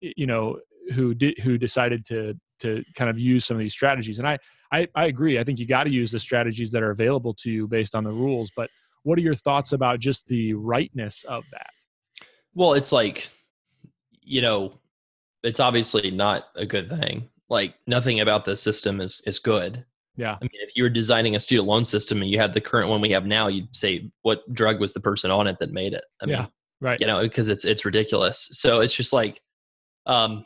you 0.00 0.26
know, 0.26 0.58
who 0.94 1.14
did 1.14 1.38
who 1.40 1.58
decided 1.58 2.04
to 2.06 2.34
to 2.60 2.84
kind 2.94 3.10
of 3.10 3.18
use 3.18 3.44
some 3.44 3.56
of 3.56 3.60
these 3.60 3.72
strategies. 3.72 4.18
And 4.18 4.28
I 4.28 4.38
I, 4.72 4.88
I 4.94 5.06
agree. 5.06 5.38
I 5.38 5.44
think 5.44 5.58
you 5.58 5.66
got 5.66 5.84
to 5.84 5.92
use 5.92 6.10
the 6.10 6.18
strategies 6.18 6.70
that 6.70 6.82
are 6.82 6.90
available 6.90 7.34
to 7.42 7.50
you 7.50 7.68
based 7.68 7.94
on 7.94 8.04
the 8.04 8.10
rules. 8.10 8.50
But 8.56 8.70
what 9.02 9.18
are 9.18 9.22
your 9.22 9.34
thoughts 9.34 9.72
about 9.72 10.00
just 10.00 10.26
the 10.28 10.54
rightness 10.54 11.24
of 11.24 11.44
that? 11.50 11.70
Well, 12.54 12.72
it's 12.72 12.90
like, 12.90 13.28
you 14.22 14.42
know, 14.42 14.78
it's 15.42 15.60
obviously 15.60 16.10
not 16.10 16.46
a 16.54 16.66
good 16.66 16.88
thing. 16.88 17.28
Like 17.48 17.74
nothing 17.86 18.20
about 18.20 18.44
the 18.44 18.56
system 18.56 19.00
is 19.00 19.22
is 19.26 19.38
good. 19.38 19.84
Yeah. 20.16 20.34
I 20.34 20.44
mean, 20.44 20.50
if 20.54 20.76
you 20.76 20.82
were 20.82 20.90
designing 20.90 21.36
a 21.36 21.40
student 21.40 21.68
loan 21.68 21.84
system 21.84 22.20
and 22.20 22.30
you 22.30 22.38
had 22.38 22.52
the 22.52 22.60
current 22.60 22.90
one 22.90 23.00
we 23.00 23.10
have 23.12 23.26
now, 23.26 23.48
you'd 23.48 23.74
say 23.74 24.10
what 24.22 24.40
drug 24.52 24.78
was 24.78 24.92
the 24.92 25.00
person 25.00 25.30
on 25.30 25.46
it 25.46 25.58
that 25.58 25.72
made 25.72 25.94
it? 25.94 26.04
I 26.20 26.26
mean, 26.26 26.36
yeah. 26.36 26.46
Right. 26.80 27.00
You 27.00 27.06
know, 27.06 27.22
because 27.22 27.48
it's 27.48 27.64
it's 27.64 27.84
ridiculous. 27.84 28.48
So 28.52 28.80
it's 28.80 28.94
just 28.94 29.12
like, 29.12 29.40
um, 30.06 30.44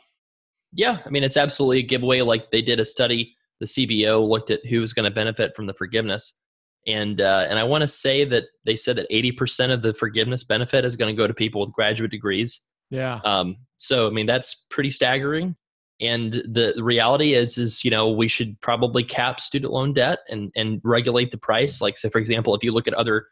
yeah. 0.71 0.99
I 1.05 1.09
mean, 1.09 1.23
it's 1.23 1.37
absolutely 1.37 1.79
a 1.79 1.83
giveaway. 1.83 2.21
Like 2.21 2.51
they 2.51 2.61
did 2.61 2.79
a 2.79 2.85
study. 2.85 3.35
The 3.59 3.65
CBO 3.65 4.27
looked 4.27 4.51
at 4.51 4.65
who 4.65 4.79
was 4.79 4.93
going 4.93 5.05
to 5.05 5.15
benefit 5.15 5.55
from 5.55 5.65
the 5.65 5.73
forgiveness, 5.73 6.33
and 6.85 7.19
uh, 7.19 7.47
and 7.49 7.57
I 7.57 7.63
want 7.63 7.81
to 7.81 7.87
say 7.87 8.23
that 8.25 8.43
they 8.65 8.75
said 8.75 8.97
that 8.97 9.07
eighty 9.09 9.31
percent 9.31 9.71
of 9.71 9.81
the 9.81 9.95
forgiveness 9.95 10.43
benefit 10.43 10.85
is 10.85 10.95
going 10.95 11.13
to 11.13 11.19
go 11.19 11.25
to 11.25 11.33
people 11.33 11.61
with 11.61 11.73
graduate 11.73 12.11
degrees. 12.11 12.61
Yeah. 12.89 13.19
Um, 13.23 13.57
so 13.77 14.07
I 14.07 14.09
mean 14.11 14.25
that's 14.25 14.65
pretty 14.69 14.91
staggering. 14.91 15.55
And 15.99 16.33
the, 16.33 16.73
the 16.75 16.83
reality 16.83 17.33
is, 17.33 17.57
is 17.57 17.83
you 17.83 17.89
know 17.89 18.09
we 18.09 18.27
should 18.27 18.59
probably 18.61 19.03
cap 19.03 19.39
student 19.39 19.73
loan 19.73 19.93
debt 19.93 20.19
and 20.29 20.51
and 20.55 20.79
regulate 20.83 21.31
the 21.31 21.37
price. 21.37 21.81
Like, 21.81 21.97
say 21.97 22.09
for 22.09 22.19
example, 22.19 22.53
if 22.55 22.63
you 22.63 22.71
look 22.71 22.87
at 22.87 22.93
other 22.93 23.27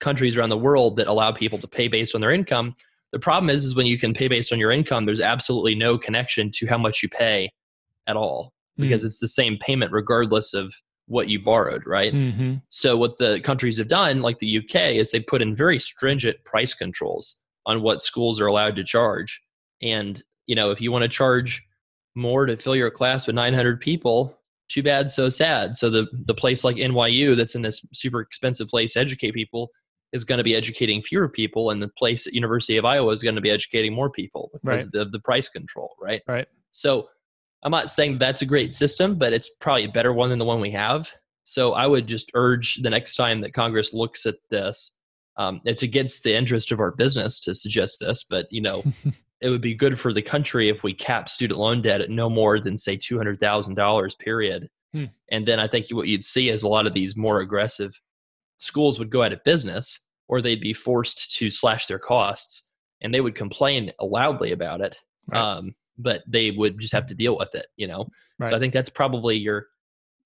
countries 0.00 0.36
around 0.36 0.48
the 0.48 0.58
world 0.58 0.96
that 0.96 1.06
allow 1.06 1.30
people 1.30 1.58
to 1.58 1.68
pay 1.68 1.86
based 1.86 2.14
on 2.14 2.20
their 2.20 2.32
income, 2.32 2.74
the 3.12 3.18
problem 3.18 3.50
is, 3.50 3.64
is 3.64 3.74
when 3.74 3.86
you 3.86 3.98
can 3.98 4.14
pay 4.14 4.28
based 4.28 4.52
on 4.52 4.58
your 4.58 4.72
income, 4.72 5.04
there's 5.04 5.20
absolutely 5.20 5.74
no 5.74 5.98
connection 5.98 6.50
to 6.54 6.66
how 6.66 6.78
much 6.78 7.02
you 7.02 7.08
pay 7.08 7.50
at 8.06 8.16
all 8.16 8.52
because 8.76 9.02
mm. 9.02 9.06
it's 9.06 9.18
the 9.18 9.28
same 9.28 9.58
payment 9.58 9.92
regardless 9.92 10.54
of 10.54 10.72
what 11.06 11.28
you 11.28 11.42
borrowed, 11.42 11.84
right? 11.86 12.12
Mm-hmm. 12.12 12.54
So 12.68 12.96
what 12.96 13.18
the 13.18 13.40
countries 13.40 13.78
have 13.78 13.88
done, 13.88 14.22
like 14.22 14.38
the 14.38 14.58
UK, 14.58 14.94
is 14.94 15.10
they 15.10 15.20
put 15.20 15.42
in 15.42 15.56
very 15.56 15.78
stringent 15.78 16.42
price 16.44 16.72
controls 16.72 17.36
on 17.70 17.82
what 17.82 18.02
schools 18.02 18.40
are 18.40 18.46
allowed 18.46 18.76
to 18.76 18.84
charge. 18.84 19.40
And 19.80 20.22
you 20.46 20.56
know, 20.56 20.70
if 20.70 20.80
you 20.80 20.90
want 20.90 21.02
to 21.02 21.08
charge 21.08 21.62
more 22.16 22.44
to 22.46 22.56
fill 22.56 22.74
your 22.74 22.90
class 22.90 23.26
with 23.26 23.36
900 23.36 23.80
people, 23.80 24.38
too 24.68 24.82
bad, 24.82 25.08
so 25.10 25.28
sad. 25.28 25.76
So 25.76 25.90
the 25.90 26.06
the 26.26 26.34
place 26.34 26.64
like 26.64 26.76
NYU 26.76 27.36
that's 27.36 27.54
in 27.54 27.62
this 27.62 27.84
super 27.92 28.20
expensive 28.20 28.68
place 28.68 28.94
to 28.94 29.00
educate 29.00 29.32
people 29.32 29.70
is 30.12 30.24
going 30.24 30.38
to 30.38 30.44
be 30.44 30.56
educating 30.56 31.02
fewer 31.02 31.28
people, 31.28 31.70
and 31.70 31.80
the 31.82 31.90
place 31.96 32.26
at 32.26 32.32
University 32.32 32.76
of 32.76 32.84
Iowa 32.84 33.12
is 33.12 33.22
going 33.22 33.36
to 33.36 33.40
be 33.40 33.50
educating 33.50 33.94
more 33.94 34.10
people 34.10 34.50
because 34.52 34.90
right. 34.92 35.02
of 35.02 35.12
the 35.12 35.20
price 35.20 35.48
control, 35.48 35.94
right? 36.00 36.22
Right. 36.26 36.48
So 36.72 37.08
I'm 37.62 37.70
not 37.70 37.90
saying 37.90 38.18
that's 38.18 38.42
a 38.42 38.46
great 38.46 38.74
system, 38.74 39.16
but 39.16 39.32
it's 39.32 39.50
probably 39.60 39.84
a 39.84 39.90
better 39.90 40.12
one 40.12 40.30
than 40.30 40.38
the 40.38 40.44
one 40.44 40.60
we 40.60 40.70
have. 40.72 41.12
So 41.44 41.72
I 41.72 41.86
would 41.86 42.06
just 42.06 42.30
urge 42.34 42.76
the 42.76 42.90
next 42.90 43.16
time 43.16 43.40
that 43.40 43.52
Congress 43.52 43.92
looks 43.92 44.24
at 44.26 44.36
this, 44.50 44.92
um, 45.36 45.60
it's 45.64 45.82
against 45.82 46.22
the 46.22 46.34
interest 46.34 46.72
of 46.72 46.80
our 46.80 46.92
business 46.92 47.40
to 47.40 47.54
suggest 47.54 47.98
this, 48.00 48.24
but 48.24 48.46
you 48.50 48.60
know, 48.60 48.82
it 49.40 49.50
would 49.50 49.60
be 49.60 49.74
good 49.74 49.98
for 49.98 50.12
the 50.12 50.22
country 50.22 50.68
if 50.68 50.82
we 50.82 50.92
cap 50.92 51.28
student 51.28 51.58
loan 51.58 51.82
debt 51.82 52.00
at 52.00 52.10
no 52.10 52.28
more 52.28 52.60
than 52.60 52.76
say 52.76 52.96
two 52.96 53.16
hundred 53.16 53.40
thousand 53.40 53.74
dollars 53.74 54.14
period. 54.14 54.68
Hmm. 54.92 55.06
And 55.30 55.46
then 55.46 55.60
I 55.60 55.68
think 55.68 55.86
what 55.90 56.08
you'd 56.08 56.24
see 56.24 56.48
is 56.48 56.62
a 56.62 56.68
lot 56.68 56.86
of 56.86 56.94
these 56.94 57.16
more 57.16 57.40
aggressive 57.40 57.92
schools 58.58 58.98
would 58.98 59.10
go 59.10 59.22
out 59.22 59.32
of 59.32 59.42
business, 59.44 59.98
or 60.28 60.42
they'd 60.42 60.60
be 60.60 60.72
forced 60.72 61.34
to 61.38 61.50
slash 61.50 61.86
their 61.86 61.98
costs, 61.98 62.70
and 63.00 63.14
they 63.14 63.20
would 63.20 63.34
complain 63.34 63.92
loudly 64.00 64.52
about 64.52 64.80
it. 64.80 64.98
Right. 65.26 65.40
Um, 65.40 65.74
but 65.98 66.22
they 66.26 66.50
would 66.50 66.78
just 66.78 66.94
have 66.94 67.06
to 67.06 67.14
deal 67.14 67.36
with 67.36 67.54
it, 67.54 67.66
you 67.76 67.86
know. 67.86 68.08
Right. 68.38 68.50
So 68.50 68.56
I 68.56 68.58
think 68.58 68.72
that's 68.72 68.90
probably 68.90 69.36
your 69.36 69.66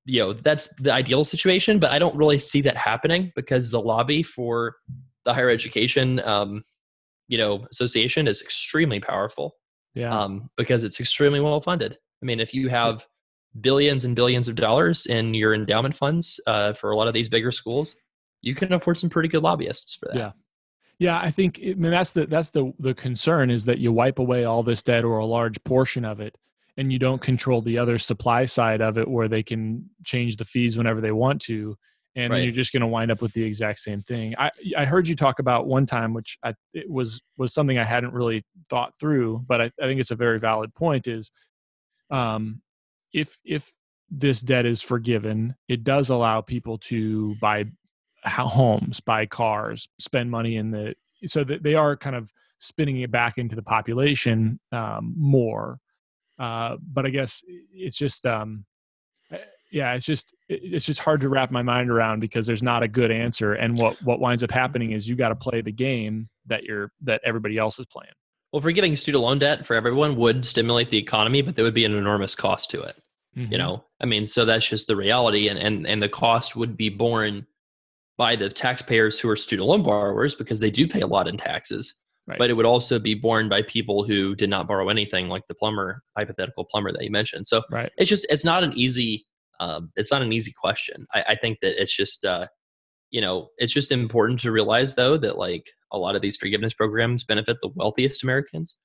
you 0.06 0.20
know 0.20 0.32
that's 0.32 0.68
the 0.80 0.92
ideal 0.92 1.24
situation 1.24 1.78
but 1.78 1.90
i 1.90 1.98
don't 1.98 2.14
really 2.14 2.38
see 2.38 2.60
that 2.60 2.76
happening 2.76 3.32
because 3.34 3.70
the 3.70 3.80
lobby 3.80 4.22
for 4.22 4.76
the 5.24 5.32
higher 5.32 5.48
education 5.48 6.20
um, 6.24 6.62
you 7.28 7.38
know 7.38 7.64
association 7.70 8.28
is 8.28 8.42
extremely 8.42 9.00
powerful 9.00 9.56
yeah. 9.94 10.16
um, 10.16 10.50
because 10.56 10.84
it's 10.84 11.00
extremely 11.00 11.40
well 11.40 11.60
funded. 11.60 11.96
I 12.22 12.26
mean 12.26 12.40
if 12.40 12.54
you 12.54 12.68
have 12.68 13.06
billions 13.60 14.04
and 14.04 14.16
billions 14.16 14.48
of 14.48 14.56
dollars 14.56 15.06
in 15.06 15.32
your 15.34 15.54
endowment 15.54 15.96
funds 15.96 16.40
uh, 16.46 16.72
for 16.72 16.90
a 16.90 16.96
lot 16.96 17.08
of 17.08 17.14
these 17.14 17.28
bigger 17.28 17.52
schools 17.52 17.96
you 18.42 18.54
can 18.54 18.72
afford 18.72 18.98
some 18.98 19.08
pretty 19.08 19.28
good 19.28 19.42
lobbyists 19.42 19.94
for 19.94 20.08
that. 20.08 20.16
Yeah. 20.16 20.32
Yeah 20.98 21.18
i 21.18 21.30
think 21.30 21.60
I 21.62 21.74
mean, 21.74 21.92
that's 21.92 22.12
the 22.12 22.26
that's 22.26 22.50
the 22.50 22.72
the 22.78 22.94
concern 22.94 23.50
is 23.50 23.64
that 23.66 23.78
you 23.78 23.92
wipe 23.92 24.18
away 24.18 24.44
all 24.44 24.62
this 24.62 24.82
debt 24.82 25.04
or 25.04 25.18
a 25.18 25.26
large 25.26 25.62
portion 25.64 26.04
of 26.04 26.20
it 26.20 26.36
and 26.76 26.92
you 26.92 26.98
don't 26.98 27.20
control 27.20 27.62
the 27.62 27.78
other 27.78 27.98
supply 27.98 28.44
side 28.44 28.80
of 28.80 28.98
it 28.98 29.08
where 29.08 29.28
they 29.28 29.42
can 29.42 29.88
change 30.04 30.36
the 30.36 30.44
fees 30.44 30.76
whenever 30.76 31.00
they 31.00 31.12
want 31.12 31.40
to 31.42 31.76
and 32.16 32.30
right. 32.30 32.38
then 32.38 32.44
you're 32.44 32.52
just 32.52 32.72
going 32.72 32.80
to 32.80 32.86
wind 32.86 33.10
up 33.10 33.20
with 33.20 33.32
the 33.32 33.42
exact 33.42 33.78
same 33.78 34.00
thing 34.02 34.34
i 34.38 34.50
i 34.76 34.84
heard 34.84 35.08
you 35.08 35.16
talk 35.16 35.38
about 35.38 35.66
one 35.66 35.86
time 35.86 36.14
which 36.14 36.38
i 36.44 36.52
it 36.72 36.88
was 36.90 37.22
was 37.36 37.52
something 37.52 37.78
i 37.78 37.84
hadn't 37.84 38.12
really 38.12 38.44
thought 38.68 38.92
through 38.98 39.44
but 39.46 39.60
i, 39.60 39.64
I 39.64 39.86
think 39.86 40.00
it's 40.00 40.10
a 40.10 40.16
very 40.16 40.38
valid 40.38 40.74
point 40.74 41.06
is 41.06 41.30
um 42.10 42.60
if 43.12 43.38
if 43.44 43.72
this 44.10 44.40
debt 44.40 44.66
is 44.66 44.82
forgiven 44.82 45.54
it 45.68 45.84
does 45.84 46.10
allow 46.10 46.40
people 46.40 46.78
to 46.78 47.34
buy 47.40 47.64
homes 48.24 49.00
buy 49.00 49.26
cars 49.26 49.88
spend 49.98 50.30
money 50.30 50.56
in 50.56 50.70
the 50.70 50.94
so 51.26 51.42
that 51.44 51.62
they 51.62 51.74
are 51.74 51.96
kind 51.96 52.16
of 52.16 52.30
spinning 52.58 53.00
it 53.00 53.10
back 53.10 53.38
into 53.38 53.56
the 53.56 53.62
population 53.62 54.58
um, 54.72 55.14
more 55.16 55.78
uh, 56.38 56.76
but 56.92 57.06
I 57.06 57.10
guess 57.10 57.44
it's 57.72 57.96
just, 57.96 58.26
um, 58.26 58.64
eh, 59.30 59.38
yeah, 59.70 59.94
it's 59.94 60.06
just 60.06 60.34
it's 60.48 60.86
just 60.86 61.00
hard 61.00 61.20
to 61.20 61.28
wrap 61.28 61.50
my 61.50 61.62
mind 61.62 61.90
around 61.90 62.20
because 62.20 62.46
there's 62.46 62.62
not 62.62 62.82
a 62.82 62.88
good 62.88 63.10
answer. 63.10 63.54
And 63.54 63.76
what 63.76 64.00
what 64.02 64.20
winds 64.20 64.44
up 64.44 64.52
happening 64.52 64.92
is 64.92 65.08
you 65.08 65.16
got 65.16 65.30
to 65.30 65.34
play 65.34 65.62
the 65.62 65.72
game 65.72 66.28
that 66.46 66.64
you're 66.64 66.92
that 67.02 67.20
everybody 67.24 67.58
else 67.58 67.78
is 67.78 67.86
playing. 67.86 68.12
Well, 68.52 68.62
forgiving 68.62 68.94
student 68.94 69.24
loan 69.24 69.40
debt 69.40 69.66
for 69.66 69.74
everyone 69.74 70.14
would 70.16 70.44
stimulate 70.44 70.90
the 70.90 70.98
economy, 70.98 71.42
but 71.42 71.56
there 71.56 71.64
would 71.64 71.74
be 71.74 71.84
an 71.84 71.94
enormous 71.94 72.36
cost 72.36 72.70
to 72.70 72.82
it. 72.82 72.94
Mm-hmm. 73.36 73.50
You 73.50 73.58
know, 73.58 73.84
I 74.00 74.06
mean, 74.06 74.26
so 74.26 74.44
that's 74.44 74.68
just 74.68 74.86
the 74.86 74.94
reality, 74.94 75.48
and 75.48 75.58
and 75.58 75.86
and 75.88 76.00
the 76.00 76.08
cost 76.08 76.54
would 76.54 76.76
be 76.76 76.88
borne 76.88 77.46
by 78.16 78.36
the 78.36 78.48
taxpayers 78.48 79.18
who 79.18 79.28
are 79.28 79.36
student 79.36 79.66
loan 79.66 79.82
borrowers 79.82 80.36
because 80.36 80.60
they 80.60 80.70
do 80.70 80.86
pay 80.86 81.00
a 81.00 81.06
lot 81.06 81.26
in 81.26 81.36
taxes. 81.36 81.94
Right. 82.26 82.38
But 82.38 82.48
it 82.48 82.54
would 82.54 82.64
also 82.64 82.98
be 82.98 83.14
borne 83.14 83.50
by 83.50 83.62
people 83.62 84.02
who 84.02 84.34
did 84.34 84.48
not 84.48 84.66
borrow 84.66 84.88
anything, 84.88 85.28
like 85.28 85.42
the 85.46 85.54
plumber, 85.54 86.02
hypothetical 86.16 86.64
plumber 86.64 86.90
that 86.90 87.04
you 87.04 87.10
mentioned. 87.10 87.46
So 87.46 87.62
right. 87.70 87.92
it's 87.98 88.08
just 88.08 88.26
it's 88.30 88.46
not 88.46 88.64
an 88.64 88.72
easy 88.72 89.26
um, 89.60 89.90
it's 89.96 90.10
not 90.10 90.22
an 90.22 90.32
easy 90.32 90.52
question. 90.52 91.06
I, 91.14 91.24
I 91.28 91.34
think 91.36 91.58
that 91.62 91.80
it's 91.80 91.94
just 91.94 92.24
uh, 92.24 92.46
you 93.10 93.20
know 93.20 93.48
it's 93.58 93.72
just 93.72 93.92
important 93.92 94.40
to 94.40 94.52
realize 94.52 94.94
though 94.94 95.16
that 95.18 95.38
like 95.38 95.70
a 95.92 95.98
lot 95.98 96.16
of 96.16 96.22
these 96.22 96.36
forgiveness 96.36 96.74
programs 96.74 97.24
benefit 97.24 97.58
the 97.62 97.70
wealthiest 97.74 98.22
Americans, 98.22 98.76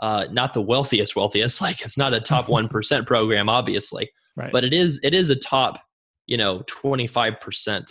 uh, 0.00 0.26
not 0.30 0.52
the 0.52 0.62
wealthiest 0.62 1.16
wealthiest. 1.16 1.60
Like 1.62 1.82
it's 1.82 1.98
not 1.98 2.14
a 2.14 2.20
top 2.20 2.48
one 2.58 2.68
percent 2.68 3.06
program, 3.06 3.48
obviously, 3.48 4.10
right. 4.36 4.52
but 4.52 4.64
it 4.64 4.72
is 4.72 5.00
it 5.02 5.14
is 5.14 5.30
a 5.30 5.36
top 5.36 5.80
you 6.26 6.36
know 6.36 6.62
twenty 6.66 7.06
five 7.06 7.40
percent 7.40 7.90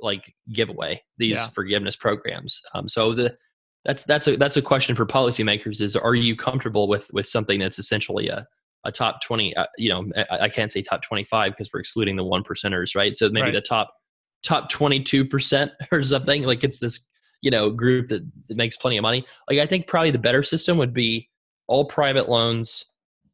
like 0.00 0.34
giveaway 0.52 1.00
these 1.18 1.36
yeah. 1.36 1.46
forgiveness 1.48 1.94
programs. 1.94 2.60
Um, 2.74 2.88
so 2.88 3.14
the 3.14 3.36
that's 3.84 4.04
that's 4.04 4.28
a 4.28 4.36
that's 4.36 4.56
a 4.56 4.62
question 4.62 4.94
for 4.94 5.06
policymakers 5.06 5.80
is 5.80 5.96
are 5.96 6.14
you 6.14 6.36
comfortable 6.36 6.88
with 6.88 7.12
with 7.12 7.26
something 7.26 7.58
that's 7.58 7.78
essentially 7.78 8.28
a 8.28 8.46
a 8.84 8.92
top 8.92 9.20
20 9.22 9.56
uh, 9.56 9.66
you 9.78 9.88
know 9.88 10.10
I, 10.16 10.38
I, 10.40 10.48
can't 10.48 10.70
say 10.70 10.82
top 10.82 11.02
25 11.02 11.52
because 11.52 11.70
we're 11.72 11.80
excluding 11.80 12.16
the 12.16 12.24
one 12.24 12.42
percenters 12.42 12.96
right 12.96 13.16
so 13.16 13.28
maybe 13.28 13.46
right. 13.46 13.54
the 13.54 13.60
top 13.60 13.94
top 14.42 14.70
22% 14.72 15.70
or 15.92 16.02
something 16.02 16.42
like 16.42 16.64
it's 16.64 16.78
this 16.78 17.00
you 17.42 17.50
know 17.50 17.70
group 17.70 18.08
that, 18.08 18.28
that 18.48 18.56
makes 18.56 18.76
plenty 18.76 18.96
of 18.96 19.02
money 19.02 19.24
like 19.48 19.58
i 19.58 19.66
think 19.66 19.86
probably 19.86 20.10
the 20.10 20.18
better 20.18 20.42
system 20.42 20.78
would 20.78 20.92
be 20.92 21.28
all 21.68 21.84
private 21.84 22.28
loans 22.28 22.84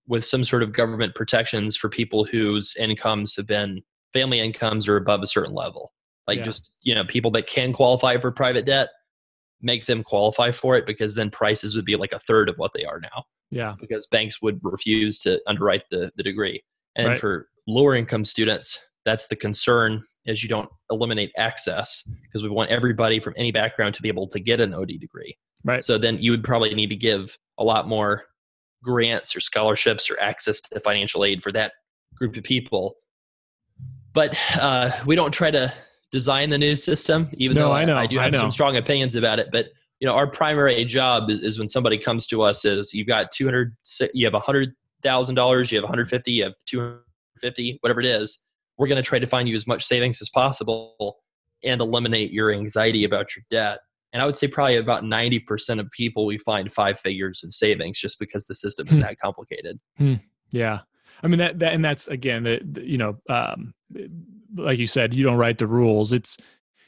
with 0.07 0.25
some 0.25 0.45
sort 0.45 0.63
of 0.63 0.73
government 0.73 1.15
protections 1.15 1.77
for 1.77 1.89
people 1.89 2.25
whose 2.25 2.75
incomes 2.77 3.37
have 3.37 3.47
been 3.47 3.83
family 4.13 4.41
incomes 4.41 4.89
are 4.89 4.97
above 4.97 5.23
a 5.23 5.27
certain 5.27 5.55
level 5.55 5.93
like 6.27 6.39
yeah. 6.39 6.45
just 6.45 6.77
you 6.83 6.95
know 6.95 7.05
people 7.05 7.31
that 7.31 7.47
can 7.47 7.73
qualify 7.73 8.17
for 8.19 8.31
private 8.31 8.67
debt 8.67 8.89
make 9.61 9.87
them 9.87 10.03
qualify 10.03 10.53
for 10.53 10.77
it 10.77 10.87
because 10.87 11.15
then 11.15 11.31
prices 11.31 11.75
would 11.75 11.85
be 11.85 11.97
like 11.97 12.13
a 12.13 12.19
third 12.19 12.49
of 12.49 12.57
what 12.57 12.73
they 12.75 12.85
are 12.85 13.01
now. 13.01 13.25
Yeah. 13.51 13.75
Because 13.81 14.07
banks 14.07 14.41
would 14.43 14.61
refuse 14.63 15.19
to 15.21 15.41
underwrite 15.47 15.85
the, 15.91 16.13
the 16.17 16.23
degree. 16.23 16.63
And 16.97 17.09
right. 17.09 17.19
for 17.19 17.49
lower 17.67 17.95
income 17.95 18.25
students, 18.25 18.79
that's 19.05 19.29
the 19.29 19.37
concern 19.37 20.03
is 20.27 20.43
you 20.43 20.49
don't 20.49 20.69
eliminate 20.91 21.33
access 21.37 22.03
because 22.23 22.43
we 22.43 22.51
want 22.51 22.71
everybody 22.71 23.21
from 23.21 23.35
any 23.37 23.51
background 23.51 23.95
to 23.95 24.03
be 24.03 24.09
able 24.09 24.29
to 24.29 24.41
get 24.41 24.61
an 24.61 24.75
OD 24.75 24.93
degree. 25.01 25.37
Right. 25.65 25.83
So 25.83 25.99
then 25.99 26.19
you 26.19 26.31
would 26.31 26.45
probably 26.45 26.75
need 26.75 26.91
to 26.91 26.97
give 26.97 27.37
a 27.59 27.65
lot 27.65 27.89
more 27.89 28.25
grants 28.83 29.35
or 29.35 29.41
scholarships 29.41 30.11
or 30.11 30.21
access 30.21 30.61
to 30.61 30.81
financial 30.81 31.25
aid 31.25 31.43
for 31.43 31.51
that 31.53 31.73
group 32.17 32.37
of 32.37 32.45
people. 32.45 32.97
But 34.13 34.39
uh, 34.61 34.91
we 35.07 35.17
don't 35.17 35.33
try 35.33 35.51
to 35.51 35.73
design 36.11 36.51
the 36.51 36.59
new 36.59 36.75
system, 36.77 37.29
even 37.35 37.57
No, 37.57 37.67
though 37.69 37.73
I 37.73 37.85
know, 37.85 37.97
I 37.97 38.07
do 38.07 38.19
I 38.19 38.25
have 38.25 38.33
know. 38.33 38.39
some 38.41 38.51
strong 38.51 38.77
opinions 38.77 39.15
about 39.17 39.39
it. 39.39 39.49
But 39.53 39.67
you 40.01 40.07
know, 40.07 40.15
our 40.15 40.27
primary 40.27 40.85
job 40.85 41.29
is, 41.31 41.41
is 41.43 41.59
when 41.59 41.69
somebody 41.69 41.99
comes 41.99 42.27
to 42.29 42.43
us 42.43 42.65
is 42.65 42.95
you've 42.95 43.09
got 43.09 43.31
200, 43.33 43.77
you 44.15 44.25
have 44.27 44.35
a 44.35 44.39
hundred 44.41 44.73
thousand 45.03 45.35
dollars, 45.35 45.71
you 45.73 45.77
have 45.79 45.83
150, 45.85 46.31
you 46.33 46.45
have 46.45 46.53
250, 46.67 47.79
whatever 47.81 48.01
it 48.01 48.07
is. 48.07 48.39
We're 48.77 48.87
going 48.87 49.03
to 49.03 49.03
try 49.03 49.19
to 49.19 49.27
find 49.27 49.49
you 49.49 49.57
as 49.57 49.67
much 49.67 49.85
savings 49.85 50.23
as 50.23 50.31
possible 50.31 51.19
and 51.65 51.81
eliminate 51.81 52.31
your 52.33 52.53
anxiety 52.53 53.03
about 53.05 53.35
your 53.35 53.43
debt. 53.51 53.81
And 54.13 54.23
I 54.23 54.25
would 54.25 54.37
say 54.37 54.47
probably 54.47 54.77
about 54.77 55.03
90% 55.03 55.81
of 55.81 55.91
people 55.91 56.25
we 56.27 56.39
find 56.39 56.73
five 56.73 56.99
figures 57.01 57.41
in 57.43 57.51
savings 57.51 57.99
just 57.99 58.19
because 58.21 58.45
the 58.47 58.55
system 58.55 58.87
is 58.89 58.99
Hmm. 58.99 59.03
that 59.03 59.19
complicated. 59.19 59.79
Yeah. 60.53 60.81
I 61.23 61.27
mean 61.27 61.41
that, 61.41 61.59
that 61.59 61.75
and 61.75 61.85
that's 61.85 62.07
again 62.07 62.45
the, 62.45 62.61
the- 62.65 62.89
you 62.89 62.97
know 62.99 63.19
um 63.29 63.75
like 64.57 64.79
you 64.79 64.87
said 64.87 65.15
you 65.15 65.25
don't 65.25 65.37
write 65.37 65.59
the 65.59 65.67
rules. 65.67 66.13
It's 66.13 66.37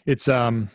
it's 0.07 0.29
um 0.29 0.71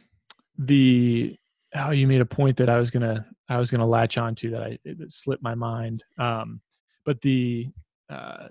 the 0.57 1.36
oh 1.75 1.91
you 1.91 2.07
made 2.07 2.21
a 2.21 2.25
point 2.25 2.57
that 2.57 2.69
I 2.69 2.77
was 2.77 2.91
to 3.01 3.25
I 3.49 3.57
was 3.57 3.69
to 3.79 3.86
latch 3.86 4.17
onto 4.17 4.51
that 4.51 4.63
I 4.63 4.79
it 4.83 5.11
slipped 5.11 5.43
my 5.43 5.55
mind. 5.55 6.03
Um 6.17 6.61
but 7.05 7.21
the 7.21 7.69
uh 8.09 8.47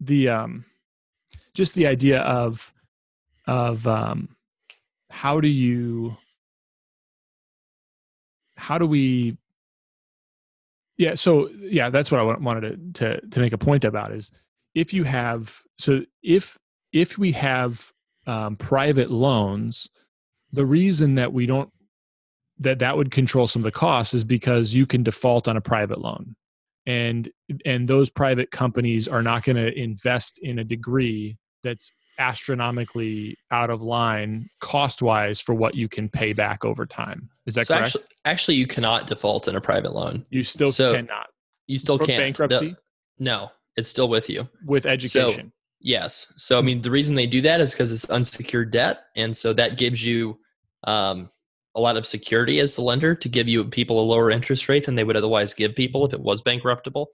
the 0.00 0.28
um 0.28 0.64
just 1.54 1.74
the 1.74 1.86
idea 1.86 2.20
of 2.20 2.72
of 3.46 3.86
um 3.86 4.36
how 5.10 5.40
do 5.40 5.48
you 5.48 6.16
how 8.56 8.78
do 8.78 8.86
we 8.86 9.36
yeah 10.96 11.14
so 11.14 11.48
yeah 11.58 11.90
that's 11.90 12.10
what 12.10 12.20
i 12.20 12.22
wanted 12.22 12.94
to, 12.94 13.16
to 13.16 13.26
to 13.28 13.40
make 13.40 13.52
a 13.52 13.58
point 13.58 13.84
about 13.84 14.12
is 14.12 14.30
if 14.80 14.94
you 14.94 15.04
have 15.04 15.60
so 15.78 16.02
if 16.22 16.56
if 16.92 17.18
we 17.18 17.32
have 17.32 17.92
um, 18.26 18.56
private 18.56 19.10
loans 19.10 19.88
the 20.52 20.64
reason 20.64 21.14
that 21.16 21.32
we 21.32 21.44
don't 21.46 21.70
that 22.58 22.78
that 22.78 22.96
would 22.96 23.10
control 23.10 23.46
some 23.46 23.60
of 23.60 23.64
the 23.64 23.70
costs 23.70 24.14
is 24.14 24.24
because 24.24 24.74
you 24.74 24.86
can 24.86 25.02
default 25.02 25.48
on 25.48 25.56
a 25.56 25.60
private 25.60 26.00
loan 26.00 26.34
and 26.86 27.30
and 27.64 27.88
those 27.88 28.08
private 28.10 28.50
companies 28.50 29.06
are 29.06 29.22
not 29.22 29.44
going 29.44 29.56
to 29.56 29.70
invest 29.78 30.38
in 30.42 30.58
a 30.58 30.64
degree 30.64 31.36
that's 31.62 31.92
astronomically 32.18 33.36
out 33.50 33.70
of 33.70 33.82
line 33.82 34.44
cost 34.60 35.02
wise 35.02 35.40
for 35.40 35.54
what 35.54 35.74
you 35.74 35.88
can 35.88 36.08
pay 36.08 36.32
back 36.32 36.64
over 36.64 36.86
time 36.86 37.28
is 37.46 37.54
that 37.54 37.66
so 37.66 37.74
correct 37.74 37.86
actually, 37.88 38.04
actually, 38.24 38.54
you 38.56 38.66
cannot 38.66 39.06
default 39.06 39.48
in 39.48 39.56
a 39.56 39.60
private 39.60 39.92
loan. 39.92 40.24
you 40.30 40.42
still 40.42 40.72
so- 40.72 40.94
cannot 40.94 41.26
You 41.66 41.78
still 41.78 41.98
can't. 41.98 42.18
bankruptcy? 42.18 42.70
The- 42.70 42.76
no, 43.30 43.50
it's 43.76 43.88
still 43.88 44.08
with 44.08 44.28
you. 44.28 44.48
with 44.64 44.86
education 44.86 45.52
Yes. 45.80 46.32
So 46.36 46.58
I 46.58 46.62
mean, 46.62 46.82
the 46.82 46.90
reason 46.90 47.14
they 47.14 47.26
do 47.26 47.40
that 47.42 47.60
is 47.60 47.72
because 47.72 47.90
it's 47.90 48.04
unsecured 48.06 48.70
debt, 48.70 49.04
and 49.16 49.34
so 49.34 49.52
that 49.54 49.78
gives 49.78 50.04
you 50.04 50.38
um, 50.84 51.30
a 51.74 51.80
lot 51.80 51.96
of 51.96 52.06
security 52.06 52.60
as 52.60 52.76
the 52.76 52.82
lender 52.82 53.14
to 53.14 53.28
give 53.28 53.48
you 53.48 53.64
people 53.64 54.00
a 54.00 54.04
lower 54.04 54.30
interest 54.30 54.68
rate 54.68 54.84
than 54.84 54.94
they 54.94 55.04
would 55.04 55.16
otherwise 55.16 55.54
give 55.54 55.74
people 55.74 56.04
if 56.04 56.12
it 56.12 56.20
was 56.20 56.42
bankruptable. 56.42 57.06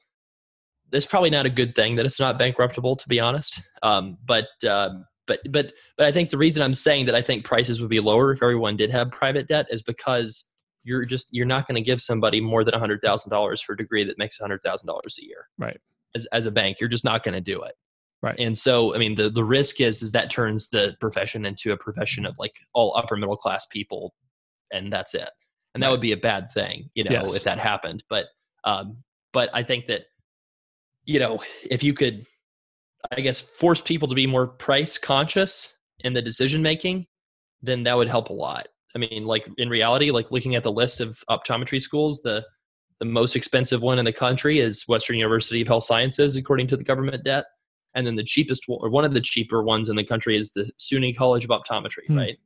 It's 0.92 1.06
probably 1.06 1.30
not 1.30 1.46
a 1.46 1.50
good 1.50 1.74
thing 1.74 1.96
that 1.96 2.06
it's 2.06 2.20
not 2.20 2.38
bankruptable, 2.38 2.98
to 2.98 3.08
be 3.08 3.20
honest. 3.20 3.60
Um, 3.82 4.18
but 4.26 4.48
um, 4.68 5.04
but 5.28 5.40
but 5.50 5.72
but 5.96 6.06
I 6.06 6.10
think 6.10 6.30
the 6.30 6.38
reason 6.38 6.62
I'm 6.62 6.74
saying 6.74 7.06
that 7.06 7.14
I 7.14 7.22
think 7.22 7.44
prices 7.44 7.80
would 7.80 7.90
be 7.90 8.00
lower 8.00 8.32
if 8.32 8.42
everyone 8.42 8.76
did 8.76 8.90
have 8.90 9.12
private 9.12 9.46
debt 9.46 9.66
is 9.70 9.82
because 9.82 10.44
you're 10.82 11.04
just 11.04 11.28
you're 11.30 11.46
not 11.46 11.68
going 11.68 11.76
to 11.76 11.86
give 11.86 12.02
somebody 12.02 12.40
more 12.40 12.64
than 12.64 12.74
hundred 12.74 13.00
thousand 13.00 13.30
dollars 13.30 13.60
for 13.60 13.74
a 13.74 13.76
degree 13.76 14.02
that 14.02 14.18
makes 14.18 14.38
hundred 14.38 14.62
thousand 14.64 14.86
dollars 14.86 15.16
a 15.20 15.24
year 15.24 15.48
right 15.58 15.80
as, 16.14 16.26
as 16.26 16.46
a 16.46 16.50
bank 16.50 16.78
you're 16.80 16.88
just 16.88 17.04
not 17.04 17.22
going 17.22 17.34
to 17.34 17.40
do 17.40 17.62
it 17.62 17.74
Right. 18.22 18.36
and 18.38 18.56
so 18.56 18.94
i 18.94 18.98
mean 18.98 19.14
the, 19.14 19.28
the 19.28 19.44
risk 19.44 19.80
is 19.80 20.02
is 20.02 20.12
that 20.12 20.30
turns 20.30 20.68
the 20.68 20.96
profession 21.00 21.44
into 21.44 21.72
a 21.72 21.76
profession 21.76 22.24
of 22.24 22.34
like 22.38 22.54
all 22.72 22.96
upper 22.96 23.16
middle 23.16 23.36
class 23.36 23.66
people 23.66 24.14
and 24.72 24.92
that's 24.92 25.14
it 25.14 25.28
and 25.74 25.82
that 25.82 25.90
would 25.90 26.00
be 26.00 26.12
a 26.12 26.16
bad 26.16 26.50
thing 26.50 26.88
you 26.94 27.04
know 27.04 27.10
Yes. 27.12 27.36
if 27.36 27.44
that 27.44 27.58
happened 27.58 28.02
but 28.08 28.24
um 28.64 28.96
but 29.32 29.50
i 29.52 29.62
think 29.62 29.86
that 29.86 30.02
you 31.04 31.20
know 31.20 31.40
if 31.70 31.84
you 31.84 31.92
could 31.92 32.24
i 33.12 33.20
guess 33.20 33.38
force 33.40 33.80
people 33.82 34.08
to 34.08 34.14
be 34.14 34.26
more 34.26 34.46
price 34.46 34.96
conscious 34.98 35.74
in 36.00 36.14
the 36.14 36.22
decision 36.22 36.62
making 36.62 37.06
then 37.62 37.82
that 37.84 37.96
would 37.96 38.08
help 38.08 38.30
a 38.30 38.32
lot 38.32 38.66
i 38.94 38.98
mean 38.98 39.24
like 39.26 39.46
in 39.58 39.68
reality 39.68 40.10
like 40.10 40.30
looking 40.30 40.54
at 40.54 40.62
the 40.64 40.72
list 40.72 41.00
of 41.00 41.22
optometry 41.30 41.80
schools 41.80 42.22
the 42.22 42.42
the 43.00 43.06
most 43.06 43.36
expensive 43.36 43.82
one 43.82 43.98
in 43.98 44.04
the 44.04 44.12
country 44.12 44.58
is 44.60 44.84
western 44.88 45.16
university 45.16 45.60
of 45.60 45.68
health 45.68 45.84
sciences 45.84 46.36
according 46.36 46.66
to 46.68 46.76
the 46.76 46.84
government 46.84 47.24
debt 47.24 47.44
and 47.94 48.06
then 48.06 48.14
the 48.16 48.24
cheapest 48.24 48.64
one, 48.66 48.78
or 48.82 48.90
one 48.90 49.06
of 49.06 49.14
the 49.14 49.20
cheaper 49.22 49.62
ones 49.62 49.88
in 49.88 49.96
the 49.96 50.04
country 50.04 50.36
is 50.38 50.52
the 50.52 50.70
SUNY 50.78 51.16
College 51.16 51.44
of 51.44 51.50
Optometry, 51.50 52.06
Hmm. 52.08 52.18
right? 52.18 52.36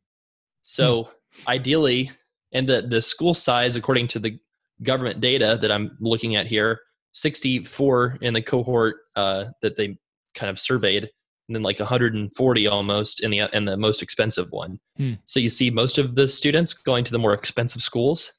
So 0.62 1.09
ideally, 1.48 2.11
and 2.53 2.68
the 2.68 2.82
the 2.82 3.03
school 3.03 3.34
size, 3.34 3.74
according 3.76 4.07
to 4.09 4.18
the 4.20 4.38
government 4.82 5.20
data 5.20 5.59
that 5.61 5.72
I'm 5.72 5.96
looking 6.01 6.36
at 6.36 6.46
here, 6.46 6.80
64 7.14 8.18
in 8.20 8.34
the 8.34 8.42
cohort 8.42 8.96
uh, 9.16 9.46
that 9.62 9.76
they 9.76 9.98
kind 10.36 10.51
of 10.51 10.61
surveyed, 10.61 11.05
and 11.48 11.57
then 11.57 11.62
like 11.62 11.80
140 11.80 12.66
almost 12.68 13.20
in 13.22 13.30
the 13.32 13.48
in 13.53 13.64
the 13.64 13.76
most 13.76 14.03
expensive 14.03 14.53
one. 14.53 14.78
Hmm. 14.98 15.14
So 15.24 15.40
you 15.40 15.51
see 15.51 15.70
most 15.70 15.98
of 15.98 16.14
the 16.14 16.28
students 16.28 16.72
going 16.72 17.03
to 17.05 17.11
the 17.11 17.18
more 17.18 17.34
expensive 17.34 17.82
schools, 17.82 18.32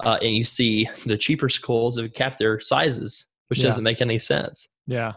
uh, 0.00 0.18
and 0.22 0.34
you 0.36 0.44
see 0.44 0.88
the 1.06 1.16
cheaper 1.16 1.48
schools 1.48 1.98
have 1.98 2.12
kept 2.12 2.38
their 2.38 2.60
sizes, 2.60 3.26
which 3.48 3.58
Yeah. 3.60 3.66
doesn't 3.66 3.84
make 3.84 4.00
any 4.00 4.18
sense. 4.18 4.68
Yeah. 4.86 5.12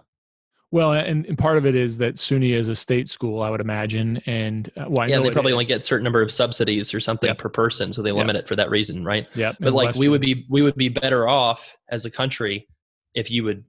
Well, 0.72 0.92
and, 0.94 1.26
and 1.26 1.38
part 1.38 1.58
of 1.58 1.66
it 1.66 1.76
is 1.76 1.98
that 2.00 2.16
SUNY 2.16 2.54
is 2.54 2.68
a 2.68 2.76
state 2.76 3.08
school, 3.08 3.42
I 3.42 3.50
would 3.50 3.62
imagine, 3.62 4.18
and 4.26 4.70
uh, 4.76 4.86
well, 4.90 5.10
yeah, 5.10 5.20
they 5.20 5.30
probably 5.30 5.52
is. 5.52 5.54
only 5.54 5.66
get 5.66 5.80
a 5.80 5.84
certain 5.84 6.04
number 6.04 6.22
of 6.22 6.32
subsidies 6.32 6.94
or 6.94 7.00
something 7.00 7.28
Yep. 7.30 7.38
per 7.38 7.50
person, 7.50 7.94
so 7.94 8.02
they 8.02 8.10
Yep. 8.10 8.18
limit 8.18 8.36
it 8.36 8.48
for 8.48 8.56
that 8.58 8.70
reason, 8.70 9.06
right? 9.06 9.28
Yeah. 9.36 9.54
But 9.60 9.68
and 9.68 9.76
like 9.76 9.96
we 9.96 10.10
would 10.10 10.20
be 10.22 10.46
we 10.50 10.62
would 10.64 10.76
be 10.76 10.90
better 10.90 11.28
off 11.30 11.74
as 11.90 12.04
a 12.04 12.12
country 12.12 12.68
if 13.14 13.32
you 13.32 13.44
would 13.46 13.64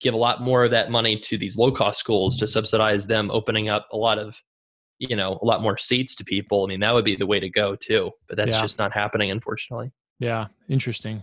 give 0.00 0.14
a 0.14 0.18
lot 0.18 0.42
more 0.42 0.64
of 0.64 0.70
that 0.70 0.90
money 0.90 1.18
to 1.18 1.38
these 1.38 1.56
low 1.56 1.72
cost 1.72 1.98
schools 1.98 2.36
to 2.36 2.46
subsidize 2.46 3.06
them 3.08 3.30
opening 3.32 3.68
up 3.68 3.88
a 3.92 3.96
lot 3.96 4.18
of 4.18 4.40
you 4.98 5.16
know 5.16 5.38
a 5.42 5.44
lot 5.44 5.60
more 5.62 5.76
seats 5.76 6.14
to 6.16 6.24
people. 6.24 6.62
I 6.64 6.68
mean 6.68 6.80
that 6.80 6.92
would 6.94 7.04
be 7.06 7.16
the 7.16 7.26
way 7.26 7.40
to 7.40 7.48
go 7.50 7.74
too, 7.74 8.12
but 8.28 8.36
that's 8.36 8.54
Yeah. 8.54 8.60
just 8.62 8.78
not 8.78 8.92
happening 8.92 9.30
unfortunately. 9.32 9.90
Yeah, 10.18 10.46
interesting. 10.68 11.22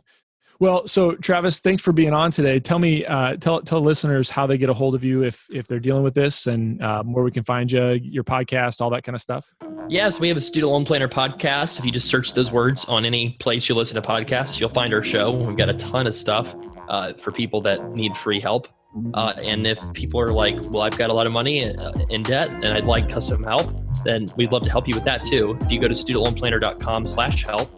Well, 0.60 0.88
so 0.88 1.16
Travis, 1.16 1.60
thanks 1.60 1.82
for 1.82 1.92
being 1.92 2.14
on 2.14 2.30
today. 2.30 2.60
Tell 2.60 2.78
me, 2.78 3.04
uh, 3.04 3.36
tell 3.38 3.62
tell 3.64 3.82
listeners 3.82 4.30
how 4.30 4.46
they 4.46 4.60
get 4.60 4.70
a 4.70 4.74
hold 4.76 4.94
of 4.94 5.04
you 5.04 5.24
if 5.24 5.48
if 5.50 5.66
they're 5.66 5.80
dealing 5.80 6.04
with 6.04 6.14
this, 6.14 6.46
and 6.46 6.80
um, 6.84 7.14
where 7.14 7.24
we 7.24 7.32
can 7.32 7.44
find 7.44 7.72
you, 7.72 7.94
your 7.94 8.24
podcast, 8.24 8.80
all 8.80 8.92
that 8.92 9.04
kind 9.04 9.16
of 9.16 9.22
stuff. 9.22 9.52
Yes, 9.90 10.20
we 10.20 10.28
have 10.28 10.38
a 10.38 10.42
student 10.42 10.72
loan 10.72 10.86
planner 10.86 11.08
podcast. 11.08 11.80
If 11.80 11.86
you 11.86 11.92
just 11.92 12.08
search 12.08 12.34
those 12.34 12.52
words 12.52 12.86
on 12.86 13.06
any 13.06 13.32
place 13.40 13.68
you 13.68 13.74
listen 13.74 14.00
to 14.00 14.08
podcasts, 14.08 14.60
you'll 14.60 14.70
find 14.70 14.94
our 14.94 15.02
show. 15.02 15.32
We've 15.32 15.58
got 15.58 15.70
a 15.70 15.74
ton 15.74 16.06
of 16.06 16.14
stuff 16.14 16.56
uh, 16.88 17.14
for 17.14 17.32
people 17.32 17.62
that 17.62 17.90
need 17.96 18.16
free 18.16 18.40
help. 18.40 18.68
Uh, 19.14 19.34
and 19.38 19.66
if 19.66 19.80
people 19.94 20.20
are 20.20 20.34
like, 20.34 20.58
well, 20.70 20.84
I've 20.84 20.98
got 20.98 21.10
a 21.10 21.14
lot 21.14 21.26
of 21.26 21.32
money 21.34 21.64
uh, 21.64 21.92
in 22.10 22.24
debt 22.24 22.50
and 22.50 22.68
I'd 22.68 22.86
like 22.86 23.10
custom 23.10 23.42
help, 23.44 23.72
then 24.04 24.30
we'd 24.36 24.52
love 24.52 24.64
to 24.64 24.70
help 24.70 24.88
you 24.88 24.96
with 24.96 25.06
that 25.06 25.26
too. 25.26 25.58
If 25.62 25.72
you 25.72 25.80
go 25.80 25.88
to 25.88 25.94
studentloanplanner.com 25.94 27.08
slash 27.08 27.46
help, 27.46 27.70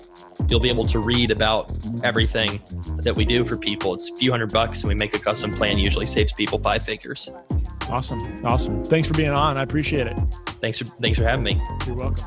you'll 0.48 0.60
be 0.60 0.70
able 0.70 0.86
to 0.88 1.00
read 1.00 1.32
about 1.32 1.72
everything 2.04 2.62
that 2.98 3.16
we 3.16 3.26
do 3.26 3.46
for 3.46 3.58
people. 3.58 3.94
It's 3.94 4.10
a 4.10 4.16
few 4.18 4.32
hundred 4.32 4.52
bucks 4.52 4.82
and 4.82 4.90
we 4.90 4.96
make 4.96 5.14
a 5.14 5.20
custom 5.20 5.54
plan, 5.56 5.78
usually 5.78 6.06
saves 6.06 6.34
people 6.34 6.60
five 6.60 6.84
figures. 6.84 7.30
Awesome, 7.90 8.46
awesome. 8.46 8.84
Thanks 8.86 9.08
for 9.08 9.14
being 9.14 9.32
on. 9.32 9.58
I 9.58 9.64
appreciate 9.64 10.08
it. 10.08 10.18
Thanks 10.62 10.80
for, 10.80 10.86
thanks 11.02 11.20
for 11.20 11.26
having 11.26 11.44
me. 11.44 11.62
You're 11.86 11.96
welcome. 11.96 12.24